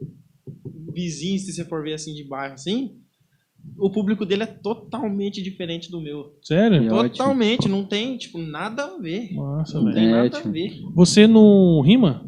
[0.93, 2.91] vizinhos, se você for ver assim de bairro assim,
[3.77, 6.33] o público dele é totalmente diferente do meu.
[6.41, 6.81] Sério?
[6.81, 7.09] Que ótimo.
[7.17, 9.33] Totalmente, não tem, tipo, nada a ver.
[9.33, 9.95] Nossa, Não velho.
[9.95, 10.81] tem É, nada a tipo, ver.
[10.95, 12.25] Você não rima?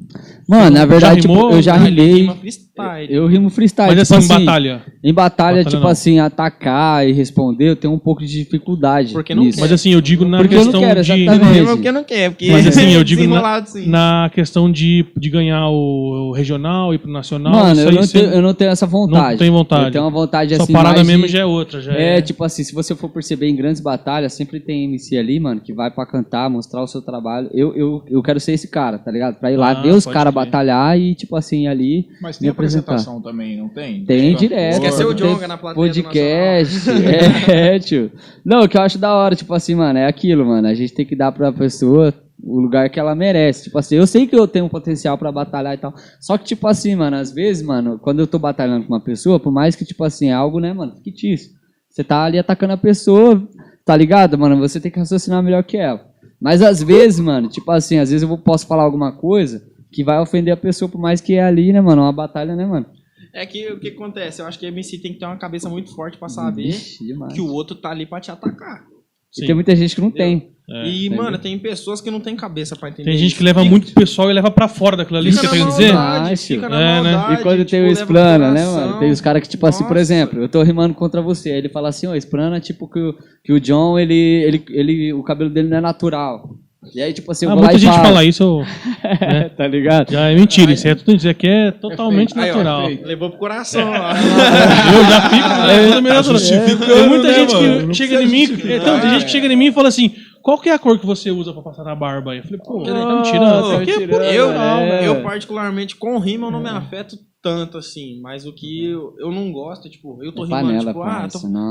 [0.47, 1.51] Mano, na verdade, tipo, rimou?
[1.51, 2.21] eu já Ele rimei.
[2.21, 2.35] rima
[2.75, 3.13] freestyle.
[3.13, 3.95] Eu rimo freestyle.
[3.95, 4.81] Mas tipo assim, em batalha.
[5.03, 5.89] Em batalha, Batalha tipo não.
[5.89, 9.13] assim, atacar e responder, eu tenho um pouco de dificuldade.
[9.13, 9.59] Porque não nisso.
[9.59, 11.13] Mas assim, eu digo na Porque eu não questão quero, de.
[11.13, 13.87] Rima porque não quer, porque Mas assim, eu digo na- desenrolado, sim.
[13.87, 17.53] Na questão de, de ganhar o, o regional e pro nacional.
[17.53, 19.31] Mano, eu não, tenho, eu não tenho essa vontade.
[19.31, 19.85] Não tem vontade.
[19.85, 20.73] Eu tenho uma vontade Sua assim.
[20.73, 21.81] parada mais mesmo de- já é outra.
[21.81, 25.17] Já É, é, tipo assim, se você for perceber em grandes batalhas, sempre tem MC
[25.17, 27.49] ali, mano, que vai pra cantar, mostrar o seu trabalho.
[27.53, 29.35] Eu, eu, eu quero ser esse cara, tá ligado?
[29.39, 32.07] Pra ir lá Ah, ver os caras batalhar e, tipo assim, ali.
[32.21, 32.47] Mas tem.
[32.65, 34.05] Apresentação também, não tem?
[34.05, 34.47] Tem Cantor.
[34.47, 34.73] direto.
[34.73, 36.89] Esqueceu o Jonga na plateia Podcast.
[37.51, 38.11] é, tio.
[38.43, 40.67] Não, o que eu acho da hora, tipo assim, mano, é aquilo, mano.
[40.67, 43.65] A gente tem que dar pra pessoa o lugar que ela merece.
[43.65, 45.93] Tipo assim, eu sei que eu tenho um potencial pra batalhar e tal.
[46.19, 49.39] Só que, tipo assim, mano, às vezes, mano, quando eu tô batalhando com uma pessoa,
[49.39, 51.51] por mais que, tipo assim, é algo, né, mano, fictício.
[51.89, 53.41] Você tá ali atacando a pessoa,
[53.85, 54.57] tá ligado, mano?
[54.59, 56.05] Você tem que raciocinar melhor que ela.
[56.39, 59.63] Mas às vezes, mano, tipo assim, às vezes eu posso falar alguma coisa
[59.95, 62.01] que vai ofender a pessoa, por mais que é ali, né, mano?
[62.01, 62.85] Uma batalha, né, mano?
[63.33, 64.41] É que o que acontece?
[64.41, 67.33] Eu acho que a MC tem que ter uma cabeça muito forte pra saber demais.
[67.33, 68.83] que o outro tá ali pra te atacar.
[69.31, 69.45] E Sim.
[69.45, 70.51] tem muita gente que não tem.
[70.69, 71.23] É, e, entendeu?
[71.23, 73.09] mano, tem pessoas que não tem cabeça pra entender.
[73.09, 75.93] Tem gente que leva muito pessoal e leva pra fora daquilo ali, você quer dizer?
[76.37, 77.33] fica na É, né?
[77.33, 78.99] E quando tem tipo, o leva Esplana, pro né, mano?
[78.99, 80.01] Tem os caras que, tipo assim, por Nossa.
[80.01, 81.51] exemplo, eu tô rimando contra você.
[81.51, 85.13] Aí ele fala assim, ó, Esplana, tipo, que o, que o John, ele, ele, ele,
[85.13, 86.49] o cabelo dele não é natural.
[86.93, 88.63] E aí, tipo assim, eu Ah, muita gente fala isso, eu-
[89.57, 90.11] tá ligado?
[90.11, 90.71] já é mentira.
[90.71, 92.87] Isso, é tudo, isso aqui é totalmente Aí, ó, natural.
[93.03, 94.11] levou pro coração, ó.
[94.95, 95.87] Eu já fico, né?
[95.87, 96.39] Tudo meio natural.
[96.39, 97.79] Tem muita né, gente mano?
[97.79, 99.13] que Não chega em mim, então, tem é.
[99.13, 101.31] gente que chega em mim e fala assim: qual que é a cor que você
[101.31, 102.37] usa pra passar na barba aí?
[102.39, 103.61] Eu falei, pô, tá me tirando.
[103.61, 105.07] tá Isso aqui é puro tirando, eu, natural, é.
[105.07, 108.19] eu, particularmente, com rima, eu não me afeto tanto assim.
[108.21, 111.27] Mas o que eu, eu não gosto, tipo, eu tô É rimando, panela, tipo, ah,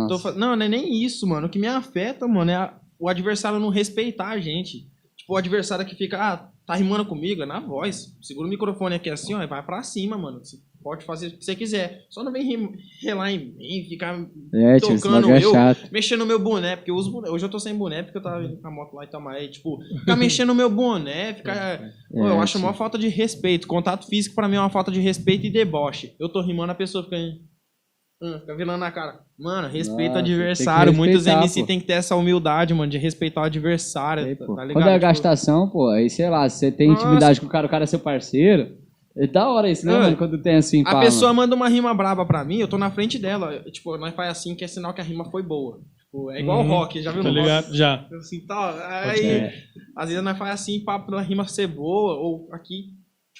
[0.08, 1.46] tô, Não, não é nem isso, mano.
[1.46, 4.86] O que me afeta, mano, é a- o adversário não respeitar a gente.
[5.24, 8.14] Tipo, o adversário que fica, ah, tá rimando comigo, é na voz.
[8.20, 10.44] Segura o microfone aqui assim, ó, e vai pra cima, mano.
[10.44, 12.04] Você pode fazer o que você quiser.
[12.10, 12.72] Só não vem rim-
[13.02, 14.20] relar em mim, ficar
[14.52, 15.88] É, tocando é eu, chato.
[15.90, 17.30] mexendo no meu boné, porque eu uso boné.
[17.30, 19.18] Hoje eu tô sem boné porque eu tava indo com a moto lá e tal,
[19.22, 21.78] mas aí, tipo, ficar mexendo no meu boné, ficar.
[22.12, 23.66] Pô, eu É, acho uma falta de respeito.
[23.66, 26.14] Contato físico pra mim é uma falta de respeito e deboche.
[26.20, 27.16] Eu tô rimando, a pessoa fica.
[28.22, 29.20] Hum, fica virando na cara.
[29.38, 30.94] Mano, respeita o Nossa, adversário.
[30.94, 31.66] Muitos MC pô.
[31.66, 34.24] tem que ter essa humildade, mano, de respeitar o adversário.
[34.24, 34.72] Aí, tá, tá ligado?
[34.72, 37.02] Quando é Tipo, gastação, pô, aí sei lá, se você tem Nossa.
[37.02, 38.76] intimidade com o cara, o cara é seu parceiro.
[39.16, 39.98] É da hora isso, né, É.
[39.98, 40.16] mano?
[40.16, 41.42] Quando tem assim, A pá, pessoa mano.
[41.42, 43.60] manda uma rima braba pra mim, eu tô na frente dela.
[43.70, 45.80] Tipo, nós faz assim que é sinal que a rima foi boa.
[46.04, 46.68] Tipo, é igual Uhum.
[46.68, 47.42] rock, já viu Tá no rock?
[47.48, 47.74] ligado?
[47.76, 48.06] Já.
[48.18, 48.74] Assim, tal.
[48.78, 49.54] Aí, É.
[49.96, 52.86] às vezes nós faz assim pra, pra rima ser boa, ou aqui,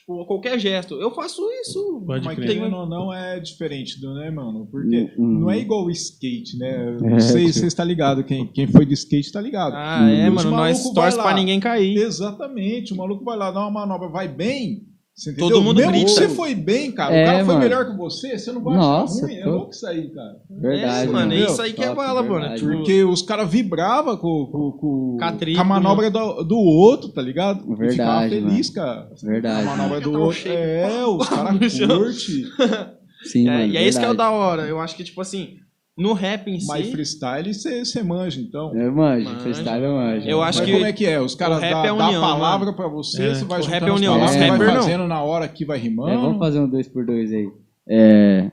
[0.06, 0.94] Tipo, qualquer gesto.
[1.00, 2.02] Eu faço isso.
[2.06, 2.48] Pode Mas crer.
[2.48, 4.68] querendo ou não é diferente do, né, mano?
[4.70, 6.98] Porque Hum, não é igual o skate, né?
[7.02, 8.22] É, Não sei tipo- se você está ligado.
[8.22, 9.72] Quem, quem foi de skate tá ligado.
[9.74, 10.50] Ah, é, mano.
[10.50, 11.34] Nós torce pra lá.
[11.34, 11.96] ninguém cair.
[11.96, 12.92] Exatamente.
[12.92, 14.82] O maluco vai lá dar uma manobra, vai bem.
[15.38, 16.08] Todo mundo Mesmo grita.
[16.10, 17.14] você foi bem, cara.
[17.14, 17.60] É, o cara foi mano.
[17.60, 19.36] melhor que você, você não vai Nossa, achar ruim.
[19.38, 20.36] É tô- louco isso aí, cara.
[20.50, 21.32] Verdade, é, mano.
[21.32, 22.34] É isso aí que é Top, bala, mano.
[22.40, 22.60] verdade.
[22.60, 27.22] Tipo, Porque os caras vibravam com, com, com, Com a manobra do, do outro, tá
[27.22, 27.60] ligado?
[27.64, 29.08] E Verdade, Ficava feliz, cara.
[29.22, 29.62] Verdade.
[29.68, 30.36] A manobra do outro.
[30.36, 32.44] shape, É, os caras curtem.
[33.24, 33.72] Sim, é, mano.
[33.72, 34.62] e é isso que é o da hora.
[34.62, 35.54] Eu acho que, tipo assim,
[35.96, 36.92] no rap em Mas si.
[36.92, 38.74] freestyle você manja, então.
[38.76, 39.40] Eu manjo, Manjo.
[39.40, 40.28] freestyle eu manjo.
[40.28, 41.20] Eu acho Mas que como é que é?
[41.20, 43.34] Os caras o rap dão é dá união, a palavra pra você, É.
[43.34, 44.74] você vai O rap é as união, palavras, os vai não.
[44.82, 46.10] fazendo na hora que vai rimando.
[46.10, 47.48] É, vamos fazer um dois por dois aí.
[47.88, 48.50] É.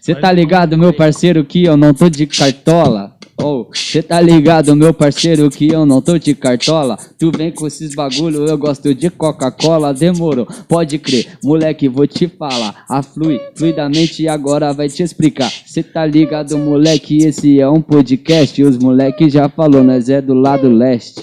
[0.00, 3.17] Você tá ligado, meu parceiro, que eu não tô de cartola?
[3.40, 6.98] Ou, você tá ligado, meu parceiro, que eu não tô de cartola?
[7.16, 10.46] Tu vem com esses bagulho, eu gosto de Coca-Cola, demorou.
[10.66, 12.84] Pode crer, moleque, vou te falar.
[12.88, 15.50] A Flui, fluidamente agora vai te explicar.
[15.66, 18.60] Cê tá ligado, moleque, esse é um podcast.
[18.60, 21.22] E os moleque já falou, nós é do lado leste.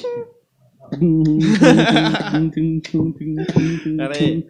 [3.98, 4.42] Pera aí.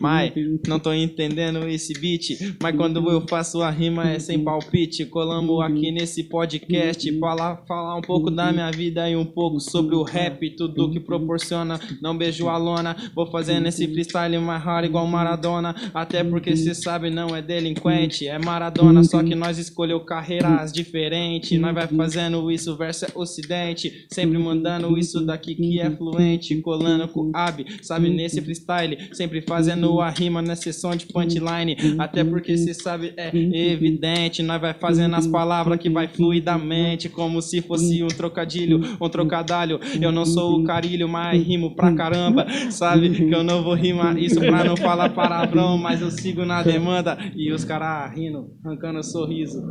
[0.00, 0.32] Mas
[0.66, 2.56] não tô entendendo esse beat.
[2.62, 5.06] Mas quando eu faço a rima é sem palpite.
[5.06, 9.94] Colamos aqui nesse podcast pra falar um pouco da minha vida e um pouco sobre
[9.94, 10.50] o rap.
[10.50, 11.80] Tudo que proporciona.
[12.02, 12.96] Não beijo a lona.
[13.14, 15.74] Vou fazendo esse freestyle mais raro igual Maradona.
[15.94, 18.26] Até porque cê sabe, não é delinquente.
[18.26, 21.58] É Maradona, só que nós escolheu carreiras diferentes.
[21.58, 24.06] Nós vai fazendo isso versus ocidente.
[24.10, 26.60] Sempre mandando isso daqui que é fluente.
[26.60, 28.98] Colando com Ab, sabe, nesse freestyle.
[29.12, 31.76] Sempre fazendo a rima na sessão de punchline.
[31.98, 34.42] Até porque cê sabe, é evidente.
[34.42, 37.08] Nós vai fazendo as palavras que vai fluidamente.
[37.08, 39.80] Como se fosse um trocadilho, um trocadalho.
[40.00, 42.46] Eu não sou o carilho, mas rimo pra caramba.
[42.70, 45.78] Sabe que eu não vou rimar isso pra não falar palavrão.
[45.78, 47.18] Mas eu sigo na demanda.
[47.34, 49.62] E os caras rindo, arrancando sorriso.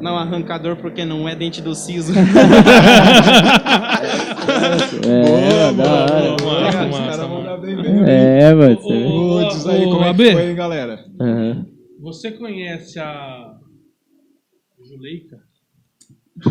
[0.00, 2.12] Não arrancador porque não é dente do siso.
[5.06, 6.36] É, da hora.
[6.40, 7.44] Boa, massa, Os caras vão mano.
[7.44, 8.04] dar bem mesmo.
[8.06, 8.78] É, mano.
[8.82, 11.04] Ô, Putz, aí ô, como é que foi, hein, galera?
[11.20, 11.66] Aham.
[12.00, 13.54] Você conhece a
[14.88, 15.38] Juleika?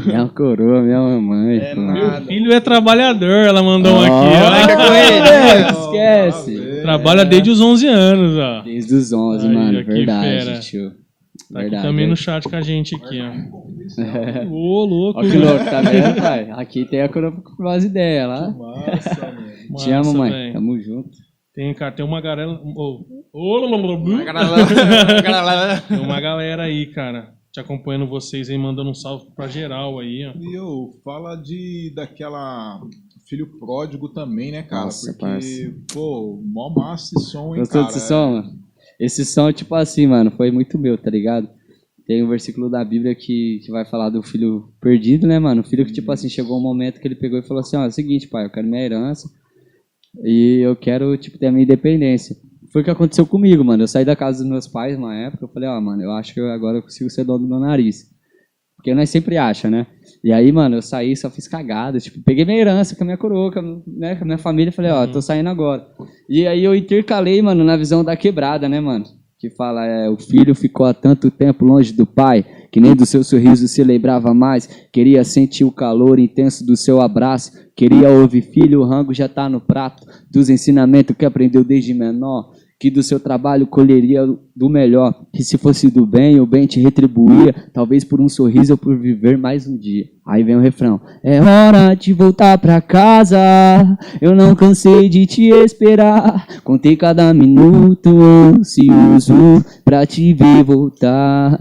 [0.05, 1.57] Minha coroa, minha mamãe.
[1.59, 1.75] É.
[1.75, 4.93] Meu filho é trabalhador, ela mandou um Ó, aqui, ó.
[4.93, 5.69] ele, né?
[5.71, 6.81] Esquece.
[6.81, 8.61] Trabalha desde os 11 anos, ó.
[8.63, 9.85] Desde os 11, Aí, mano.
[9.85, 10.59] Verdade, fera.
[10.59, 10.91] tio.
[11.51, 11.87] Tá aqui Verdade.
[11.87, 12.07] também é.
[12.09, 13.31] no chat com a gente aqui, ó.
[14.51, 15.19] Ô, louco.
[15.19, 16.51] Ó que louco, tá vendo, pai?
[16.51, 18.51] Aqui tem a coroa com ideias lá.
[18.51, 19.47] Massa, mano.
[19.79, 20.31] Te amo, mãe.
[20.31, 20.53] velho.
[20.53, 21.09] Tamo junto.
[21.53, 22.51] Tem, cara, tem uma galera.
[22.51, 23.61] ô, ô,
[25.87, 30.25] Tem uma galera aí, cara, te acompanhando vocês aí, mandando um salve pra geral aí,
[30.25, 30.33] ó.
[30.37, 32.79] E eu, fala de daquela
[33.27, 34.85] filho pródigo também, né, cara?
[34.85, 35.75] Nossa, Porque, parça.
[35.93, 37.93] pô, mó massa esse som, hein, Gostou cara?
[37.93, 38.66] desse som, mano?
[38.99, 41.47] Esse som, tipo assim, mano, foi muito meu, tá ligado?
[42.05, 45.61] Tem um versículo da Bíblia que, que vai falar do filho perdido, né, mano?
[45.61, 47.83] O filho que, tipo assim, chegou um momento que ele pegou e falou assim, ó,
[47.83, 49.29] é o seguinte, pai, eu quero minha herança
[50.23, 52.35] e eu quero, tipo, ter a minha independência.
[52.71, 53.83] Foi o que aconteceu comigo, mano.
[53.83, 56.33] Eu saí da casa dos meus pais uma época, eu falei, ó, mano, eu acho
[56.33, 58.05] que agora eu consigo ser dono do meu nariz.
[58.77, 59.87] Porque nós sempre acha, né?
[60.23, 61.99] E aí, mano, eu saí, só fiz cagada.
[61.99, 64.71] Tipo, peguei minha herança com a minha coroa, com a, né, com a minha família.
[64.71, 65.87] Falei, ó, tô saindo agora.
[66.29, 69.05] E aí eu intercalei, mano, na visão da quebrada, né, mano?
[69.39, 73.05] Que fala, é, o filho ficou há tanto tempo longe do pai, que nem do
[73.05, 74.67] seu sorriso se lembrava mais.
[74.91, 77.51] Queria sentir o calor intenso do seu abraço.
[77.75, 80.07] Queria ouvir, filho, o rango já tá no prato.
[80.29, 82.51] Dos ensinamentos que aprendeu desde menor.
[82.79, 84.23] Que do seu trabalho colheria
[84.57, 85.13] do melhor.
[85.31, 87.53] Que se fosse do bem, o bem te retribuía.
[87.71, 90.05] Talvez por um sorriso ou por viver mais um dia.
[90.25, 90.99] Aí vem o refrão.
[91.23, 93.37] É hora de voltar pra casa.
[94.19, 96.47] Eu não cansei de te esperar.
[96.63, 101.57] Contei cada minuto ansioso pra te ver voltar.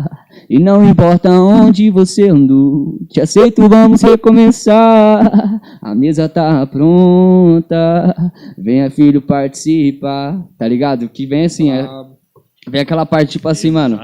[0.49, 5.61] E não importa onde você andou, te aceito, vamos recomeçar.
[5.83, 8.15] A mesa tá pronta,
[8.57, 10.47] venha filho participar.
[10.59, 11.09] Tá ligado?
[11.09, 11.85] Que vem assim, é,
[12.69, 13.97] vem aquela parte tipo assim, mano.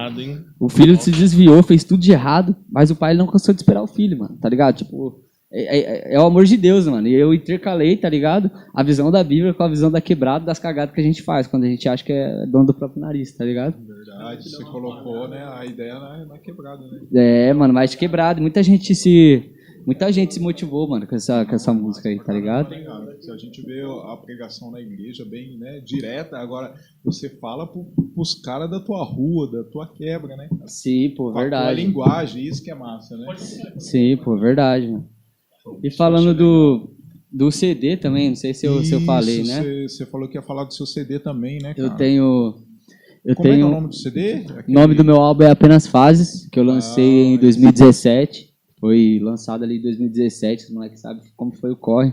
[0.61, 3.83] O filho se desviou, fez tudo de errado, mas o pai não cansou de esperar
[3.83, 4.77] o filho, mano, tá ligado?
[4.77, 5.21] Tipo,
[5.53, 7.07] é, é- é o amor de Deus, mano.
[7.07, 8.51] E eu intercalei, tá ligado?
[8.75, 11.47] A visão da Bíblia com a visão da quebrada das cagadas que a gente faz
[11.47, 13.75] quando a gente acha que é dono do próprio nariz, tá ligado?
[13.87, 16.83] Verdade, você colocou, né, a ideia na, na quebrada,
[17.13, 17.49] né?
[17.49, 18.41] É, mano, mais quebrado.
[18.41, 19.52] Muita gente se.
[19.87, 22.69] Muita gente se motivou, mano, com essa, com essa música aí, tá ligado?
[23.21, 27.85] Se a gente vê a pregação na igreja bem né, direta, agora você fala pro,
[28.15, 30.49] pros caras da tua rua, da tua quebra, né?
[30.67, 31.81] Sim, pô, Com a verdade.
[31.85, 33.35] linguagem, isso que é massa, né?
[33.79, 35.09] Sim, pô, verdade, mano.
[35.83, 36.89] E falando do.
[37.35, 39.87] Do CD também, não sei se eu, se eu falei, né?
[39.89, 41.89] Você, falou que ia falar do seu CD também, né, cara?
[41.89, 42.57] Eu tenho.
[43.25, 43.67] Eu Como é que é tenho.
[43.69, 44.35] o nome do CD?
[44.35, 48.52] O Aquele- nome do meu álbum é Apenas Fases, que eu lancei Ah, em 2017.
[48.83, 52.13] Foi lançado ali em 2017, os moleques sabem como foi o corre.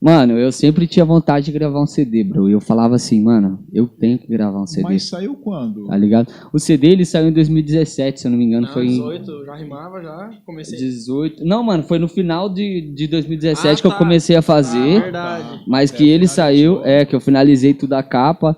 [0.00, 2.48] Mano, eu sempre tinha vontade de gravar um CD, bro.
[2.48, 4.84] E eu falava assim, mano, eu tenho que gravar um CD.
[4.84, 5.86] Mas saiu quando?
[5.86, 6.32] Tá ligado?
[6.50, 9.44] O CD ele saiu em 2017, se eu não me engano, Não, foi em 18,
[9.44, 10.78] já rimava, já comecei.
[10.78, 11.44] 18.
[11.44, 13.98] Não, mano, foi no final de, de 2017 Ah, que eu tá.
[13.98, 14.96] comecei a fazer.
[14.96, 15.60] Ah, verdade.
[15.68, 18.56] Mas É, que ele saiu, é, que eu finalizei tudo a capa.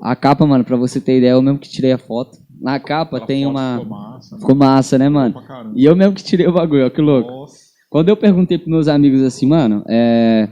[0.00, 2.38] A capa, mano, pra você ter ideia, eu mesmo que tirei a foto.
[2.60, 3.78] Na capa Aquela tem uma.
[3.78, 4.38] Ficou massa.
[4.38, 5.34] Ficou massa, né, mano?
[5.74, 7.30] E eu mesmo que tirei o bagulho, ó, que louco.
[7.30, 7.66] Nossa.
[7.90, 10.48] Quando eu perguntei pros meus amigos assim, mano, é.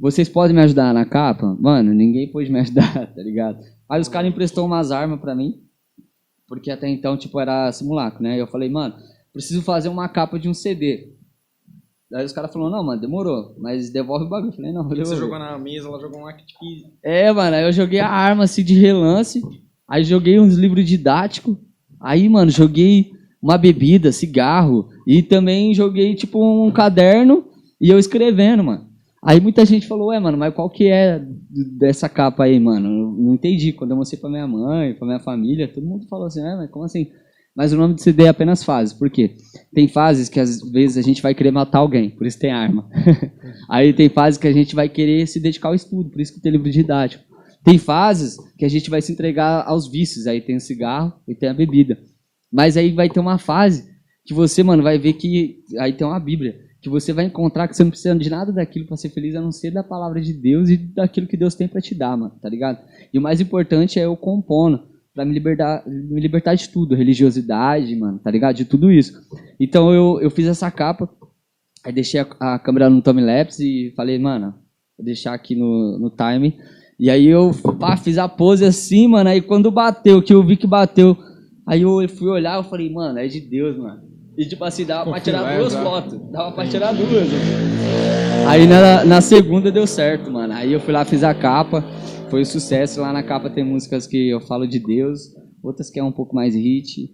[0.00, 1.54] Vocês podem me ajudar na capa?
[1.60, 3.58] Mano, ninguém pôde me ajudar, tá ligado?
[3.88, 5.60] Aí os caras emprestou umas armas pra mim.
[6.48, 8.36] Porque até então, tipo, era simulacro, né?
[8.36, 8.94] E eu falei, mano,
[9.32, 11.12] preciso fazer uma capa de um CD.
[12.12, 13.54] Aí os caras falaram, não, mano, demorou.
[13.58, 14.50] Mas devolve o bagulho.
[14.50, 15.18] Eu falei, não, Você demorou.
[15.18, 16.44] jogou na mesa, ela jogou um act.
[17.04, 19.40] É, mano, aí eu joguei a arma assim de relance,
[19.90, 21.56] aí joguei uns livros didáticos,
[22.00, 23.10] aí, mano, joguei
[23.42, 27.44] uma bebida, cigarro, e também joguei, tipo, um caderno
[27.80, 28.88] e eu escrevendo, mano.
[29.22, 31.22] Aí muita gente falou, ué, mano, mas qual que é
[31.78, 32.88] dessa capa aí, mano?
[32.88, 33.72] Eu não entendi.
[33.72, 36.70] Quando eu mostrei pra minha mãe, pra minha família, todo mundo falou assim, é, mas
[36.70, 37.08] como assim?
[37.54, 39.34] Mas o nome do CD é apenas fases, por quê?
[39.74, 42.88] Tem fases que às vezes a gente vai querer matar alguém, por isso tem arma.
[43.68, 46.40] Aí tem fases que a gente vai querer se dedicar ao estudo, por isso que
[46.40, 47.24] tem livro didático.
[47.64, 51.34] Tem fases que a gente vai se entregar aos vícios, aí tem o cigarro e
[51.34, 51.98] tem a bebida.
[52.50, 53.88] Mas aí vai ter uma fase
[54.24, 57.76] que você, mano, vai ver que aí tem uma Bíblia, que você vai encontrar que
[57.76, 60.32] você não precisa de nada daquilo para ser feliz, a não ser da palavra de
[60.32, 62.78] Deus e daquilo que Deus tem para te dar, mano, tá ligado?
[63.12, 67.94] E o mais importante é eu compondo para me libertar, me libertar de tudo, religiosidade,
[67.96, 68.56] mano, tá ligado?
[68.56, 69.12] De tudo isso.
[69.58, 71.08] Então eu, eu fiz essa capa,
[71.84, 74.54] aí deixei a, a câmera no time lapse e falei, mano,
[74.96, 76.56] vou deixar aqui no, no time.
[77.00, 80.54] E aí eu pá, fiz a pose assim, mano, aí quando bateu, que eu vi
[80.54, 81.16] que bateu,
[81.66, 84.02] aí eu fui olhar, eu falei, mano, é de Deus, mano.
[84.36, 87.26] E tipo assim, dava pra tirar duas fotos, dava pra tirar duas.
[88.46, 90.52] Aí na, na segunda deu certo, mano.
[90.52, 91.82] Aí eu fui lá, fiz a capa,
[92.28, 93.00] foi um sucesso.
[93.00, 96.36] Lá na capa tem músicas que eu falo de Deus, outras que é um pouco
[96.36, 97.10] mais hit,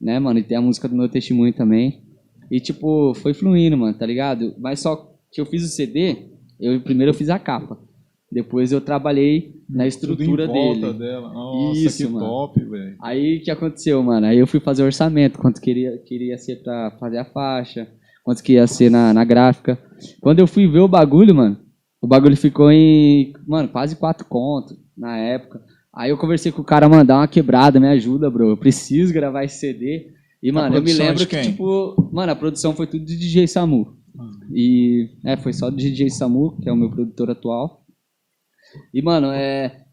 [0.00, 0.40] né, mano?
[0.40, 2.02] E tem a música do meu testemunho também.
[2.50, 4.56] E tipo, foi fluindo, mano, tá ligado?
[4.58, 4.96] Mas só
[5.30, 7.86] que eu fiz o CD, eu primeiro eu fiz a capa.
[8.30, 10.98] Depois eu trabalhei na estrutura Tudo em volta dele.
[10.98, 11.32] dela.
[11.32, 12.26] Nossa, Isso, que mano.
[12.26, 12.96] top, velho.
[13.00, 14.26] Aí o que aconteceu, mano?
[14.26, 17.88] Aí eu fui fazer o orçamento, quanto queria, queria ser pra fazer a faixa,
[18.22, 19.78] quanto que ia ser na, na gráfica.
[20.20, 21.56] Quando eu fui ver o bagulho, mano,
[22.02, 25.62] o bagulho ficou em, mano, quase quatro contos na época.
[25.94, 28.50] Aí eu conversei com o cara, mano, dá uma quebrada, me ajuda, bro.
[28.50, 30.12] Eu preciso gravar esse CD.
[30.42, 33.16] E, mano, eu me produção lembro de que, tipo, mano, a produção foi tudo de
[33.16, 33.96] DJ Samu.
[34.54, 37.84] E, é, foi só do DJ Samu, que é o meu produtor atual.
[38.92, 39.84] E, mano, é.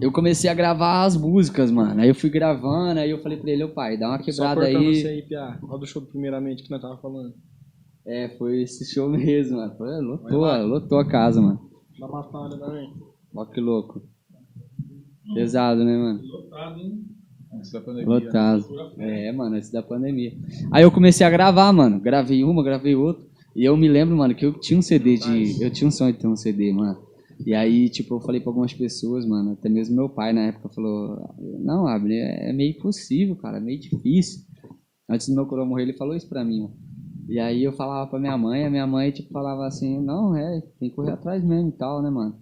[0.00, 2.00] Eu comecei a gravar as músicas, mano.
[2.00, 4.60] Aí eu fui gravando, aí eu falei pra ele, ô pai, dá uma Só quebrada
[4.60, 4.94] cortando aí.
[4.94, 5.58] você aí, Pia.
[5.62, 7.34] Olha do show primeiramente que nós tava falando.
[8.06, 9.74] É, foi esse show mesmo, mano.
[9.76, 11.70] Foi, lotou, lotou a casa, mano.
[11.98, 12.92] Dá uma falha também.
[13.34, 14.02] Ó que louco.
[15.34, 16.20] Pesado, né, mano?
[17.52, 18.06] Antes da pandemia.
[18.06, 18.64] Lotado.
[18.98, 20.32] É, mano, esse da pandemia.
[20.70, 21.98] Aí eu comecei a gravar, mano.
[22.00, 23.24] Gravei uma, gravei outra.
[23.56, 25.62] E eu me lembro, mano, que eu tinha um CD de.
[25.62, 26.98] Eu tinha um sonho de ter um CD, mano.
[27.46, 30.68] E aí, tipo, eu falei pra algumas pessoas, mano, até mesmo meu pai na época
[30.68, 34.42] falou: Não, Abner, é meio impossível, cara, é meio difícil.
[35.08, 36.74] Antes do meu coroa morrer, ele falou isso pra mim, mano.
[37.28, 40.62] E aí eu falava pra minha mãe, a minha mãe, tipo, falava assim: Não, é,
[40.78, 42.36] tem que correr atrás mesmo e tal, né, mano.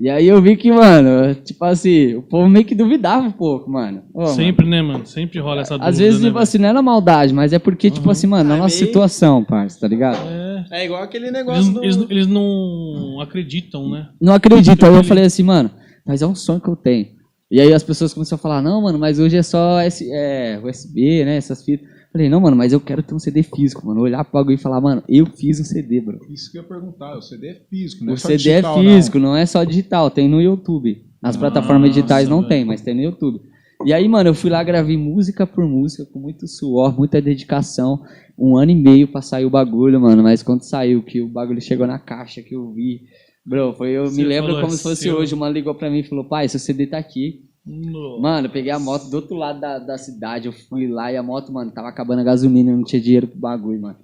[0.00, 3.68] E aí eu vi que, mano, tipo assim, o povo meio que duvidava um pouco,
[3.68, 4.04] mano.
[4.14, 5.04] Ô, mano, Sempre, né, mano?
[5.04, 7.58] Sempre rola essa dúvida, às vezes, né, tipo assim, não é na maldade, mas é
[7.58, 10.24] porque, tipo assim, mano, na Ah, nossa meio- situação, parça, tá ligado?
[10.24, 10.47] velho?
[10.70, 10.82] É.
[10.82, 11.82] É igual aquele Eles, negócio do...
[11.84, 14.08] eles, eles não acreditam, né?
[14.20, 14.84] Não acredito.
[14.84, 15.70] Aí eu falei assim, mano,
[16.06, 17.06] mas é um sonho que eu tenho.
[17.50, 20.60] E aí as pessoas começaram a falar, não, mano, mas hoje é só S- é,
[20.62, 21.88] USB, né, essas fitas.
[22.12, 24.00] Falei, não, mano, mas eu quero ter um CD físico, mano.
[24.00, 26.18] Olhar pro bagulho e falar, mano, eu fiz um CD, bro.
[26.30, 27.16] Isso que eu ia perguntar.
[27.16, 28.12] O CD é físico, né?
[28.12, 29.36] O CD é físico, não.
[29.36, 31.04] é só digital, tem no YouTube.
[31.22, 32.48] Nas plataformas digitais não velho.
[32.48, 33.40] tem, mas tem no YouTube.
[33.84, 38.02] E aí, mano, eu fui lá, gravei música por música, com muito suor, muita dedicação.
[38.38, 40.22] Um ano e meio pra sair o bagulho, mano.
[40.22, 43.02] Mas quando saiu, que o bagulho chegou na caixa, que eu vi.
[43.44, 45.16] Bro, foi, eu Você me lembro como se fosse "Seu".
[45.16, 45.34] hoje.
[45.34, 47.46] Uma ligou pra mim e falou, pai, seu CD tá aqui.
[47.66, 48.20] Nossa.
[48.22, 51.16] Mano, eu peguei a moto do outro lado da, da cidade, eu fui lá e
[51.16, 53.98] a moto, mano, tava acabando a gasolina, eu não tinha dinheiro pro bagulho, mano.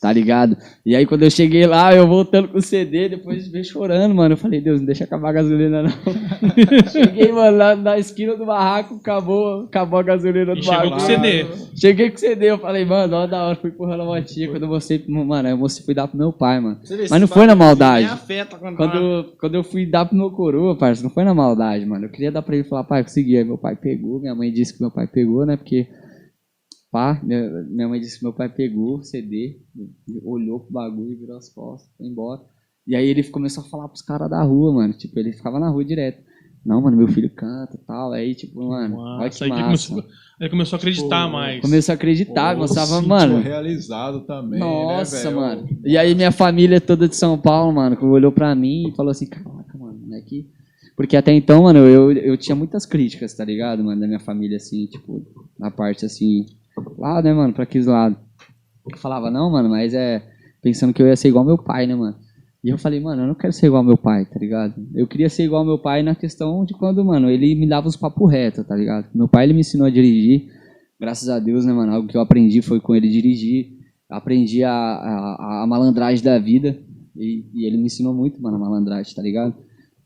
[0.00, 0.56] Tá ligado?
[0.84, 4.32] E aí quando eu cheguei lá, eu voltando com o CD, depois veio chorando, mano.
[4.32, 5.90] Eu falei, Deus, não deixa acabar a gasolina, não.
[6.90, 10.96] cheguei, mano, lá na esquina do barraco, acabou, acabou a gasolina do E chegou barraco.
[10.96, 11.46] com o CD.
[11.76, 14.48] Cheguei com o CD, eu falei, mano, ó da hora, fui empurrando a motinha.
[14.48, 16.78] Quando eu mostrei, mano, eu mostrei, fui dar pro meu pai, mano.
[16.88, 18.06] Vê, Mas não foi na maldade.
[18.06, 21.84] afeta quando Quando, quando eu fui dar pro meu coroa, parça, não foi na maldade,
[21.84, 22.06] mano.
[22.06, 23.36] Eu queria dar pra ele falar, pai, consegui.
[23.36, 25.56] Aí meu pai pegou, minha mãe disse que meu pai pegou, né?
[25.56, 25.86] Porque,
[26.90, 29.60] pá, minha, minha mãe disse que meu pai pegou o CD,
[30.24, 32.40] olhou pro bagulho, virou as costas, foi embora.
[32.86, 34.92] E aí ele começou a falar pros caras da rua, mano.
[34.94, 36.22] Tipo, ele ficava na rua direto.
[36.64, 38.12] Não, mano, meu filho canta e tal.
[38.12, 39.88] Aí, tipo, mano, olha Nossa, que aí que massa.
[39.88, 40.10] começou,
[40.40, 41.60] aí começou a acreditar Pô, mais.
[41.62, 43.40] Começou a acreditar, Pô, mostrava, sentiu mano.
[43.40, 45.68] realizado também, Nossa, né, mano.
[45.84, 49.10] E aí minha família toda de São Paulo, mano, que olhou pra mim e falou
[49.10, 50.50] assim, caraca, mano, não é que...
[50.96, 54.58] Porque até então, mano, eu, eu tinha muitas críticas, tá ligado, mano, da minha família,
[54.58, 55.24] assim, tipo,
[55.58, 56.44] na parte, assim,
[56.98, 58.18] lá, né, mano, pra aqueles lados.
[58.90, 60.22] Eu falava, não, mano, mas é...
[60.62, 62.16] Pensando que eu ia ser igual meu pai, né, mano.
[62.62, 64.74] E eu falei, mano, eu não quero ser igual meu pai, tá ligado?
[64.94, 67.96] Eu queria ser igual meu pai na questão de quando, mano, ele me dava os
[67.96, 69.06] papos retos, tá ligado?
[69.14, 70.50] Meu pai, ele me ensinou a dirigir,
[71.00, 71.94] graças a Deus, né, mano?
[71.94, 73.78] Algo que eu aprendi foi com ele dirigir.
[74.10, 76.78] Aprendi a, a, a malandragem da vida.
[77.16, 79.54] E, e ele me ensinou muito, mano, a malandragem, tá ligado?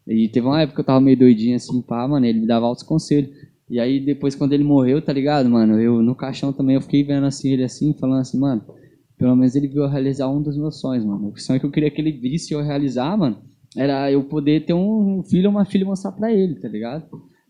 [0.06, 2.66] E teve uma época que eu tava meio doidinho assim, pá, mano, ele me dava
[2.66, 3.30] altos conselhos.
[3.74, 5.80] E aí depois, quando ele morreu, tá ligado, mano?
[5.80, 8.62] Eu no caixão também eu fiquei vendo assim, ele assim, falando assim, mano.
[9.18, 11.32] Pelo menos ele viu eu realizar um dos meus sonhos, mano.
[11.34, 13.36] O sonho que eu queria que ele visse eu realizar, mano,
[13.76, 17.04] era eu poder ter um filho ou uma filha mostrar pra ele, tá ligado?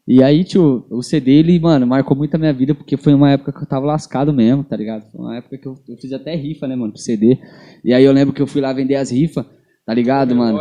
[0.09, 3.30] E aí, tio, o CD, ele, mano, marcou muito a minha vida, porque foi uma
[3.30, 5.05] época que eu tava lascado mesmo, tá ligado?
[5.12, 7.36] Foi uma época que eu, eu fiz até rifa, né, mano, pro CD.
[7.84, 9.44] E aí eu lembro que eu fui lá vender as rifas,
[9.85, 10.59] tá ligado, mano?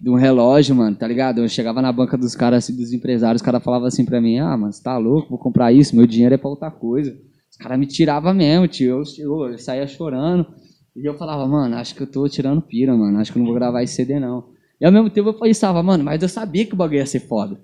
[0.00, 1.40] De um relógio, mano, tá ligado?
[1.40, 4.38] Eu chegava na banca dos caras, assim, dos empresários, os caras falavam assim pra mim,
[4.38, 7.16] ah, mano, você tá louco, vou comprar isso, meu dinheiro é pra outra coisa.
[7.50, 10.46] Os caras me tiravam mesmo, tio, eu, eu, saía chorando.
[10.94, 13.46] E eu falava, mano, acho que eu tô tirando pira, mano, acho que eu não
[13.46, 14.44] vou gravar esse CD, não.
[14.80, 17.20] E ao mesmo tempo eu pensava, mano, mas eu sabia que o bagulho ia ser
[17.20, 17.60] foda.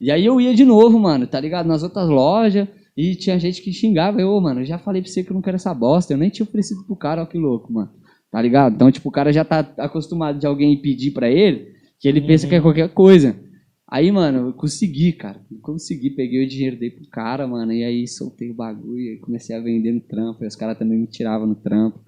[0.00, 1.66] E aí eu ia de novo, mano, tá ligado?
[1.66, 5.30] Nas outras lojas, e tinha gente que xingava, eu, mano, já falei pra você que
[5.30, 7.90] eu não quero essa bosta, eu nem tinha oferecido pro cara, ó que louco, mano.
[8.30, 8.74] Tá ligado?
[8.74, 12.46] Então, tipo, o cara já tá acostumado de alguém pedir pra ele, que ele pensa
[12.46, 13.36] que é qualquer coisa.
[13.88, 15.40] Aí, mano, eu consegui, cara.
[15.50, 19.18] Eu consegui, peguei o dinheiro, dei pro cara, mano, e aí soltei o bagulho, e
[19.18, 22.00] comecei a vender no trampo, e os caras também me tiravam no trampo.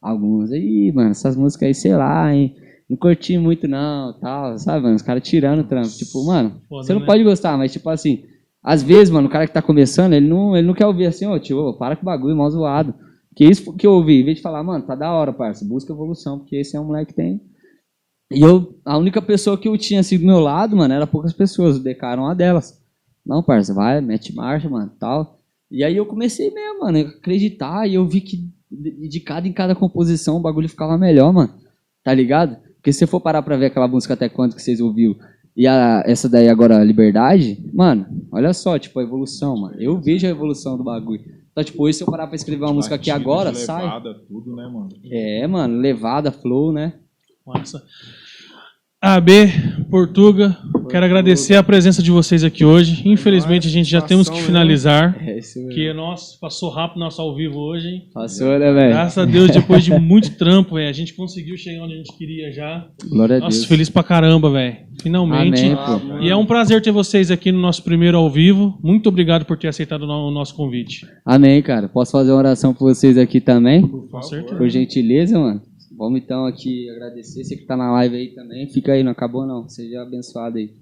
[0.00, 0.50] Alguns.
[0.50, 2.56] Aí, mano, essas músicas aí, sei lá, hein.
[2.88, 4.94] Não curti muito, não, tal, sabe, mano?
[4.94, 5.88] Os caras tirando o trampo.
[5.88, 7.06] Tipo, mano, Foda, você não né?
[7.06, 8.22] pode gostar, mas, tipo assim,
[8.62, 11.26] às vezes, mano, o cara que tá começando, ele não, ele não quer ouvir assim,
[11.26, 12.94] ô, tio, ô, para com o bagulho, mal zoado.
[13.36, 15.92] Que isso que eu ouvi, em vez de falar, mano, tá da hora, parça, busca
[15.92, 17.40] evolução, porque esse é um moleque que tem.
[18.32, 21.34] E eu, a única pessoa que eu tinha assim do meu lado, mano, era poucas
[21.34, 22.82] pessoas, era uma delas.
[23.24, 25.38] Não, parça, vai, mete marcha, mano, tal.
[25.70, 29.52] E aí eu comecei mesmo, mano, a acreditar, e eu vi que de cada em
[29.52, 31.52] cada composição o bagulho ficava melhor, mano.
[32.02, 32.56] Tá ligado?
[32.76, 35.14] Porque se você for parar pra ver aquela música até quanto que vocês ouviram,
[35.54, 39.76] e a, essa daí agora, Liberdade, mano, olha só, tipo, a evolução, mano.
[39.78, 41.45] Eu vejo a evolução do bagulho.
[41.56, 43.82] Então, tipo, hoje se eu parar pra escrever uma música aqui agora, de sai.
[43.84, 44.90] levada, tudo, né, mano?
[45.10, 46.92] É, mano, levada, flow, né?
[47.46, 47.82] Massa.
[49.06, 49.30] AB,
[49.90, 50.56] Portuga,
[50.88, 53.02] quero agradecer a presença de vocês aqui hoje.
[53.06, 55.68] Infelizmente a gente já temos que finalizar, É isso mesmo.
[55.68, 58.02] porque nossa, passou rápido nosso ao vivo hoje, hein?
[58.14, 58.92] Passou, né, velho?
[58.94, 62.16] Graças a Deus, depois de muito trampo, velho, a gente conseguiu chegar onde a gente
[62.16, 62.86] queria já.
[63.10, 63.68] Glória a Nossa, Deus.
[63.68, 64.76] feliz pra caramba, velho.
[65.02, 65.62] Finalmente.
[65.66, 66.18] Amém, pô.
[66.20, 68.78] E é um prazer ter vocês aqui no nosso primeiro ao vivo.
[68.82, 71.06] Muito obrigado por ter aceitado o no- o nosso convite.
[71.24, 71.86] Amém, cara.
[71.86, 73.82] Posso fazer uma oração por vocês aqui também?
[73.86, 74.56] Com certeza.
[74.56, 75.60] Por gentileza, mano.
[75.96, 77.44] Vamos então aqui agradecer.
[77.44, 78.68] Você que tá na live aí também.
[78.68, 79.68] Fica aí, não acabou não.
[79.68, 80.74] Seja abençoado aí.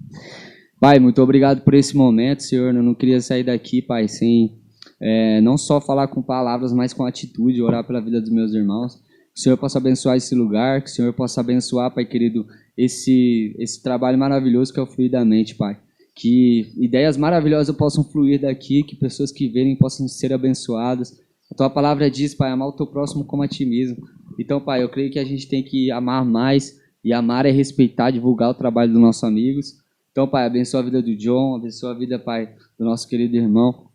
[0.79, 2.75] Pai, muito obrigado por esse momento, Senhor.
[2.75, 4.59] Eu não queria sair daqui, Pai, sem
[4.99, 8.95] é, não só falar com palavras, mas com atitude, orar pela vida dos meus irmãos.
[9.33, 12.45] Que o Senhor possa abençoar esse lugar, que o Senhor possa abençoar, Pai querido,
[12.77, 15.77] esse, esse trabalho maravilhoso que é o Fluidamente, Pai.
[16.15, 21.19] Que ideias maravilhosas possam fluir daqui, que pessoas que verem possam ser abençoadas.
[21.51, 23.97] A tua palavra diz, Pai, amar o teu próximo como a ti mesmo.
[24.39, 28.09] Então, Pai, eu creio que a gente tem que amar mais, e amar é respeitar,
[28.09, 29.75] divulgar o trabalho dos nossos amigos.
[30.11, 32.49] Então, Pai, abençoa a vida do John, abençoa a vida, Pai,
[32.79, 33.85] do nosso querido irmão.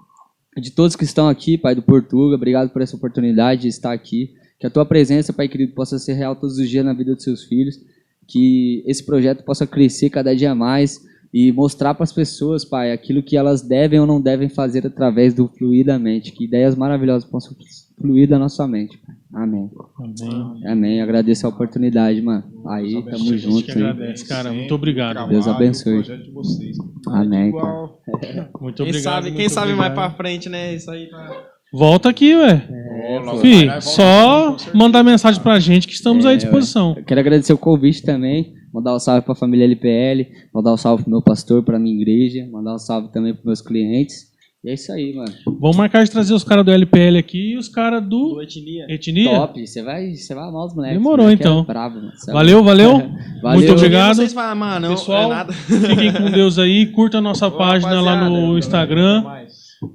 [0.56, 4.34] De todos que estão aqui, Pai, do Portuga, obrigado por essa oportunidade de estar aqui.
[4.60, 7.24] Que a tua presença, Pai querido, possa ser real todos os dias na vida dos
[7.24, 7.80] seus filhos.
[8.28, 11.00] Que esse projeto possa crescer cada dia mais
[11.32, 15.34] e mostrar para as pessoas, Pai, aquilo que elas devem ou não devem fazer através
[15.34, 16.30] do Fluidamente.
[16.30, 17.56] Que ideias maravilhosas possam
[18.01, 19.14] fluir da nossa mente, Pai.
[19.32, 19.70] Amém.
[19.98, 20.66] Amém.
[20.66, 21.01] Amém.
[21.02, 22.43] Agradeço a oportunidade, mano.
[22.68, 23.39] Aí, Deus tamo abençoe.
[23.39, 23.64] junto.
[23.64, 23.78] que aí.
[23.85, 24.27] agradece.
[24.28, 25.12] cara, muito obrigado.
[25.12, 26.02] Trabalho, Deus abençoe.
[26.02, 26.77] de vocês.
[27.09, 28.01] Amém, Igual.
[28.60, 29.02] Muito Quem obrigado.
[29.02, 29.94] sabe, quem muito sabe mais obrigado.
[29.94, 30.74] pra frente, né?
[30.74, 31.47] Isso aí tá.
[31.72, 32.66] Volta aqui, ué.
[32.68, 33.36] É, pô.
[33.39, 36.94] Fih, só mandar mensagem pra gente que estamos à É, disposição.
[36.97, 40.77] Eu quero agradecer o convite também, mandar um salve para a família LPL, mandar um
[40.77, 44.30] salve pro meu pastor, para minha igreja, mandar um salve também para meus clientes.
[44.62, 45.32] E é isso aí, mano.
[45.58, 48.84] Vamos marcar de trazer os caras do LPL aqui e os caras do Do etnia.
[48.90, 49.30] Etnia.
[49.30, 50.98] Top, você vai, você vai amar os moleques.
[50.98, 51.60] Demorou, moleque então.
[51.60, 52.12] É brabo, mano.
[52.28, 52.92] É Valeu, valeu.
[53.42, 53.58] Valeu.
[53.58, 54.16] Muito obrigado.
[54.16, 55.52] Vocês falam, mano, não, Pessoal, é nada.
[55.64, 56.86] Fiquem com Deus aí.
[56.92, 59.24] Curta a nossa Ô, página lá no Instagram,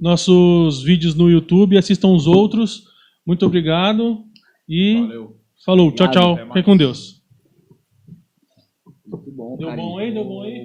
[0.00, 1.78] nossos vídeos no YouTube.
[1.78, 2.82] Assistam os outros.
[3.24, 4.24] Muito obrigado.
[4.68, 5.36] E Valeu.
[5.64, 5.92] falou.
[5.92, 6.34] Tchau, Obrigado, tchau.
[6.36, 6.48] mais.
[6.48, 7.22] Fiquem com Deus.
[9.06, 9.88] Muito bom, Deu carinho.
[9.88, 10.12] bom aí?
[10.12, 10.64] Deu bom aí?